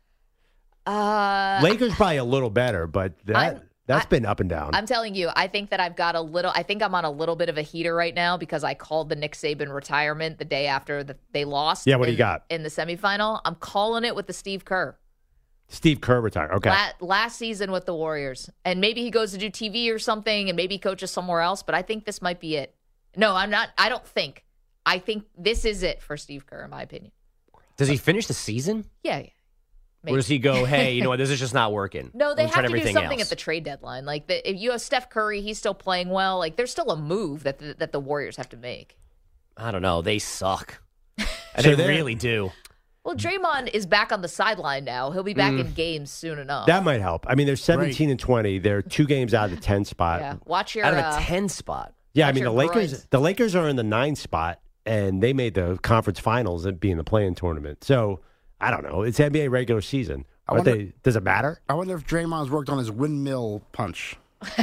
Uh, 0.86 1.60
Lakers 1.62 1.94
probably 1.94 2.16
a 2.18 2.24
little 2.24 2.50
better, 2.50 2.86
but 2.86 3.14
that 3.26 3.36
I'm- 3.36 3.60
that's 3.86 4.06
been 4.06 4.24
up 4.24 4.40
and 4.40 4.48
down. 4.48 4.70
I'm 4.74 4.86
telling 4.86 5.14
you, 5.14 5.30
I 5.34 5.48
think 5.48 5.70
that 5.70 5.80
I've 5.80 5.96
got 5.96 6.14
a 6.14 6.20
little. 6.20 6.52
I 6.54 6.62
think 6.62 6.82
I'm 6.82 6.94
on 6.94 7.04
a 7.04 7.10
little 7.10 7.36
bit 7.36 7.48
of 7.48 7.58
a 7.58 7.62
heater 7.62 7.94
right 7.94 8.14
now 8.14 8.36
because 8.36 8.62
I 8.64 8.74
called 8.74 9.08
the 9.08 9.16
Nick 9.16 9.34
Saban 9.34 9.74
retirement 9.74 10.38
the 10.38 10.44
day 10.44 10.66
after 10.66 11.02
the, 11.02 11.16
they 11.32 11.44
lost. 11.44 11.86
Yeah, 11.86 11.96
what 11.96 12.06
do 12.06 12.12
you 12.12 12.18
got? 12.18 12.44
in 12.48 12.62
the 12.62 12.68
semifinal? 12.68 13.40
I'm 13.44 13.56
calling 13.56 14.04
it 14.04 14.14
with 14.14 14.26
the 14.26 14.32
Steve 14.32 14.64
Kerr. 14.64 14.96
Steve 15.68 16.00
Kerr 16.00 16.20
retired. 16.20 16.52
Okay, 16.52 16.70
La- 16.70 16.92
last 17.00 17.38
season 17.38 17.72
with 17.72 17.86
the 17.86 17.94
Warriors, 17.94 18.50
and 18.64 18.80
maybe 18.80 19.02
he 19.02 19.10
goes 19.10 19.32
to 19.32 19.38
do 19.38 19.50
TV 19.50 19.92
or 19.92 19.98
something, 19.98 20.48
and 20.48 20.56
maybe 20.56 20.78
coaches 20.78 21.10
somewhere 21.10 21.40
else. 21.40 21.62
But 21.62 21.74
I 21.74 21.82
think 21.82 22.04
this 22.04 22.22
might 22.22 22.40
be 22.40 22.56
it. 22.56 22.74
No, 23.16 23.34
I'm 23.34 23.50
not. 23.50 23.70
I 23.76 23.88
don't 23.88 24.06
think. 24.06 24.44
I 24.84 24.98
think 24.98 25.24
this 25.36 25.64
is 25.64 25.82
it 25.82 26.02
for 26.02 26.16
Steve 26.16 26.46
Kerr, 26.46 26.64
in 26.64 26.70
my 26.70 26.82
opinion. 26.82 27.12
Does 27.76 27.88
he 27.88 27.96
finish 27.96 28.26
the 28.26 28.34
season? 28.34 28.84
Yeah. 29.02 29.18
yeah. 29.18 29.26
Or 30.06 30.16
does 30.16 30.26
he 30.26 30.38
go, 30.38 30.64
hey, 30.64 30.92
you 30.94 31.02
know 31.02 31.08
what, 31.10 31.18
this 31.18 31.30
is 31.30 31.38
just 31.38 31.54
not 31.54 31.72
working? 31.72 32.10
No, 32.14 32.34
they 32.34 32.42
We'll 32.44 32.52
have 32.52 32.62
to 32.64 32.68
do 32.68 32.74
everything 32.74 32.94
something 32.94 33.20
else." 33.20 33.28
at 33.28 33.30
the 33.30 33.36
trade 33.36 33.64
deadline. 33.64 34.04
Like 34.04 34.26
the, 34.26 34.48
if 34.50 34.56
you 34.60 34.72
have 34.72 34.80
Steph 34.80 35.10
Curry, 35.10 35.40
he's 35.42 35.58
still 35.58 35.74
playing 35.74 36.08
well. 36.08 36.38
Like 36.38 36.56
there's 36.56 36.70
still 36.72 36.90
a 36.90 36.96
move 36.96 37.44
that 37.44 37.58
the, 37.58 37.74
that 37.78 37.92
the 37.92 38.00
Warriors 38.00 38.36
have 38.36 38.48
to 38.50 38.56
make. 38.56 38.98
I 39.56 39.70
don't 39.70 39.82
know. 39.82 40.02
They 40.02 40.18
suck. 40.18 40.80
And 41.54 41.64
So 41.64 41.74
they 41.76 41.86
really 41.86 42.14
do. 42.14 42.50
Well, 43.04 43.14
Draymond 43.14 43.74
is 43.74 43.84
back 43.84 44.10
on 44.10 44.22
the 44.22 44.28
sideline 44.28 44.84
now. 44.84 45.10
He'll 45.10 45.22
be 45.22 45.34
back 45.34 45.52
Mm. 45.52 45.60
in 45.66 45.72
games 45.74 46.10
soon 46.10 46.38
enough. 46.38 46.66
that 46.66 46.82
might 46.82 47.00
help. 47.02 47.26
I 47.28 47.34
mean, 47.34 47.46
they're 47.46 47.56
17 47.56 48.08
and 48.08 48.18
20. 48.18 48.58
They're 48.60 48.80
two 48.80 49.04
games 49.06 49.34
out 49.34 49.50
of 49.50 49.56
the 49.56 49.60
10 49.60 49.84
spot. 49.84 50.20
yeah, 50.20 50.36
watch 50.46 50.74
your 50.74 50.86
Out 50.86 50.94
of 50.94 51.00
a 51.00 51.06
uh, 51.08 51.20
10 51.20 51.48
spot. 51.50 51.92
Yeah, 52.14 52.26
I 52.28 52.32
mean 52.32 52.44
the 52.44 52.50
Lakers. 52.52 52.72
groins. 52.92 53.06
The 53.10 53.20
Lakers 53.20 53.54
are 53.54 53.68
in 53.68 53.76
the 53.76 53.82
nine 53.82 54.14
spot, 54.16 54.60
and 54.86 55.22
they 55.22 55.32
made 55.34 55.52
the 55.54 55.78
conference 55.82 56.20
finals 56.20 56.64
and 56.64 56.78
be 56.80 56.90
in 56.90 56.96
the 56.96 57.04
playing 57.04 57.34
tournament. 57.34 57.84
So 57.84 58.20
I 58.62 58.70
don't 58.70 58.84
know. 58.84 59.02
It's 59.02 59.18
NBA 59.18 59.50
regular 59.50 59.80
season. 59.80 60.24
Aren't 60.48 60.66
wonder- 60.66 60.84
they, 60.84 60.92
does 61.02 61.16
it 61.16 61.22
matter? 61.22 61.60
I 61.68 61.74
wonder 61.74 61.94
if 61.96 62.06
Draymond's 62.06 62.50
worked 62.50 62.68
on 62.70 62.78
his 62.78 62.90
windmill 62.90 63.62
punch. 63.72 64.16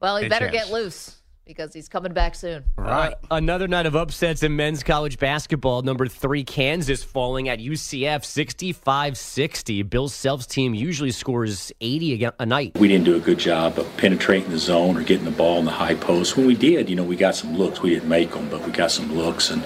well, 0.00 0.16
he 0.16 0.22
Good 0.24 0.30
better 0.30 0.50
chance. 0.50 0.52
get 0.52 0.70
loose 0.70 1.16
because 1.46 1.72
he's 1.74 1.88
coming 1.88 2.12
back 2.12 2.34
soon. 2.34 2.62
Right. 2.76 3.12
Uh, 3.12 3.36
another 3.36 3.66
night 3.66 3.86
of 3.86 3.96
upsets 3.96 4.42
in 4.42 4.54
men's 4.54 4.82
college 4.82 5.18
basketball. 5.18 5.82
Number 5.82 6.06
three, 6.06 6.44
Kansas 6.44 7.02
falling 7.02 7.48
at 7.48 7.58
UCF 7.58 8.24
65 8.24 9.16
60. 9.16 9.82
Bill 9.82 10.08
Self's 10.08 10.46
team 10.46 10.74
usually 10.74 11.10
scores 11.10 11.72
80 11.80 12.24
a, 12.24 12.34
a 12.38 12.46
night. 12.46 12.78
We 12.78 12.86
didn't 12.88 13.04
do 13.04 13.16
a 13.16 13.20
good 13.20 13.38
job 13.38 13.78
of 13.78 13.96
penetrating 13.96 14.50
the 14.50 14.58
zone 14.58 14.96
or 14.96 15.02
getting 15.02 15.24
the 15.24 15.30
ball 15.32 15.58
in 15.58 15.64
the 15.64 15.70
high 15.72 15.94
post. 15.96 16.36
When 16.36 16.46
we 16.46 16.54
did, 16.54 16.88
you 16.88 16.96
know, 16.96 17.04
we 17.04 17.16
got 17.16 17.34
some 17.34 17.56
looks. 17.56 17.82
We 17.82 17.90
didn't 17.90 18.08
make 18.08 18.30
them, 18.32 18.48
but 18.48 18.64
we 18.64 18.70
got 18.72 18.90
some 18.90 19.12
looks. 19.14 19.50
And 19.50 19.64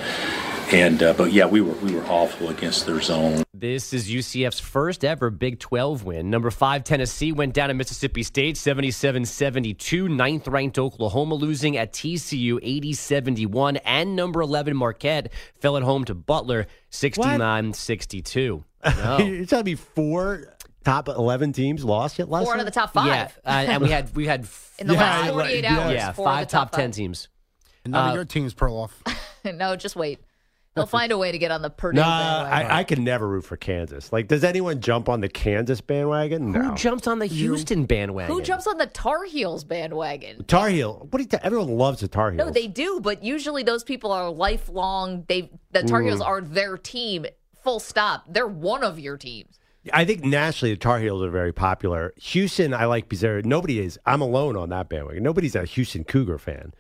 and 0.73 1.03
uh, 1.03 1.13
but 1.15 1.33
yeah, 1.33 1.47
we 1.47 1.61
were 1.61 1.75
we 1.75 1.95
were 1.95 2.05
awful 2.07 2.49
against 2.49 2.87
their 2.87 3.01
zone. 3.01 3.43
This 3.53 3.93
is 3.93 4.09
UCF's 4.11 4.61
first 4.61 5.05
ever 5.05 5.31
Big 5.31 5.59
12 5.59 6.05
win. 6.05 6.29
Number 6.31 6.51
five, 6.51 6.85
Tennessee 6.85 7.33
went 7.33 7.55
down 7.55 7.69
to 7.69 7.75
Mississippi 7.75 8.23
State 8.23 8.57
77 8.57 9.25
72. 9.25 10.09
Ninth 10.09 10.49
ranked 10.49 10.79
Oklahoma 10.79 11.35
losing 11.37 11.77
at 11.77 11.93
TCU 11.93 12.59
80 12.63 12.93
71. 12.93 13.77
And 13.79 14.17
number 14.17 14.41
11, 14.41 14.77
Marquette 14.77 15.33
fell 15.61 15.77
at 15.77 15.83
home 15.83 16.05
to 16.07 16.15
Butler 16.15 16.67
69 16.91 17.73
62. 17.73 18.65
You're 19.19 19.47
telling 19.47 19.65
me 19.65 19.75
four 19.77 20.55
top 20.85 21.09
11 21.09 21.53
teams 21.53 21.85
lost 21.85 22.19
yet 22.19 22.29
last 22.29 22.45
Four 22.45 22.55
out 22.55 22.61
of 22.61 22.67
the 22.67 22.73
top 22.73 22.93
five. 22.93 23.07
Yeah, 23.07 23.29
uh, 23.45 23.65
and 23.73 23.83
we 23.83 23.89
had 23.91 24.15
we 24.15 24.27
had 24.27 24.47
In 24.79 24.89
the 24.89 24.95
Yeah, 24.95 25.01
last 25.01 25.31
48 25.31 25.63
yeah. 25.65 25.79
hours, 25.79 25.93
yeah 25.95 26.13
four 26.13 26.27
of 26.29 26.35
five 26.35 26.47
the 26.49 26.51
top, 26.53 26.71
top 26.71 26.79
ten 26.79 26.89
five. 26.91 26.97
teams. 26.97 27.29
And 27.85 27.93
none 27.93 28.07
Uh, 28.07 28.11
of 28.11 28.15
your 28.17 28.25
teams, 28.25 28.53
Perloff 28.55 28.91
no, 29.45 29.77
just 29.77 29.95
wait. 29.97 30.19
They'll 30.75 30.87
find 30.87 31.13
a 31.13 31.19
way 31.19 31.31
to 31.31 31.39
get 31.39 31.53
on 31.53 31.63
the 31.63 31.71
Purdue. 31.71 32.01
Nah, 32.01 32.43
bandwagon. 32.45 32.71
I, 32.73 32.79
I 32.81 32.85
can 32.85 33.05
never 33.05 33.29
root 33.29 33.45
for 33.45 33.57
Kansas. 33.57 34.13
Like, 34.13 34.27
does 34.27 34.43
anyone 34.43 34.81
jump 34.81 35.09
on 35.09 35.21
the 35.21 35.29
Kansas 35.29 35.81
bandwagon? 35.81 36.51
No. 36.51 36.63
Who 36.63 36.75
jumped 36.75 37.07
on 37.07 37.21
the 37.21 37.27
Houston 37.27 37.85
bandwagon? 37.85 38.35
Who 38.35 38.43
jumps 38.43 38.67
on 38.67 38.79
the 38.79 38.87
Tar 38.87 39.25
Heels 39.25 39.63
bandwagon? 39.63 40.45
Tar 40.47 40.69
Heel. 40.71 41.07
What 41.11 41.19
do 41.19 41.23
you? 41.23 41.29
T- 41.29 41.39
everyone 41.43 41.69
loves 41.69 42.01
the 42.01 42.09
Tar 42.09 42.33
Heels. 42.33 42.45
No, 42.47 42.51
they 42.53 42.67
do, 42.67 42.99
but 43.01 43.23
usually 43.23 43.63
those 43.63 43.85
people 43.85 44.11
are 44.11 44.29
lifelong. 44.31 45.25
They 45.29 45.51
the 45.71 45.85
Tar 45.85 46.03
Heels 46.03 46.21
Mm. 46.21 46.27
are 46.27 46.41
their 46.41 46.77
team. 46.77 47.27
Full 47.63 47.79
stop. 47.79 48.25
They're 48.29 48.49
one 48.49 48.83
of 48.83 48.99
your 48.99 49.17
teams. 49.17 49.61
I 49.93 50.05
think 50.05 50.25
nationally 50.25 50.73
the 50.75 50.79
Tar 50.81 50.99
Heels 50.99 51.23
are 51.23 51.31
very 51.31 51.53
popular. 51.53 52.15
Houston, 52.17 52.75
I 52.75 52.87
like 52.87 53.09
because 53.09 53.45
nobody 53.45 53.79
is. 53.79 53.99
I'm 54.07 54.23
alone 54.23 54.57
on 54.57 54.71
that 54.71 54.89
bandwagon. 54.89 55.23
Nobody's 55.23 55.55
a 55.55 55.65
Houston 55.65 56.03
Cougar 56.05 56.39
fan. 56.39 56.73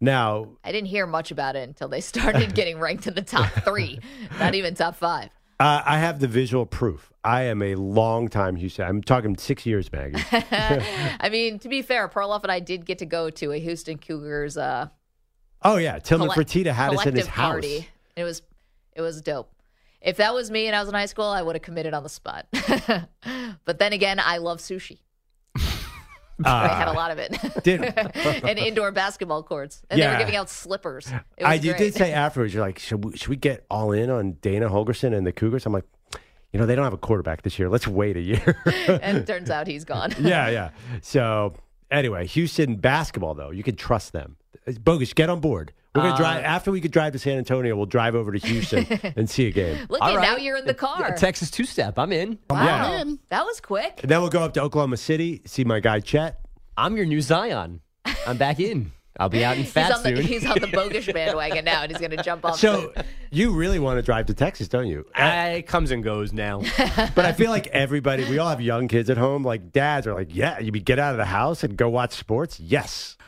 Now, 0.00 0.48
I 0.64 0.72
didn't 0.72 0.88
hear 0.88 1.06
much 1.06 1.30
about 1.30 1.56
it 1.56 1.68
until 1.68 1.88
they 1.88 2.00
started 2.00 2.54
getting 2.54 2.78
ranked 2.78 3.06
in 3.06 3.14
the 3.14 3.22
top 3.22 3.50
three, 3.64 4.00
not 4.38 4.54
even 4.54 4.74
top 4.74 4.96
five. 4.96 5.28
uh, 5.58 5.82
I 5.84 5.98
have 5.98 6.20
the 6.20 6.26
visual 6.28 6.64
proof. 6.66 7.12
I 7.22 7.42
am 7.42 7.60
a 7.60 7.74
long 7.74 8.28
time 8.28 8.56
Houston. 8.56 8.86
I'm 8.86 9.02
talking 9.02 9.36
six 9.36 9.66
years, 9.66 9.92
Maggie. 9.92 10.22
I 11.20 11.28
mean, 11.30 11.58
to 11.58 11.68
be 11.68 11.82
fair, 11.82 12.08
Perloff 12.08 12.42
and 12.44 12.50
I 12.52 12.60
did 12.60 12.86
get 12.86 12.98
to 13.00 13.06
go 13.06 13.28
to 13.28 13.52
a 13.52 13.58
Houston 13.58 13.98
Cougars 13.98 14.56
uh, 14.56 14.88
Oh 15.62 15.76
yeah, 15.76 15.98
Tilman 15.98 16.30
collect- 16.30 16.50
Fertitta 16.50 16.72
had 16.72 16.94
us 16.94 17.04
in 17.04 17.14
his 17.14 17.26
collective 17.26 17.26
house. 17.28 17.50
party. 17.52 17.88
It 18.16 18.24
was 18.24 18.40
it 18.94 19.02
was 19.02 19.20
dope. 19.20 19.52
If 20.00 20.16
that 20.16 20.32
was 20.32 20.50
me 20.50 20.66
and 20.66 20.74
I 20.74 20.80
was 20.80 20.88
in 20.88 20.94
high 20.94 21.04
school, 21.04 21.26
I 21.26 21.42
would 21.42 21.54
have 21.56 21.62
committed 21.62 21.92
on 21.92 22.02
the 22.02 22.08
spot. 22.08 22.46
but 23.66 23.78
then 23.78 23.92
again, 23.92 24.18
I 24.18 24.38
love 24.38 24.60
sushi. 24.60 25.00
I 26.44 26.68
had 26.68 26.88
a 26.88 26.92
uh, 26.92 26.94
lot 26.94 27.10
of 27.10 27.18
it. 27.18 27.36
Did- 27.62 27.82
and 28.44 28.58
indoor 28.58 28.92
basketball 28.92 29.42
courts. 29.42 29.82
And 29.90 30.00
they 30.00 30.06
were 30.08 30.18
giving 30.18 30.36
out 30.36 30.48
slippers. 30.48 31.06
It 31.06 31.12
was 31.12 31.22
I 31.40 31.54
you 31.54 31.74
did 31.74 31.94
say 31.94 32.12
afterwards, 32.12 32.54
you're 32.54 32.64
like, 32.64 32.78
should 32.78 33.04
we, 33.04 33.16
should 33.16 33.28
we 33.28 33.36
get 33.36 33.64
all 33.70 33.92
in 33.92 34.10
on 34.10 34.32
Dana 34.40 34.68
Holgorsen 34.68 35.16
and 35.16 35.26
the 35.26 35.32
Cougars? 35.32 35.66
I'm 35.66 35.72
like, 35.72 35.84
you 36.52 36.58
know, 36.58 36.66
they 36.66 36.74
don't 36.74 36.84
have 36.84 36.92
a 36.92 36.98
quarterback 36.98 37.42
this 37.42 37.58
year. 37.58 37.68
Let's 37.68 37.86
wait 37.86 38.16
a 38.16 38.20
year. 38.20 38.56
and 39.02 39.18
it 39.18 39.26
turns 39.26 39.50
out 39.50 39.66
he's 39.66 39.84
gone. 39.84 40.12
yeah, 40.18 40.48
yeah. 40.48 40.70
So 41.00 41.54
anyway, 41.90 42.26
Houston 42.26 42.76
basketball 42.76 43.34
though, 43.34 43.50
you 43.50 43.62
can 43.62 43.76
trust 43.76 44.12
them. 44.12 44.36
It's 44.66 44.78
bogus, 44.78 45.12
get 45.12 45.30
on 45.30 45.40
board. 45.40 45.72
We're 45.94 46.02
gonna 46.02 46.14
Uh, 46.14 46.18
drive 46.18 46.44
after 46.44 46.70
we 46.70 46.80
could 46.80 46.92
drive 46.92 47.12
to 47.14 47.18
San 47.18 47.36
Antonio. 47.38 47.74
We'll 47.76 47.86
drive 47.86 48.14
over 48.14 48.30
to 48.32 48.38
Houston 48.46 48.86
and 49.16 49.28
see 49.28 49.46
a 49.48 49.50
game. 49.50 49.86
Look 49.88 50.00
at 50.02 50.14
right. 50.16 50.22
now 50.22 50.36
you're 50.36 50.56
in 50.56 50.66
the 50.66 50.74
car. 50.74 51.14
Texas 51.16 51.50
two 51.50 51.64
step. 51.64 51.98
I'm 51.98 52.12
in. 52.12 52.38
Wow. 52.48 52.64
Yeah. 52.64 53.04
That 53.30 53.44
was 53.44 53.60
quick. 53.60 54.00
And 54.02 54.10
then 54.10 54.20
we'll 54.20 54.30
go 54.30 54.42
up 54.42 54.54
to 54.54 54.62
Oklahoma 54.62 54.96
City, 54.96 55.42
see 55.46 55.64
my 55.64 55.80
guy 55.80 56.00
Chet. 56.00 56.40
I'm 56.76 56.96
your 56.96 57.06
new 57.06 57.20
Zion. 57.20 57.80
I'm 58.26 58.36
back 58.36 58.60
in. 58.60 58.92
I'll 59.18 59.28
be 59.28 59.44
out 59.44 59.56
in 59.56 59.62
He's 59.64 59.72
fat 59.72 59.92
on, 59.92 60.02
the, 60.02 60.16
soon. 60.16 60.24
he's 60.24 60.46
on 60.46 60.58
the 60.60 60.68
bogus 60.68 61.04
bandwagon 61.12 61.64
now, 61.64 61.82
and 61.82 61.90
he's 61.90 61.98
going 62.00 62.16
to 62.16 62.22
jump 62.22 62.44
off. 62.44 62.58
So 62.58 62.94
you 63.30 63.50
really 63.52 63.78
want 63.78 63.98
to 63.98 64.02
drive 64.02 64.26
to 64.26 64.34
Texas, 64.34 64.68
don't 64.68 64.86
you? 64.86 65.04
I, 65.14 65.48
it 65.50 65.66
comes 65.66 65.90
and 65.90 66.02
goes 66.02 66.32
now. 66.32 66.62
But 67.14 67.18
I 67.26 67.32
feel 67.32 67.50
like 67.50 67.66
everybody, 67.66 68.24
we 68.30 68.38
all 68.38 68.48
have 68.48 68.62
young 68.62 68.88
kids 68.88 69.10
at 69.10 69.18
home. 69.18 69.42
Like 69.44 69.72
dads 69.72 70.06
are 70.06 70.14
like, 70.14 70.34
yeah, 70.34 70.58
you 70.60 70.72
mean 70.72 70.84
get 70.84 70.98
out 70.98 71.10
of 71.12 71.18
the 71.18 71.26
house 71.26 71.62
and 71.64 71.76
go 71.76 71.88
watch 71.90 72.12
sports? 72.12 72.58
Yes. 72.60 73.18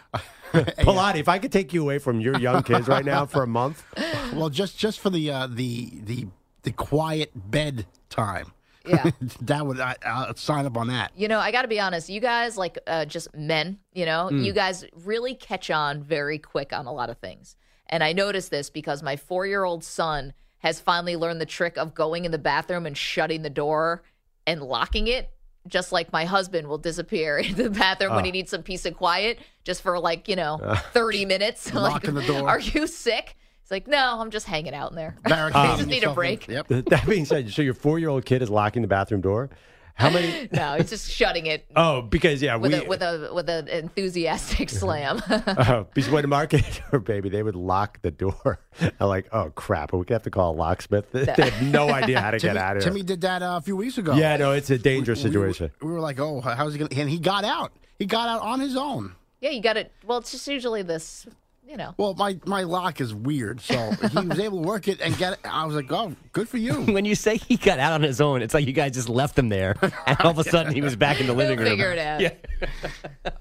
Pilati, 0.78 1.16
if 1.16 1.28
I 1.28 1.38
could 1.38 1.52
take 1.52 1.72
you 1.72 1.82
away 1.82 1.98
from 1.98 2.20
your 2.20 2.38
young 2.38 2.62
kids 2.62 2.88
right 2.88 3.04
now 3.04 3.26
for 3.26 3.42
a 3.42 3.46
month, 3.46 3.84
Well, 4.34 4.48
just 4.50 4.78
just 4.78 5.00
for 5.00 5.10
the 5.10 5.30
uh, 5.30 5.46
the 5.46 5.90
the 6.04 6.26
the 6.62 6.72
quiet 6.72 7.30
bed 7.34 7.86
time. 8.08 8.52
Yeah. 8.86 9.10
that 9.42 9.64
would 9.66 9.78
I, 9.80 9.94
I'll 10.04 10.34
sign 10.36 10.66
up 10.66 10.76
on 10.76 10.88
that. 10.88 11.12
You 11.16 11.28
know, 11.28 11.38
I 11.38 11.52
got 11.52 11.62
to 11.62 11.68
be 11.68 11.78
honest. 11.80 12.08
You 12.08 12.20
guys, 12.20 12.56
like 12.56 12.78
uh, 12.86 13.04
just 13.04 13.34
men, 13.34 13.78
you 13.92 14.04
know, 14.06 14.28
Mm. 14.32 14.44
you 14.44 14.52
guys 14.52 14.84
really 15.04 15.34
catch 15.34 15.70
on 15.70 16.02
very 16.02 16.38
quick 16.38 16.72
on 16.72 16.86
a 16.86 16.92
lot 16.92 17.08
of 17.10 17.18
things. 17.18 17.56
And 17.88 18.02
I 18.02 18.12
noticed 18.12 18.50
this 18.50 18.70
because 18.70 19.02
my 19.02 19.16
four 19.16 19.46
year 19.46 19.64
old 19.64 19.84
son 19.84 20.32
has 20.58 20.80
finally 20.80 21.16
learned 21.16 21.40
the 21.40 21.46
trick 21.46 21.76
of 21.76 21.94
going 21.94 22.24
in 22.24 22.32
the 22.32 22.38
bathroom 22.38 22.86
and 22.86 22.96
shutting 22.96 23.42
the 23.42 23.50
door 23.50 24.02
and 24.46 24.62
locking 24.62 25.06
it. 25.08 25.30
Just 25.68 25.92
like 25.92 26.12
my 26.12 26.24
husband 26.24 26.66
will 26.68 26.78
disappear 26.78 27.38
into 27.38 27.62
the 27.64 27.70
bathroom 27.70 28.12
when 28.14 28.22
Oh. 28.22 28.24
he 28.24 28.32
needs 28.32 28.50
some 28.50 28.62
peace 28.62 28.84
and 28.84 28.96
quiet, 28.96 29.38
just 29.64 29.82
for 29.82 29.98
like, 29.98 30.28
you 30.28 30.36
know, 30.36 30.58
Uh. 30.62 30.76
30 30.92 31.24
minutes. 31.24 31.66
like, 31.74 31.92
Locking 31.92 32.14
the 32.14 32.22
door. 32.26 32.48
Are 32.48 32.58
you 32.60 32.86
sick? 32.86 33.36
He's 33.62 33.70
like, 33.70 33.86
no, 33.86 34.18
I'm 34.20 34.30
just 34.30 34.46
hanging 34.46 34.74
out 34.74 34.90
in 34.90 34.96
there. 34.96 35.16
I 35.24 35.28
Barricading 35.28 35.76
just 35.76 35.86
need 35.88 35.92
a 35.92 35.96
yourself 35.96 36.10
in- 36.12 36.14
break. 36.16 36.48
Yep. 36.48 36.66
that 36.86 37.06
being 37.08 37.24
said, 37.24 37.50
so 37.52 37.62
your 37.62 37.74
four 37.74 37.98
year 38.00 38.08
old 38.08 38.24
kid 38.24 38.42
is 38.42 38.50
locking 38.50 38.82
the 38.82 38.88
bathroom 38.88 39.20
door. 39.20 39.50
How 39.94 40.10
many? 40.10 40.48
No, 40.52 40.74
he's 40.76 40.90
just 40.90 41.10
shutting 41.10 41.46
it 41.46 41.66
Oh, 41.76 42.02
because 42.02 42.42
yeah, 42.42 42.56
with 42.56 42.72
we. 42.72 42.78
a 42.84 42.88
with 42.88 43.02
a 43.02 43.30
with 43.32 43.48
an 43.48 43.68
enthusiastic 43.68 44.68
slam. 44.80 45.22
uh, 45.28 45.82
because 45.94 46.10
when 46.10 46.28
market 46.28 46.80
door, 46.90 47.00
baby, 47.00 47.28
they 47.28 47.42
would 47.42 47.54
lock 47.56 48.00
the 48.02 48.10
door. 48.10 48.58
I'm 49.00 49.08
like, 49.08 49.28
oh 49.32 49.50
crap, 49.54 49.92
are 49.92 49.98
we 49.98 50.04
gonna 50.04 50.16
have 50.16 50.22
to 50.24 50.30
call 50.30 50.54
a 50.54 50.56
locksmith? 50.56 51.10
They 51.12 51.24
have 51.26 51.62
no 51.62 51.90
idea 51.90 52.20
how 52.20 52.30
to 52.32 52.38
Timmy, 52.38 52.54
get 52.54 52.62
out 52.62 52.76
of 52.76 52.82
here. 52.82 52.90
Timmy 52.90 53.02
did 53.02 53.20
that 53.22 53.42
uh, 53.42 53.56
a 53.56 53.60
few 53.60 53.76
weeks 53.76 53.98
ago. 53.98 54.14
Yeah, 54.14 54.36
no, 54.36 54.52
it's 54.52 54.70
a 54.70 54.78
dangerous 54.78 55.22
We- 55.22 55.30
we 55.30 55.34
situation. 55.34 55.70
We 55.80 55.90
were, 55.92 56.00
like, 56.00 56.18
oh, 56.18 56.40
how's 56.40 56.72
he 56.72 56.78
going 56.78 56.88
to? 56.88 57.00
And 57.00 57.08
he 57.10 57.18
got 57.18 57.44
out. 57.44 57.72
He 57.98 58.06
got 58.06 58.28
out 58.28 58.40
on 58.42 58.60
his 58.60 58.76
own. 58.76 59.14
Yeah, 59.40 59.50
you 59.50 59.60
got 59.60 59.76
it. 59.76 59.92
Well, 60.06 60.18
it's 60.18 60.30
just 60.32 60.46
usually 60.48 60.82
this, 60.82 61.26
you 61.66 61.76
know. 61.76 61.94
Well, 61.96 62.14
my, 62.14 62.38
my 62.44 62.62
lock 62.64 63.00
is 63.00 63.14
weird, 63.14 63.60
so 63.60 63.92
he 63.92 64.26
was 64.26 64.38
able 64.38 64.62
to 64.62 64.68
work 64.68 64.88
it 64.88 65.00
and 65.00 65.16
get 65.16 65.34
it. 65.34 65.38
I 65.44 65.64
was 65.64 65.74
like, 65.74 65.90
oh, 65.92 66.14
good 66.32 66.48
for 66.48 66.58
you. 66.58 66.74
when 66.92 67.04
you 67.04 67.14
say 67.14 67.36
he 67.36 67.56
got 67.56 67.78
out 67.78 67.92
on 67.92 68.02
his 68.02 68.20
own, 68.20 68.42
it's 68.42 68.52
like 68.54 68.66
you 68.66 68.72
guys 68.72 68.92
just 68.92 69.08
left 69.08 69.38
him 69.38 69.48
there, 69.48 69.76
and 70.06 70.20
all 70.20 70.30
of 70.30 70.38
a 70.38 70.44
sudden 70.44 70.74
he 70.74 70.80
was 70.82 70.96
back 70.96 71.20
in 71.20 71.26
the 71.26 71.32
living 71.34 71.58
He'll 71.58 71.66
room. 71.68 71.72
figure 71.78 71.92
it 71.92 71.98
out. 71.98 72.20
Yeah. 72.20 72.32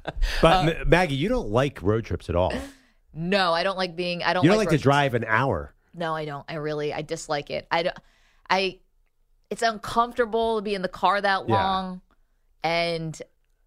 But 0.41 0.65
Ma- 0.65 0.83
Maggie, 0.85 1.15
you 1.15 1.29
don't 1.29 1.49
like 1.49 1.81
road 1.81 2.05
trips 2.05 2.29
at 2.29 2.35
all. 2.35 2.53
No, 3.13 3.53
I 3.53 3.63
don't 3.63 3.77
like 3.77 3.95
being. 3.95 4.23
I 4.23 4.33
don't. 4.33 4.43
You 4.43 4.49
don't 4.49 4.57
like, 4.57 4.67
like 4.71 4.79
to 4.79 4.83
road 4.87 4.93
drive 4.93 5.13
an 5.15 5.25
hour. 5.27 5.73
No, 5.93 6.15
I 6.15 6.25
don't. 6.25 6.45
I 6.47 6.55
really, 6.55 6.93
I 6.93 7.01
dislike 7.01 7.49
it. 7.49 7.67
I 7.71 7.83
don't. 7.83 7.97
I. 8.49 8.79
It's 9.49 9.61
uncomfortable 9.61 10.57
to 10.57 10.61
be 10.61 10.73
in 10.75 10.81
the 10.81 10.87
car 10.87 11.19
that 11.19 11.49
Yeah. 11.49 11.55
long, 11.55 12.01
and 12.63 13.19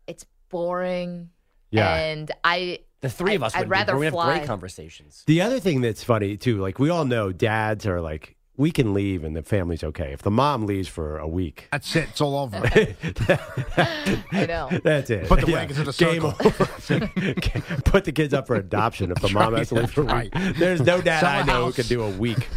it's 0.06 0.24
boring. 0.48 1.30
Yeah. 1.70 1.94
And 1.94 2.30
I. 2.42 2.80
The 3.04 3.10
three 3.10 3.34
of 3.36 3.42
I- 3.42 3.46
us 3.46 3.54
I'd 3.54 3.60
would 3.60 3.70
rather 3.70 3.96
we 3.96 4.06
have 4.06 4.14
great 4.14 4.44
conversations. 4.46 5.22
The 5.26 5.40
other 5.42 5.60
thing 5.60 5.80
that's 5.80 6.02
funny 6.02 6.36
too, 6.36 6.58
like 6.60 6.78
we 6.78 6.90
all 6.90 7.04
know, 7.04 7.32
dads 7.32 7.86
are 7.86 8.00
like, 8.00 8.36
we 8.56 8.70
can 8.70 8.94
leave 8.94 9.24
and 9.24 9.34
the 9.34 9.42
family's 9.42 9.82
okay. 9.82 10.12
If 10.12 10.22
the 10.22 10.30
mom 10.30 10.66
leaves 10.66 10.86
for 10.88 11.18
a 11.18 11.26
week, 11.26 11.66
That's 11.72 11.96
it. 11.96 12.08
It's 12.10 12.20
all 12.20 12.36
over. 12.38 12.56
I 12.64 14.46
know. 14.46 14.68
that's 14.84 15.10
it. 15.10 15.26
Put 15.28 15.40
the 15.40 15.48
Yeah. 15.50 15.56
wagons 15.56 15.78
in 15.80 15.88
a 15.88 15.92
Game 15.92 16.22
circle. 16.22 16.34
over. 16.44 17.82
Put 17.84 18.04
the 18.04 18.12
kids 18.12 18.32
up 18.32 18.46
for 18.46 18.54
adoption 18.56 19.10
if 19.10 19.20
the 19.20 19.28
mom 19.30 19.54
has 19.56 19.70
to 19.70 19.74
leave 19.76 19.90
for 19.90 20.02
a 20.02 20.04
week. 20.04 20.34
right. 20.34 20.54
There's 20.56 20.80
no 20.82 21.00
dad 21.00 21.20
Sell 21.20 21.30
I 21.30 21.40
a 21.40 21.44
know 21.44 21.66
who 21.66 21.72
can 21.72 21.86
do 21.86 22.02
a 22.02 22.10
week. 22.10 22.48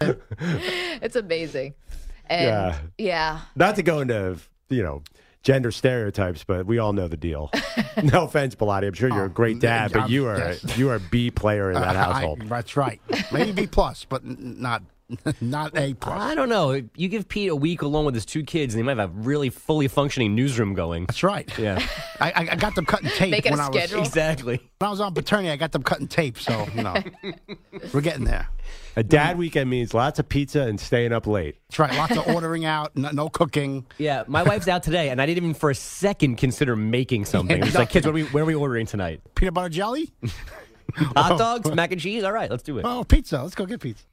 It's 0.00 1.16
amazing. 1.16 1.74
And 2.26 2.46
Yeah. 2.46 2.78
yeah. 2.96 3.40
Not 3.56 3.76
to 3.76 3.82
go 3.82 4.00
into 4.00 4.36
you 4.68 4.82
know 4.84 5.02
gender 5.42 5.70
stereotypes, 5.70 6.44
but 6.44 6.66
we 6.66 6.78
all 6.78 6.92
know 6.92 7.08
the 7.08 7.16
deal. 7.16 7.50
no 8.02 8.24
offense, 8.24 8.54
Pilati. 8.54 8.86
I'm 8.86 8.92
sure 8.94 9.08
you're 9.08 9.24
a 9.24 9.28
great 9.30 9.58
dad, 9.58 9.92
but 9.92 10.10
you 10.10 10.26
are 10.26 10.38
yes. 10.38 10.76
you 10.78 10.90
are 10.90 10.96
a 10.96 11.00
B 11.00 11.30
player 11.30 11.70
in 11.70 11.74
that 11.80 11.96
Uh, 11.96 12.00
I- 12.00 12.12
household. 12.12 12.42
that's 12.48 12.76
right. 12.76 13.00
Maybe 13.32 13.52
B 13.52 13.66
plus, 13.66 14.04
but 14.08 14.24
not 14.24 14.82
not 15.40 15.76
A 15.76 15.94
plus. 15.94 16.20
I 16.20 16.34
don't 16.34 16.48
know. 16.48 16.80
You 16.96 17.08
give 17.08 17.28
Pete 17.28 17.50
a 17.50 17.56
week 17.56 17.82
alone 17.82 18.04
with 18.04 18.14
his 18.14 18.24
two 18.24 18.42
kids, 18.42 18.74
and 18.74 18.78
he 18.78 18.82
might 18.82 18.96
have 18.96 19.10
a 19.10 19.20
really 19.20 19.50
fully 19.50 19.88
functioning 19.88 20.34
newsroom 20.34 20.74
going. 20.74 21.06
That's 21.06 21.22
right. 21.22 21.50
Yeah, 21.58 21.84
I, 22.20 22.30
I- 22.32 22.48
I 22.52 22.56
got 22.56 22.74
them 22.74 22.86
cutting 22.86 23.10
tape 23.16 23.30
Make 23.30 23.46
it 23.46 23.50
a 23.50 23.52
when 23.52 23.60
I 23.60 23.68
was 23.68 23.76
schedule. 23.76 24.00
exactly. 24.00 24.56
when 24.78 24.88
I 24.88 24.90
was 24.90 25.00
on 25.00 25.14
paternity. 25.14 25.50
I 25.50 25.56
got 25.56 25.72
them 25.72 25.82
cutting 25.82 26.08
tape, 26.08 26.38
so 26.38 26.66
you 26.74 26.82
know 26.82 26.96
we're 27.92 28.00
getting 28.00 28.24
there. 28.24 28.48
A 28.96 29.02
dad 29.02 29.38
weekend 29.38 29.70
means 29.70 29.94
lots 29.94 30.18
of 30.18 30.28
pizza 30.28 30.62
and 30.62 30.78
staying 30.78 31.12
up 31.12 31.26
late. 31.26 31.56
That's 31.68 31.78
right. 31.78 31.94
Lots 31.94 32.16
of 32.16 32.26
ordering 32.34 32.64
out, 32.64 32.96
no, 32.96 33.10
no 33.10 33.28
cooking. 33.28 33.86
Yeah, 33.98 34.24
my 34.26 34.42
wife's 34.42 34.68
out 34.68 34.82
today, 34.82 35.10
and 35.10 35.22
I 35.22 35.26
didn't 35.26 35.38
even 35.38 35.54
for 35.54 35.70
a 35.70 35.74
second 35.74 36.36
consider 36.36 36.74
making 36.76 37.24
something. 37.24 37.62
It's 37.62 37.74
like, 37.76 37.90
kids, 37.90 38.04
what 38.04 38.10
are 38.10 38.14
we, 38.14 38.24
where 38.24 38.42
are 38.42 38.46
we 38.46 38.54
ordering 38.54 38.86
tonight? 38.86 39.20
Peanut 39.34 39.54
butter 39.54 39.68
jelly? 39.68 40.10
Hot 40.96 41.32
oh. 41.32 41.38
dogs, 41.38 41.72
mac 41.72 41.92
and 41.92 42.00
cheese. 42.00 42.24
All 42.24 42.32
right, 42.32 42.50
let's 42.50 42.62
do 42.64 42.78
it. 42.78 42.84
Oh, 42.84 43.04
pizza. 43.04 43.40
Let's 43.42 43.54
go 43.54 43.64
get 43.64 43.80
pizza. 43.80 44.04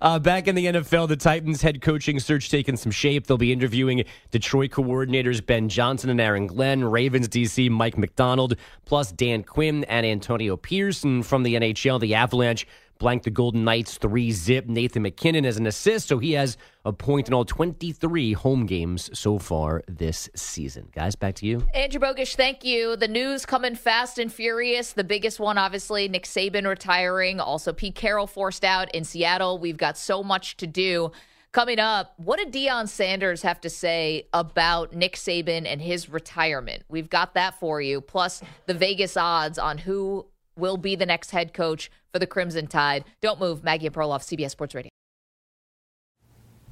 Uh, 0.00 0.18
back 0.18 0.48
in 0.48 0.54
the 0.54 0.66
NFL, 0.66 1.08
the 1.08 1.16
Titans 1.16 1.62
head 1.62 1.80
coaching 1.80 2.18
search 2.20 2.50
taking 2.50 2.76
some 2.76 2.92
shape. 2.92 3.26
They'll 3.26 3.36
be 3.36 3.52
interviewing 3.52 4.04
Detroit 4.30 4.70
coordinators 4.70 5.44
Ben 5.44 5.68
Johnson 5.68 6.10
and 6.10 6.20
Aaron 6.20 6.46
Glenn, 6.46 6.84
Ravens 6.84 7.28
DC 7.28 7.70
Mike 7.70 7.98
Macdonald, 7.98 8.56
plus 8.84 9.12
Dan 9.12 9.42
Quinn 9.42 9.84
and 9.84 10.06
Antonio 10.06 10.56
Pearson 10.56 11.22
from 11.22 11.42
the 11.42 11.54
NHL. 11.54 12.00
The 12.00 12.14
Avalanche 12.14 12.66
blanked 12.98 13.24
the 13.24 13.30
Golden 13.30 13.64
Knights 13.64 13.98
three 13.98 14.32
zip. 14.32 14.66
Nathan 14.66 15.02
MacKinnon 15.02 15.44
as 15.44 15.56
an 15.56 15.66
assist, 15.66 16.08
so 16.08 16.18
he 16.18 16.32
has 16.32 16.56
a 16.84 16.92
point 16.92 17.28
in 17.28 17.34
all 17.34 17.44
23 17.44 18.32
home 18.32 18.66
games 18.66 19.10
so 19.18 19.38
far 19.38 19.82
this 19.88 20.28
season. 20.34 20.88
Guys, 20.94 21.16
back 21.16 21.34
to 21.36 21.46
you. 21.46 21.66
Andrew 21.74 22.00
Bogusch, 22.00 22.36
thank 22.36 22.64
you. 22.64 22.96
The 22.96 23.08
news 23.08 23.44
coming 23.46 23.74
fast 23.74 24.18
and 24.18 24.32
furious. 24.32 24.92
The 24.92 25.04
biggest 25.04 25.40
one, 25.40 25.58
obviously, 25.58 26.08
Nick 26.08 26.24
Saban 26.24 26.66
retiring. 26.66 27.40
Also, 27.40 27.72
Pete 27.72 27.94
Carroll 27.94 28.26
forced 28.26 28.64
out 28.64 28.94
in 28.94 29.04
Seattle. 29.04 29.58
We've 29.58 29.76
got 29.76 29.98
so 29.98 30.22
much 30.22 30.56
to 30.58 30.66
do. 30.66 31.12
Coming 31.52 31.78
up, 31.78 32.12
what 32.18 32.38
did 32.38 32.52
Deion 32.52 32.86
Sanders 32.86 33.40
have 33.40 33.62
to 33.62 33.70
say 33.70 34.28
about 34.34 34.92
Nick 34.92 35.14
Saban 35.16 35.64
and 35.66 35.80
his 35.80 36.10
retirement? 36.10 36.82
We've 36.90 37.08
got 37.08 37.32
that 37.32 37.58
for 37.58 37.80
you, 37.80 38.02
plus 38.02 38.42
the 38.66 38.74
Vegas 38.74 39.16
odds 39.16 39.58
on 39.58 39.78
who 39.78 40.26
will 40.58 40.76
be 40.76 40.96
the 40.96 41.06
next 41.06 41.30
head 41.30 41.54
coach 41.54 41.90
for 42.12 42.18
the 42.18 42.26
Crimson 42.26 42.66
Tide. 42.66 43.04
Don't 43.20 43.40
move. 43.40 43.64
Maggie 43.64 43.86
and 43.86 43.94
Perloff, 43.94 44.22
CBS 44.22 44.50
Sports 44.50 44.74
Radio. 44.74 44.90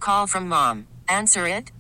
Call 0.01 0.26
from 0.26 0.49
mom. 0.49 0.87
Answer 1.09 1.49
it. 1.49 1.72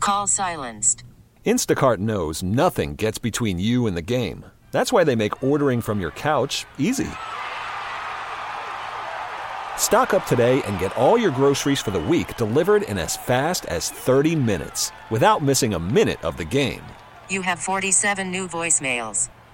Call 0.00 0.26
silenced. 0.26 1.04
Instacart 1.44 1.98
knows 1.98 2.42
nothing 2.42 2.96
gets 2.96 3.18
between 3.18 3.60
you 3.60 3.86
and 3.86 3.96
the 3.96 4.02
game. 4.02 4.44
That's 4.72 4.92
why 4.92 5.04
they 5.04 5.14
make 5.14 5.44
ordering 5.44 5.80
from 5.80 6.00
your 6.00 6.10
couch 6.10 6.66
easy. 6.76 7.06
Stock 9.76 10.12
up 10.12 10.26
today 10.26 10.60
and 10.64 10.80
get 10.80 10.96
all 10.96 11.16
your 11.16 11.30
groceries 11.30 11.80
for 11.80 11.92
the 11.92 12.00
week 12.00 12.36
delivered 12.36 12.82
in 12.82 12.98
as 12.98 13.16
fast 13.16 13.64
as 13.66 13.90
30 13.90 14.34
minutes 14.34 14.90
without 15.08 15.40
missing 15.40 15.74
a 15.74 15.78
minute 15.78 16.22
of 16.24 16.36
the 16.36 16.44
game. 16.44 16.82
You 17.30 17.42
have 17.42 17.60
47 17.60 18.28
new 18.28 18.48
voicemails. 18.48 19.28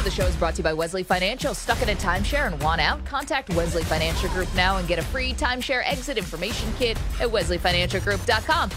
Of 0.00 0.04
the 0.04 0.10
show 0.12 0.24
is 0.24 0.36
brought 0.36 0.54
to 0.54 0.60
you 0.60 0.64
by 0.64 0.72
Wesley 0.72 1.02
Financial. 1.02 1.52
Stuck 1.52 1.82
in 1.82 1.90
a 1.90 1.94
timeshare 1.94 2.50
and 2.50 2.58
want 2.62 2.80
out? 2.80 3.04
Contact 3.04 3.50
Wesley 3.50 3.82
Financial 3.82 4.30
Group 4.30 4.48
now 4.54 4.78
and 4.78 4.88
get 4.88 4.98
a 4.98 5.02
free 5.02 5.34
timeshare 5.34 5.82
exit 5.84 6.16
information 6.16 6.72
kit 6.78 6.96
at 7.20 7.28
wesleyfinancialgroup.com. 7.28 8.70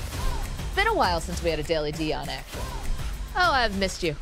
Been 0.75 0.87
a 0.87 0.93
while 0.93 1.21
since 1.21 1.41
we 1.41 1.49
had 1.49 1.59
a 1.59 1.63
Daily 1.63 1.93
Deion 1.93 2.27
action. 2.27 2.59
Oh, 3.37 3.51
I've 3.53 3.77
missed 3.77 4.03
you. 4.03 4.17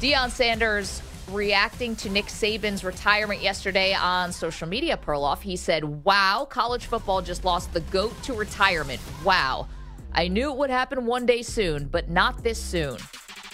Deion 0.00 0.30
Sanders 0.30 1.02
reacting 1.30 1.94
to 1.96 2.08
Nick 2.08 2.26
Saban's 2.26 2.84
retirement 2.84 3.42
yesterday 3.42 3.92
on 3.92 4.32
social 4.32 4.66
media, 4.66 4.96
Perloff. 4.96 5.42
He 5.42 5.56
said, 5.56 5.84
Wow, 5.84 6.46
college 6.48 6.86
football 6.86 7.20
just 7.20 7.44
lost 7.44 7.70
the 7.74 7.80
GOAT 7.80 8.14
to 8.22 8.32
retirement. 8.32 9.02
Wow. 9.22 9.68
I 10.14 10.28
knew 10.28 10.52
it 10.52 10.56
would 10.56 10.70
happen 10.70 11.04
one 11.04 11.26
day 11.26 11.42
soon, 11.42 11.84
but 11.88 12.08
not 12.08 12.42
this 12.42 12.58
soon. 12.58 12.96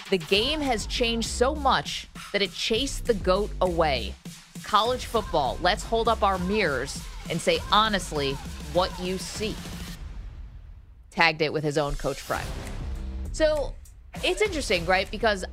The 0.09 0.17
game 0.17 0.59
has 0.61 0.87
changed 0.87 1.27
so 1.27 1.53
much 1.53 2.07
that 2.31 2.41
it 2.41 2.53
chased 2.53 3.05
the 3.05 3.13
GOAT 3.13 3.51
away. 3.61 4.13
College 4.63 5.05
football, 5.05 5.57
let's 5.61 5.83
hold 5.83 6.07
up 6.07 6.23
our 6.23 6.37
mirrors 6.39 7.01
and 7.29 7.39
say 7.39 7.59
honestly 7.71 8.33
what 8.73 8.97
you 8.99 9.17
see. 9.17 9.55
Tagged 11.11 11.41
it 11.41 11.51
with 11.51 11.63
his 11.63 11.77
own 11.77 11.95
Coach 11.95 12.25
Prime. 12.25 12.45
So 13.31 13.73
it's 14.23 14.41
interesting, 14.41 14.85
right? 14.85 15.09
Because 15.09 15.45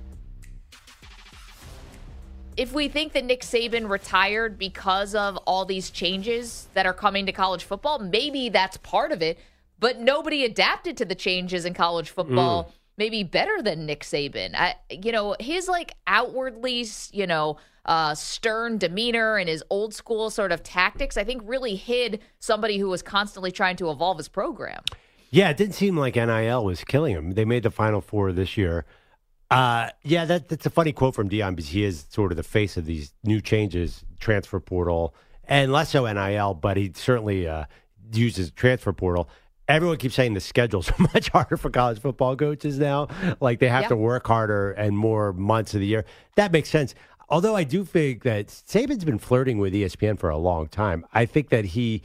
if 2.56 2.72
we 2.72 2.88
think 2.88 3.12
that 3.12 3.24
Nick 3.24 3.42
Saban 3.42 3.88
retired 3.88 4.58
because 4.58 5.14
of 5.14 5.36
all 5.38 5.64
these 5.64 5.90
changes 5.90 6.68
that 6.74 6.86
are 6.86 6.94
coming 6.94 7.26
to 7.26 7.32
college 7.32 7.64
football, 7.64 7.98
maybe 7.98 8.48
that's 8.48 8.76
part 8.78 9.12
of 9.12 9.22
it. 9.22 9.38
But 9.78 10.00
nobody 10.00 10.44
adapted 10.44 10.96
to 10.98 11.04
the 11.04 11.14
changes 11.14 11.66
in 11.66 11.74
college 11.74 12.08
football. 12.08 12.64
Mm. 12.64 12.72
Maybe 12.96 13.22
better 13.22 13.60
than 13.62 13.86
Nick 13.86 14.00
Saban. 14.00 14.54
I, 14.54 14.76
you 14.90 15.12
know, 15.12 15.36
his 15.38 15.68
like 15.68 15.94
outwardly, 16.06 16.86
you 17.12 17.26
know, 17.26 17.58
uh, 17.84 18.14
stern 18.14 18.78
demeanor 18.78 19.36
and 19.36 19.48
his 19.48 19.62
old 19.70 19.94
school 19.94 20.30
sort 20.30 20.52
of 20.52 20.62
tactics, 20.62 21.16
I 21.16 21.24
think 21.24 21.42
really 21.44 21.76
hid 21.76 22.20
somebody 22.38 22.78
who 22.78 22.88
was 22.88 23.02
constantly 23.02 23.52
trying 23.52 23.76
to 23.76 23.90
evolve 23.90 24.18
his 24.18 24.28
program. 24.28 24.82
Yeah, 25.30 25.50
it 25.50 25.56
didn't 25.56 25.74
seem 25.74 25.96
like 25.96 26.16
NIL 26.16 26.64
was 26.64 26.84
killing 26.84 27.14
him. 27.14 27.32
They 27.32 27.44
made 27.44 27.62
the 27.62 27.70
Final 27.70 28.00
Four 28.00 28.32
this 28.32 28.56
year. 28.56 28.86
Uh, 29.50 29.90
yeah, 30.02 30.24
that, 30.24 30.48
that's 30.48 30.66
a 30.66 30.70
funny 30.70 30.92
quote 30.92 31.14
from 31.14 31.28
Deion 31.28 31.54
because 31.54 31.68
he 31.68 31.84
is 31.84 32.06
sort 32.10 32.32
of 32.32 32.36
the 32.36 32.42
face 32.42 32.76
of 32.76 32.84
these 32.84 33.12
new 33.22 33.40
changes, 33.40 34.04
transfer 34.18 34.58
portal, 34.58 35.14
and 35.44 35.72
less 35.72 35.90
so 35.90 36.10
NIL, 36.12 36.54
but 36.54 36.76
he 36.76 36.92
certainly 36.94 37.46
uh, 37.46 37.64
uses 38.12 38.50
transfer 38.50 38.92
portal. 38.92 39.28
Everyone 39.68 39.96
keeps 39.96 40.14
saying 40.14 40.34
the 40.34 40.40
schedule's 40.40 40.90
are 40.98 41.08
much 41.14 41.28
harder 41.30 41.56
for 41.56 41.70
college 41.70 42.00
football 42.00 42.36
coaches 42.36 42.78
now. 42.78 43.08
Like 43.40 43.58
they 43.58 43.68
have 43.68 43.82
Yeah. 43.82 43.88
to 43.88 43.96
work 43.96 44.26
harder 44.26 44.72
and 44.72 44.96
more 44.96 45.32
months 45.32 45.74
of 45.74 45.80
the 45.80 45.86
year. 45.86 46.04
That 46.36 46.52
makes 46.52 46.68
sense. 46.68 46.94
Although 47.28 47.56
I 47.56 47.64
do 47.64 47.84
think 47.84 48.22
that 48.22 48.46
Saban's 48.46 49.04
been 49.04 49.18
flirting 49.18 49.58
with 49.58 49.72
ESPN 49.72 50.18
for 50.18 50.30
a 50.30 50.38
long 50.38 50.68
time. 50.68 51.04
I 51.12 51.26
think 51.26 51.48
that 51.48 51.64
he 51.64 52.02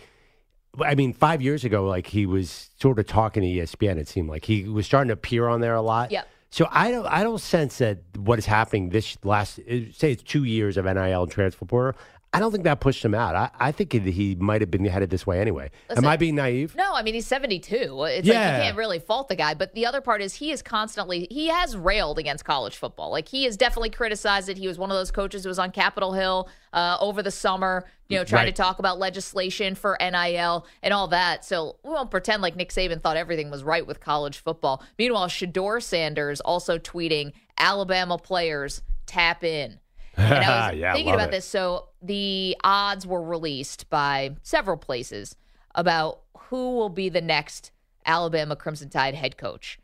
I 0.81 0.95
mean, 0.95 1.11
five 1.13 1.41
years 1.41 1.65
ago, 1.65 1.85
like 1.85 2.07
he 2.07 2.25
was 2.25 2.69
sort 2.79 2.97
of 2.97 3.05
talking 3.05 3.43
to 3.43 3.47
ESPN. 3.49 3.97
It 3.97 4.07
seemed 4.07 4.29
like 4.29 4.45
he 4.45 4.63
was 4.63 4.85
starting 4.85 5.09
to 5.09 5.13
appear 5.13 5.47
on 5.49 5.59
there 5.59 5.75
a 5.75 5.81
lot. 5.81 6.11
Yep. 6.11 6.27
So 6.49 6.67
I 6.71 6.91
don't, 6.91 7.05
I 7.07 7.23
don't 7.23 7.39
sense 7.41 7.77
that 7.79 7.99
what 8.17 8.39
is 8.39 8.45
happening 8.45 8.89
this 8.89 9.17
last, 9.23 9.55
say 9.55 10.11
it's 10.13 10.23
two 10.23 10.45
years 10.45 10.77
of 10.77 10.85
NIL 10.85 11.23
and 11.23 11.31
transfer 11.31 11.65
portal. 11.65 11.99
I 12.33 12.39
don't 12.39 12.49
think 12.53 12.63
that 12.63 12.79
pushed 12.79 13.03
him 13.03 13.13
out. 13.13 13.35
I, 13.35 13.49
I 13.59 13.71
think 13.73 13.91
he- 13.91 13.99
he 14.11 14.35
might 14.35 14.61
have 14.61 14.71
been 14.71 14.85
headed 14.85 15.09
this 15.09 15.27
way 15.27 15.41
anyway. 15.41 15.69
Listen, 15.89 16.05
Am 16.05 16.09
I 16.09 16.15
being 16.15 16.35
naive? 16.35 16.73
No, 16.77 16.93
I 16.95 17.03
mean 17.03 17.13
he's 17.13 17.27
72. 17.27 17.75
It's 17.75 17.91
like 17.91 18.23
Yeah. 18.25 18.55
you 18.57 18.63
can't 18.63 18.77
really 18.77 18.99
fault 18.99 19.27
the 19.27 19.35
guy. 19.35 19.53
But 19.53 19.73
the 19.75 19.85
other 19.85 19.99
part 19.99 20.21
is 20.21 20.35
he 20.35 20.51
is 20.51 20.61
constantly 20.61 21.27
he 21.29 21.47
has 21.47 21.75
railed 21.75 22.17
against 22.17 22.45
college 22.45 22.77
football. 22.77 23.11
Like 23.11 23.27
he 23.27 23.43
has 23.43 23.57
definitely 23.57 23.89
criticized 23.89 24.47
it. 24.47 24.57
He 24.57 24.65
was 24.65 24.77
one 24.79 24.89
of 24.89 24.95
those 24.95 25.11
coaches 25.11 25.43
who 25.43 25.49
was 25.49 25.59
on 25.59 25.71
Capitol 25.71 26.13
Hill 26.13 26.47
uh, 26.71 26.95
over 27.01 27.21
the 27.21 27.31
summer, 27.31 27.85
you 28.07 28.17
know, 28.17 28.23
trying 28.23 28.45
Right. 28.45 28.55
to 28.55 28.61
talk 28.61 28.79
about 28.79 28.97
legislation 28.97 29.75
for 29.75 29.97
NIL 29.99 30.65
and 30.81 30.93
all 30.93 31.09
that. 31.09 31.43
So 31.43 31.79
we 31.83 31.89
won't 31.89 32.11
pretend 32.11 32.41
like 32.41 32.55
Nick 32.55 32.69
Saban 32.69 33.01
thought 33.01 33.17
everything 33.17 33.51
was 33.51 33.61
right 33.61 33.85
with 33.85 33.99
college 33.99 34.37
football. 34.37 34.81
Meanwhile, 34.97 35.27
Shedeur 35.27 35.83
Sanders 35.83 36.39
also 36.39 36.77
tweeting 36.77 37.33
Alabama 37.57 38.17
players 38.17 38.81
tap 39.05 39.43
in. 39.43 39.80
And 40.17 40.33
I 40.45 40.69
was 40.71 40.77
Yeah, 40.79 40.93
thinking 40.93 41.13
about 41.13 41.29
it. 41.29 41.31
this. 41.31 41.45
So 41.45 41.89
the 42.01 42.55
odds 42.63 43.05
were 43.07 43.23
released 43.23 43.89
by 43.89 44.35
several 44.43 44.77
places 44.77 45.35
about 45.75 46.21
who 46.37 46.75
will 46.75 46.89
be 46.89 47.09
the 47.09 47.21
next 47.21 47.71
Alabama 48.05 48.55
Crimson 48.55 48.89
Tide 48.89 49.15
head 49.15 49.37
coach 49.37 49.79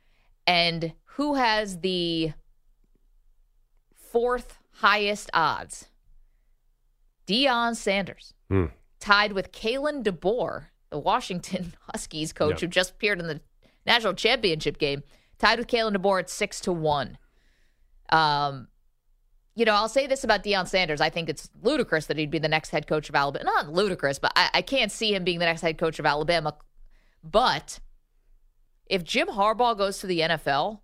and 0.45 0.93
who 1.15 1.35
has 1.35 1.79
the 1.79 2.33
fourth 3.93 4.57
highest 4.75 5.29
odds. 5.33 5.87
Deion 7.27 7.75
Sanders, 7.75 8.33
Hmm. 8.49 8.65
tied 8.99 9.33
with 9.33 9.51
Kalen 9.51 10.03
DeBoer, 10.03 10.67
the 10.89 10.99
Washington 10.99 11.73
Huskies 11.91 12.31
coach 12.33 12.51
Yep. 12.53 12.59
who 12.61 12.67
just 12.67 12.91
appeared 12.91 13.19
in 13.19 13.27
the 13.27 13.41
national 13.85 14.13
championship 14.13 14.77
game, 14.77 15.03
tied 15.37 15.59
with 15.59 15.67
Kalen 15.67 15.95
DeBoer 15.95 16.19
at 16.19 16.29
six 16.29 16.59
to 16.61 16.71
one. 16.71 17.17
Um, 18.09 18.69
you 19.57 19.65
know, 19.65 19.73
I'll 19.73 19.89
say 19.89 20.05
this 20.05 20.23
about 20.23 20.43
Deion 20.43 20.67
Sanders. 20.67 21.01
I 21.01 21.09
think 21.09 21.29
it's 21.29 21.49
ludicrous 21.63 22.05
that 22.05 22.17
he'd 22.17 22.29
be 22.29 22.37
the 22.37 22.47
next 22.47 22.69
head 22.69 22.85
coach 22.85 23.09
of 23.09 23.15
Alabama. 23.15 23.43
Not 23.43 23.73
ludicrous, 23.73 24.19
but 24.19 24.31
I, 24.35 24.51
I 24.53 24.61
can't 24.61 24.91
see 24.91 25.15
him 25.15 25.23
being 25.23 25.39
the 25.39 25.45
next 25.45 25.61
head 25.61 25.79
coach 25.79 25.97
of 25.97 26.05
Alabama. 26.05 26.55
But 27.23 27.79
if 28.85 29.03
Jim 29.03 29.27
Harbaugh 29.29 29.75
goes 29.75 29.97
to 29.99 30.07
the 30.07 30.19
NFL 30.19 30.81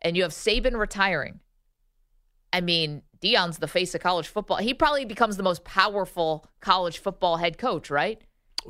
and 0.00 0.16
you 0.16 0.22
have 0.22 0.32
Saban 0.32 0.78
retiring, 0.78 1.40
I 2.50 2.62
mean, 2.62 3.02
Deion's 3.22 3.58
the 3.58 3.68
face 3.68 3.94
of 3.94 4.00
college 4.00 4.26
football. 4.26 4.56
He 4.56 4.72
probably 4.72 5.04
becomes 5.04 5.36
the 5.36 5.42
most 5.42 5.62
powerful 5.64 6.46
college 6.60 7.00
football 7.00 7.36
head 7.36 7.58
coach, 7.58 7.90
right? 7.90 8.22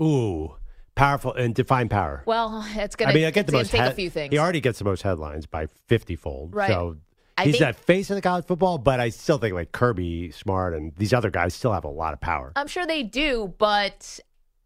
Ooh, 0.02 0.56
powerful 0.96 1.32
and 1.32 1.54
define 1.54 1.88
power. 1.88 2.24
Well, 2.26 2.66
it's 2.74 2.96
gonna. 2.96 3.12
I 3.12 3.14
mean, 3.14 3.24
I 3.24 3.30
get 3.30 3.46
the 3.46 3.52
gonna 3.52 3.62
most. 3.62 3.70
take 3.70 3.82
a 3.82 3.92
few 3.92 4.10
things. 4.10 4.32
He 4.32 4.38
already 4.38 4.60
gets 4.60 4.80
the 4.80 4.84
most 4.84 5.02
headlines 5.02 5.46
by 5.46 5.68
fifty 5.86 6.16
fold. 6.16 6.56
Right. 6.56 6.70
So 6.70 6.96
I 7.36 7.44
he's 7.44 7.54
think- 7.54 7.60
that 7.64 7.76
face 7.76 8.10
of 8.10 8.16
the 8.16 8.22
college 8.22 8.44
football, 8.46 8.78
but 8.78 9.00
I 9.00 9.08
still 9.08 9.38
think 9.38 9.54
like 9.54 9.72
Kirby 9.72 10.30
Smart 10.30 10.74
and 10.74 10.92
these 10.96 11.12
other 11.12 11.30
guys 11.30 11.54
still 11.54 11.72
have 11.72 11.84
a 11.84 11.88
lot 11.88 12.12
of 12.12 12.20
power. 12.20 12.52
I'm 12.56 12.68
sure 12.68 12.86
they 12.86 13.02
do, 13.02 13.52
but 13.58 14.20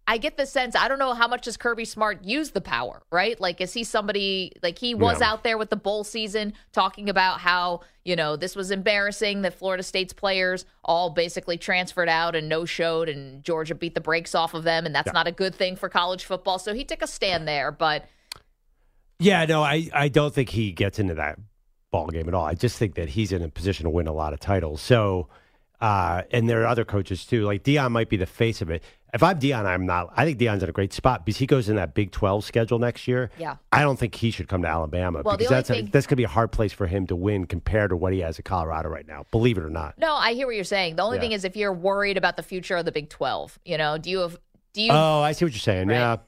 I 0.06 0.16
get 0.18 0.36
the 0.38 0.46
sense 0.46 0.74
I 0.74 0.88
don't 0.88 0.98
know 0.98 1.12
how 1.14 1.28
much 1.28 1.44
does 1.44 1.56
Kirby 1.58 1.84
Smart 1.86 2.24
use 2.24 2.50
the 2.52 2.60
power, 2.60 3.02
right? 3.12 3.38
Like 3.40 3.60
is 3.60 3.72
he 3.74 3.84
somebody 3.84 4.52
like 4.62 4.78
he 4.78 4.94
was 4.94 5.20
No. 5.20 5.26
out 5.26 5.44
there 5.44 5.56
with 5.58 5.70
the 5.70 5.76
bowl 5.76 6.02
season 6.04 6.52
talking 6.72 7.08
about 7.10 7.40
how, 7.40 7.80
you 8.04 8.16
know, 8.16 8.34
this 8.36 8.54
was 8.56 8.70
embarrassing 8.70 9.42
that 9.42 9.54
Florida 9.54 9.82
State's 9.82 10.12
players 10.14 10.64
all 10.84 11.10
basically 11.10 11.56
transferred 11.58 12.08
out 12.08 12.34
and 12.34 12.48
no 12.48 12.64
showed 12.66 13.08
and 13.08 13.42
Georgia 13.44 13.74
beat 13.74 13.94
the 13.94 14.00
brakes 14.00 14.34
off 14.34 14.52
of 14.54 14.64
them 14.64 14.84
and 14.86 14.94
that's 14.94 15.06
Yeah. 15.08 15.12
not 15.12 15.26
a 15.26 15.32
good 15.32 15.54
thing 15.54 15.74
for 15.76 15.88
college 15.90 16.24
football. 16.24 16.58
So 16.58 16.72
he 16.74 16.84
took 16.84 17.00
a 17.02 17.06
stand 17.06 17.46
there, 17.48 17.70
but 17.72 18.06
Yeah, 19.18 19.44
no, 19.46 19.62
I, 19.62 19.88
I 19.92 20.08
don't 20.08 20.32
think 20.34 20.50
he 20.50 20.72
gets 20.72 20.98
into 20.98 21.14
that 21.14 21.38
ball 21.90 22.08
game 22.08 22.28
at 22.28 22.34
all. 22.34 22.44
I 22.44 22.54
just 22.54 22.78
think 22.78 22.94
that 22.94 23.08
he's 23.10 23.32
in 23.32 23.42
a 23.42 23.48
position 23.48 23.84
to 23.84 23.90
win 23.90 24.06
a 24.06 24.12
lot 24.12 24.32
of 24.32 24.40
titles. 24.40 24.80
So, 24.80 25.28
uh, 25.80 26.22
and 26.32 26.48
there 26.48 26.62
are 26.62 26.66
other 26.66 26.84
coaches 26.84 27.24
too. 27.24 27.44
Like 27.44 27.62
Deion 27.62 27.90
might 27.92 28.08
be 28.08 28.16
the 28.16 28.26
face 28.26 28.60
of 28.60 28.70
it. 28.70 28.82
If 29.14 29.22
I'm 29.22 29.40
Deion, 29.40 29.64
I'm 29.64 29.86
not. 29.86 30.12
I 30.14 30.26
think 30.26 30.38
Deion's 30.38 30.62
in 30.62 30.68
a 30.68 30.72
great 30.72 30.92
spot 30.92 31.24
because 31.24 31.38
he 31.38 31.46
goes 31.46 31.70
in 31.70 31.76
that 31.76 31.94
Big 31.94 32.10
12 32.10 32.44
schedule 32.44 32.78
next 32.78 33.08
year. 33.08 33.30
Yeah. 33.38 33.56
I 33.72 33.80
don't 33.80 33.98
think 33.98 34.14
he 34.14 34.30
should 34.30 34.48
come 34.48 34.60
to 34.62 34.68
Alabama 34.68 35.22
Well, 35.24 35.38
because 35.38 35.48
that's 35.48 35.70
a, 35.70 35.80
that's 35.80 36.06
going 36.06 36.10
to 36.10 36.16
be 36.16 36.24
a 36.24 36.28
hard 36.28 36.52
place 36.52 36.74
for 36.74 36.86
him 36.86 37.06
to 37.06 37.16
win 37.16 37.46
compared 37.46 37.88
to 37.88 37.96
what 37.96 38.12
he 38.12 38.18
has 38.20 38.38
at 38.38 38.44
Colorado 38.44 38.90
right 38.90 39.08
now. 39.08 39.24
Believe 39.30 39.56
it 39.56 39.64
or 39.64 39.70
not. 39.70 39.94
No, 39.96 40.14
I 40.14 40.34
hear 40.34 40.46
what 40.46 40.56
you're 40.56 40.64
saying. 40.64 40.96
The 40.96 41.02
only 41.04 41.16
Yeah. 41.16 41.22
thing 41.22 41.32
is 41.32 41.44
if 41.44 41.56
you're 41.56 41.72
worried 41.72 42.18
about 42.18 42.36
the 42.36 42.42
future 42.42 42.76
of 42.76 42.84
the 42.84 42.92
Big 42.92 43.08
12, 43.08 43.58
you 43.64 43.78
know, 43.78 43.96
do 43.96 44.10
you 44.10 44.18
have 44.18 44.38
do 44.74 44.82
you 44.82 44.92
oh, 44.92 45.22
I 45.22 45.32
see 45.32 45.46
what 45.46 45.52
you're 45.52 45.58
saying. 45.60 45.88
Yeah. 45.88 46.18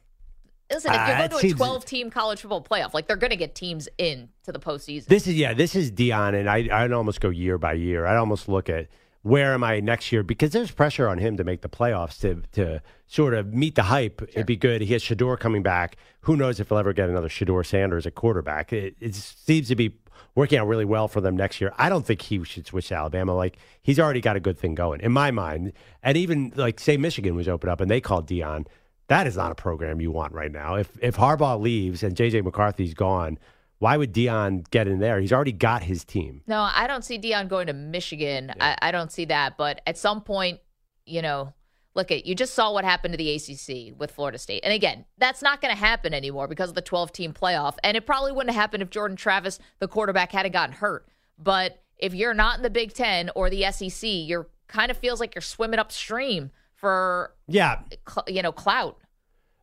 Listen, 0.71 0.93
if 0.93 0.99
Ah, 0.99 1.09
you're 1.09 1.17
going 1.29 1.31
it 1.43 1.49
to 1.49 1.55
a 1.55 1.57
12 1.57 1.85
team 1.85 2.11
college 2.11 2.41
football 2.41 2.63
playoff, 2.63 2.95
like 2.95 3.07
they're 3.09 3.17
going 3.17 3.31
to 3.31 3.37
get 3.37 3.55
teams 3.55 3.89
in 3.99 4.29
to 4.45 4.53
the 4.53 4.61
postseason. 4.61 5.07
This 5.07 5.27
is 5.27 5.35
yeah, 5.35 5.53
this 5.55 5.75
is 5.75 5.91
Deion, 5.91 6.39
and 6.39 6.49
I 6.49 6.69
I'd 6.71 6.93
almost 6.93 7.21
go 7.21 7.29
year 7.31 7.59
by 7.59 7.73
year. 7.75 8.07
I'd 8.07 8.17
almost 8.17 8.49
look 8.49 8.69
at 8.69 8.89
where 9.23 9.53
am 9.53 9.63
I 9.63 9.81
next 9.81 10.13
year 10.13 10.23
because 10.23 10.51
there's 10.53 10.71
pressure 10.71 11.07
on 11.07 11.19
him 11.19 11.37
to 11.37 11.45
make 11.45 11.61
the 11.63 11.69
playoffs 11.69 12.21
to 12.21 12.43
to 12.53 12.81
sort 13.07 13.35
of 13.35 13.53
meet 13.53 13.75
the 13.75 13.83
hype. 13.85 14.23
It'd 14.31 14.47
be 14.47 14.57
good. 14.57 14.81
He 14.81 14.93
has 14.93 15.03
Shedeur 15.03 15.39
coming 15.39 15.63
back. 15.63 15.97
Who 16.23 16.37
knows 16.37 16.61
if 16.61 16.69
he'll 16.69 16.79
ever 16.79 16.93
get 16.93 17.09
another 17.09 17.29
Shedeur 17.29 17.67
Sanders 17.67 18.07
at 18.07 18.15
quarterback? 18.15 18.73
It, 18.73 18.95
it 19.01 19.15
seems 19.15 19.69
to 19.69 19.77
be 19.77 19.97
working 20.35 20.59
out 20.59 20.69
really 20.69 20.85
well 20.85 21.09
for 21.09 21.21
them 21.21 21.37
next 21.37 21.61
year. 21.61 21.73
I 21.77 21.89
don't 21.89 22.07
think 22.07 22.23
he 22.23 22.43
should 22.45 22.67
switch 22.67 22.89
to 22.89 22.95
Alabama. 22.95 23.35
Like 23.35 23.59
he's 23.83 23.99
already 23.99 24.21
got 24.21 24.37
a 24.37 24.41
good 24.41 24.59
thing 24.59 24.75
going 24.75 25.01
in 25.01 25.13
my 25.13 25.31
mind. 25.33 25.73
And 26.03 26.17
even 26.17 26.53
like 26.57 26.79
say 26.81 26.97
Michigan 26.97 27.35
was 27.35 27.49
open 27.49 27.69
up 27.69 27.81
and 27.81 27.91
they 27.91 28.01
called 28.01 28.29
Deion. 28.29 28.67
That 29.11 29.27
is 29.27 29.37
not 29.37 29.51
a 29.51 29.57
program 29.57 30.01
you 30.01 30.13
want 30.13 30.33
right 30.33 30.53
now. 30.53 30.77
If 30.77 30.89
if 31.03 31.17
Harbaugh 31.17 31.61
leaves 31.61 32.05
and 32.05 32.15
JJ 32.15 32.45
McCarthy's 32.45 32.95
gone, 32.95 33.41
why 33.81 33.97
would 33.97 34.15
Deion 34.15 34.71
get 34.71 34.87
in 34.87 35.01
there? 35.01 35.19
He's 35.19 35.33
already 35.33 35.51
got 35.51 35.83
his 35.83 36.05
team. 36.05 36.43
No, 36.47 36.61
I 36.61 36.87
don't 36.87 37.05
see 37.05 37.19
Deion 37.19 37.49
going 37.49 37.67
to 37.67 37.73
Michigan. 37.73 38.53
I, 38.61 38.77
I 38.81 38.93
don't 38.93 39.11
see 39.11 39.25
that. 39.25 39.57
But 39.57 39.81
at 39.85 39.99
some 39.99 40.21
point, 40.21 40.61
you 41.07 41.23
know, 41.23 41.53
look 41.97 42.13
at 42.13 42.25
you 42.25 42.37
just 42.37 42.55
saw 42.55 42.73
what 42.73 42.85
happened 42.85 43.13
to 43.15 43.19
the 43.19 43.35
ACC 43.35 43.99
with 43.99 44.13
Florida 44.13 44.39
State, 44.39 44.61
and 44.63 44.73
again, 44.73 45.05
that's 45.19 45.43
not 45.43 45.61
going 45.61 45.75
to 45.75 45.81
happen 45.81 46.15
anymore 46.15 46.47
because 46.47 46.69
of 46.69 46.77
the 46.77 46.81
12 46.81 47.11
team 47.11 47.33
playoff, 47.33 47.79
and 47.83 47.97
it 47.97 48.07
probably 48.07 48.31
wouldn't 48.31 48.55
have 48.55 48.61
happened 48.61 48.85
if 48.85 48.91
Jordan 48.91 49.17
Travis, 49.17 49.59
the 49.81 49.89
quarterback, 49.89 50.31
hadn't 50.31 50.53
gotten 50.53 50.77
hurt. 50.77 51.09
But 51.37 51.83
if 51.99 52.15
you're 52.15 52.33
not 52.33 52.59
in 52.59 52.63
the 52.63 52.71
Big 52.71 52.95
Ten 52.95 53.29
or 53.35 53.51
the 53.51 53.73
SEC, 53.73 54.09
you're 54.09 54.47
kind 54.69 54.93
of 54.93 54.97
feels 54.97 55.19
like 55.19 55.35
you're 55.35 55.43
swimming 55.43 55.81
upstream 55.81 56.53
for 56.81 57.35
Yeah, 57.47 57.81
cl- 58.09 58.25
you 58.29 58.43
know 58.43 58.53
clout. 58.53 58.97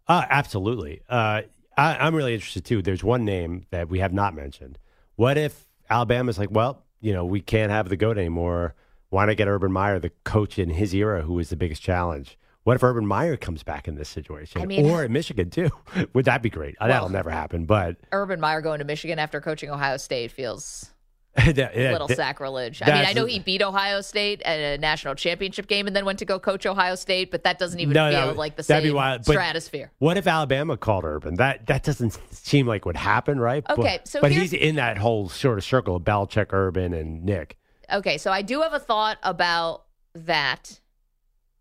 Uh, 0.08 0.26
absolutely. 0.30 1.02
Uh, 1.10 1.42
I, 1.78 1.98
I'm 1.98 2.16
really 2.16 2.34
interested 2.34 2.64
too. 2.64 2.82
There's 2.82 3.04
one 3.04 3.26
name 3.26 3.66
that 3.72 3.90
we 3.90 4.00
have 4.00 4.14
not 4.14 4.34
mentioned. 4.36 4.78
What 5.16 5.38
if 5.38 5.68
Alabama's 5.90 6.38
like, 6.38 6.52
well, 6.52 6.84
you 7.02 7.14
know, 7.14 7.26
we 7.26 7.42
can't 7.42 7.72
have 7.72 7.90
the 7.90 7.98
goat 7.98 8.18
anymore. 8.18 8.76
Why 9.10 9.26
not 9.26 9.38
get 9.38 9.48
Urban 9.48 9.72
Meyer, 9.72 10.00
the 10.00 10.12
coach 10.24 10.60
in 10.60 10.70
his 10.70 10.94
era, 10.94 11.22
who 11.24 11.34
was 11.34 11.50
the 11.50 11.56
biggest 11.56 11.82
challenge? 11.82 12.38
What 12.64 12.76
if 12.76 12.84
Urban 12.84 13.06
Meyer 13.06 13.38
comes 13.38 13.64
back 13.64 13.88
in 13.88 13.96
this 13.96 14.10
situation, 14.10 14.62
I 14.62 14.66
mean- 14.66 14.86
or 14.90 15.04
in 15.04 15.12
Michigan 15.14 15.50
too? 15.50 15.70
Would 16.14 16.26
that 16.26 16.42
be 16.42 16.50
great? 16.50 16.76
Uh, 16.80 16.88
That'll 16.88 17.06
Well- 17.06 17.14
never 17.14 17.30
happen. 17.30 17.66
But 17.66 17.98
Urban 18.12 18.40
Meyer 18.40 18.62
going 18.62 18.80
to 18.80 18.86
Michigan 18.86 19.20
after 19.20 19.40
coaching 19.42 19.70
Ohio 19.70 19.98
State 19.98 20.32
feels 20.32 20.92
that- 21.54 21.76
a 21.76 21.82
yeah, 21.82 21.92
little 21.92 22.08
that- 22.08 22.18
sacrilege. 22.18 22.82
I 22.82 22.86
mean, 22.88 23.06
I 23.06 23.14
know 23.14 23.26
he 23.26 23.40
beat 23.40 23.62
Ohio 23.62 24.02
State 24.02 24.42
at 24.42 24.60
a 24.60 24.78
national 24.78 25.16
championship 25.16 25.68
game 25.68 25.88
and 25.88 25.96
then 25.96 26.04
went 26.06 26.20
to 26.20 26.26
go 26.26 26.40
coach 26.40 26.66
Ohio 26.66 26.96
State, 26.96 27.32
but 27.32 27.44
that 27.44 27.60
doesn't 27.60 27.80
even 27.80 27.94
No, 27.94 28.10
feel 28.12 28.28
no, 28.28 28.34
like 28.34 28.56
the 28.56 28.64
same 28.64 28.84
be 28.84 28.92
wild, 28.92 29.24
but 29.26 29.34
stratosphere. 29.34 29.92
What 30.00 30.18
if 30.18 30.28
Alabama 30.28 30.78
called 30.78 31.06
Urban? 31.06 31.36
That 31.36 31.68
that 31.68 31.84
doesn't 31.84 32.20
seem 32.32 32.68
like 32.68 32.86
would 32.86 32.98
happen, 32.98 33.40
right? 33.40 33.64
Okay, 33.70 34.00
but, 34.00 34.08
so 34.08 34.22
but 34.22 34.32
he's 34.32 34.54
in 34.54 34.76
that 34.76 34.98
whole 34.98 35.30
sort 35.30 35.58
of 35.58 35.64
circle 35.64 35.96
of 35.96 36.04
Belichick, 36.04 36.48
Urban, 36.52 36.94
and 36.94 37.24
Nick. 37.24 37.58
Okay, 37.92 38.18
so 38.18 38.32
I 38.32 38.42
do 38.42 38.62
have 38.62 38.74
a 38.74 38.80
thought 38.80 39.18
about 39.24 39.84
that. 40.14 40.80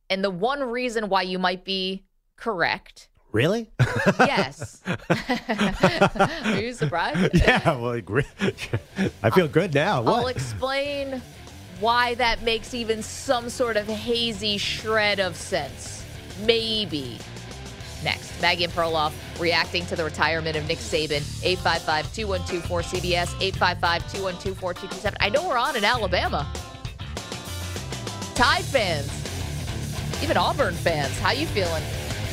And 0.08 0.22
the 0.24 0.30
one 0.30 0.62
reason 0.62 1.08
why 1.08 1.22
you 1.22 1.38
might 1.38 1.64
be 1.64 2.04
correct. 2.36 3.08
Really? 3.36 3.68
Yes. 4.18 4.80
Are 6.46 6.58
you 6.58 6.72
surprised? 6.72 7.34
yeah. 7.34 7.76
Well, 7.76 8.00
I 9.22 9.28
feel 9.28 9.46
good 9.46 9.74
now. 9.74 10.00
What? 10.00 10.14
I'll 10.14 10.26
explain 10.28 11.20
why 11.78 12.14
that 12.14 12.40
makes 12.44 12.72
even 12.72 13.02
some 13.02 13.50
sort 13.50 13.76
of 13.76 13.86
hazy 13.88 14.56
shred 14.56 15.20
of 15.20 15.36
sense. 15.36 16.02
Maybe. 16.46 17.18
Next, 18.02 18.40
Maggie 18.40 18.64
and 18.64 18.72
Perloff 18.72 19.12
reacting 19.38 19.84
to 19.86 19.96
the 19.96 20.04
retirement 20.04 20.56
of 20.56 20.66
Nick 20.66 20.78
Saban. 20.78 21.20
855 21.44 22.14
212 22.14 22.86
cbs 22.86 23.42
855 23.42 24.12
212 24.12 24.58
4227. 24.58 25.18
I 25.20 25.28
know 25.28 25.46
we're 25.46 25.58
on 25.58 25.76
in 25.76 25.84
Alabama. 25.84 26.50
Tide 28.34 28.64
fans, 28.64 29.12
even 30.22 30.38
Auburn 30.38 30.72
fans, 30.72 31.18
how 31.18 31.32
you 31.32 31.46
feeling 31.48 31.82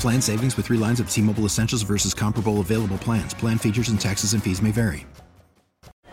Plan 0.00 0.22
savings 0.22 0.56
with 0.56 0.66
three 0.66 0.78
lines 0.78 0.98
of 0.98 1.10
T 1.10 1.20
Mobile 1.20 1.44
Essentials 1.44 1.82
versus 1.82 2.14
comparable 2.14 2.60
available 2.60 2.98
plans. 2.98 3.34
Plan 3.34 3.58
features 3.58 3.90
and 3.90 4.00
taxes 4.00 4.32
and 4.32 4.42
fees 4.42 4.62
may 4.62 4.72
vary. 4.72 5.06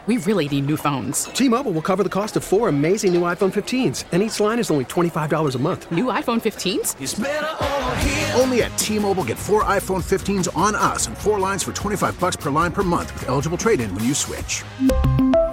We 0.07 0.17
really 0.19 0.47
need 0.47 0.67
new 0.67 0.77
phones. 0.77 1.25
T-Mobile 1.25 1.73
will 1.73 1.81
cover 1.81 2.01
the 2.01 2.07
cost 2.07 2.37
of 2.37 2.43
four 2.45 2.69
amazing 2.69 3.13
new 3.13 3.23
iPhone 3.23 3.51
15s, 3.53 4.05
and 4.13 4.23
each 4.23 4.39
line 4.39 4.57
is 4.57 4.71
only 4.71 4.85
$25 4.85 5.55
a 5.55 5.59
month. 5.59 5.91
New 5.91 6.05
iPhone 6.05 6.39
15s? 6.41 8.39
Only 8.39 8.63
at 8.63 8.77
T-Mobile 8.77 9.25
get 9.25 9.37
four 9.37 9.65
iPhone 9.65 10.01
15s 10.01 10.47
on 10.55 10.75
us 10.75 11.07
and 11.07 11.17
four 11.17 11.41
lines 11.41 11.61
for 11.61 11.73
25 11.73 12.17
bucks 12.21 12.37
per 12.37 12.49
line 12.49 12.71
per 12.71 12.83
month 12.83 13.11
with 13.15 13.27
eligible 13.27 13.57
trade-in 13.57 13.93
when 13.95 14.05
you 14.05 14.13
switch. 14.13 14.63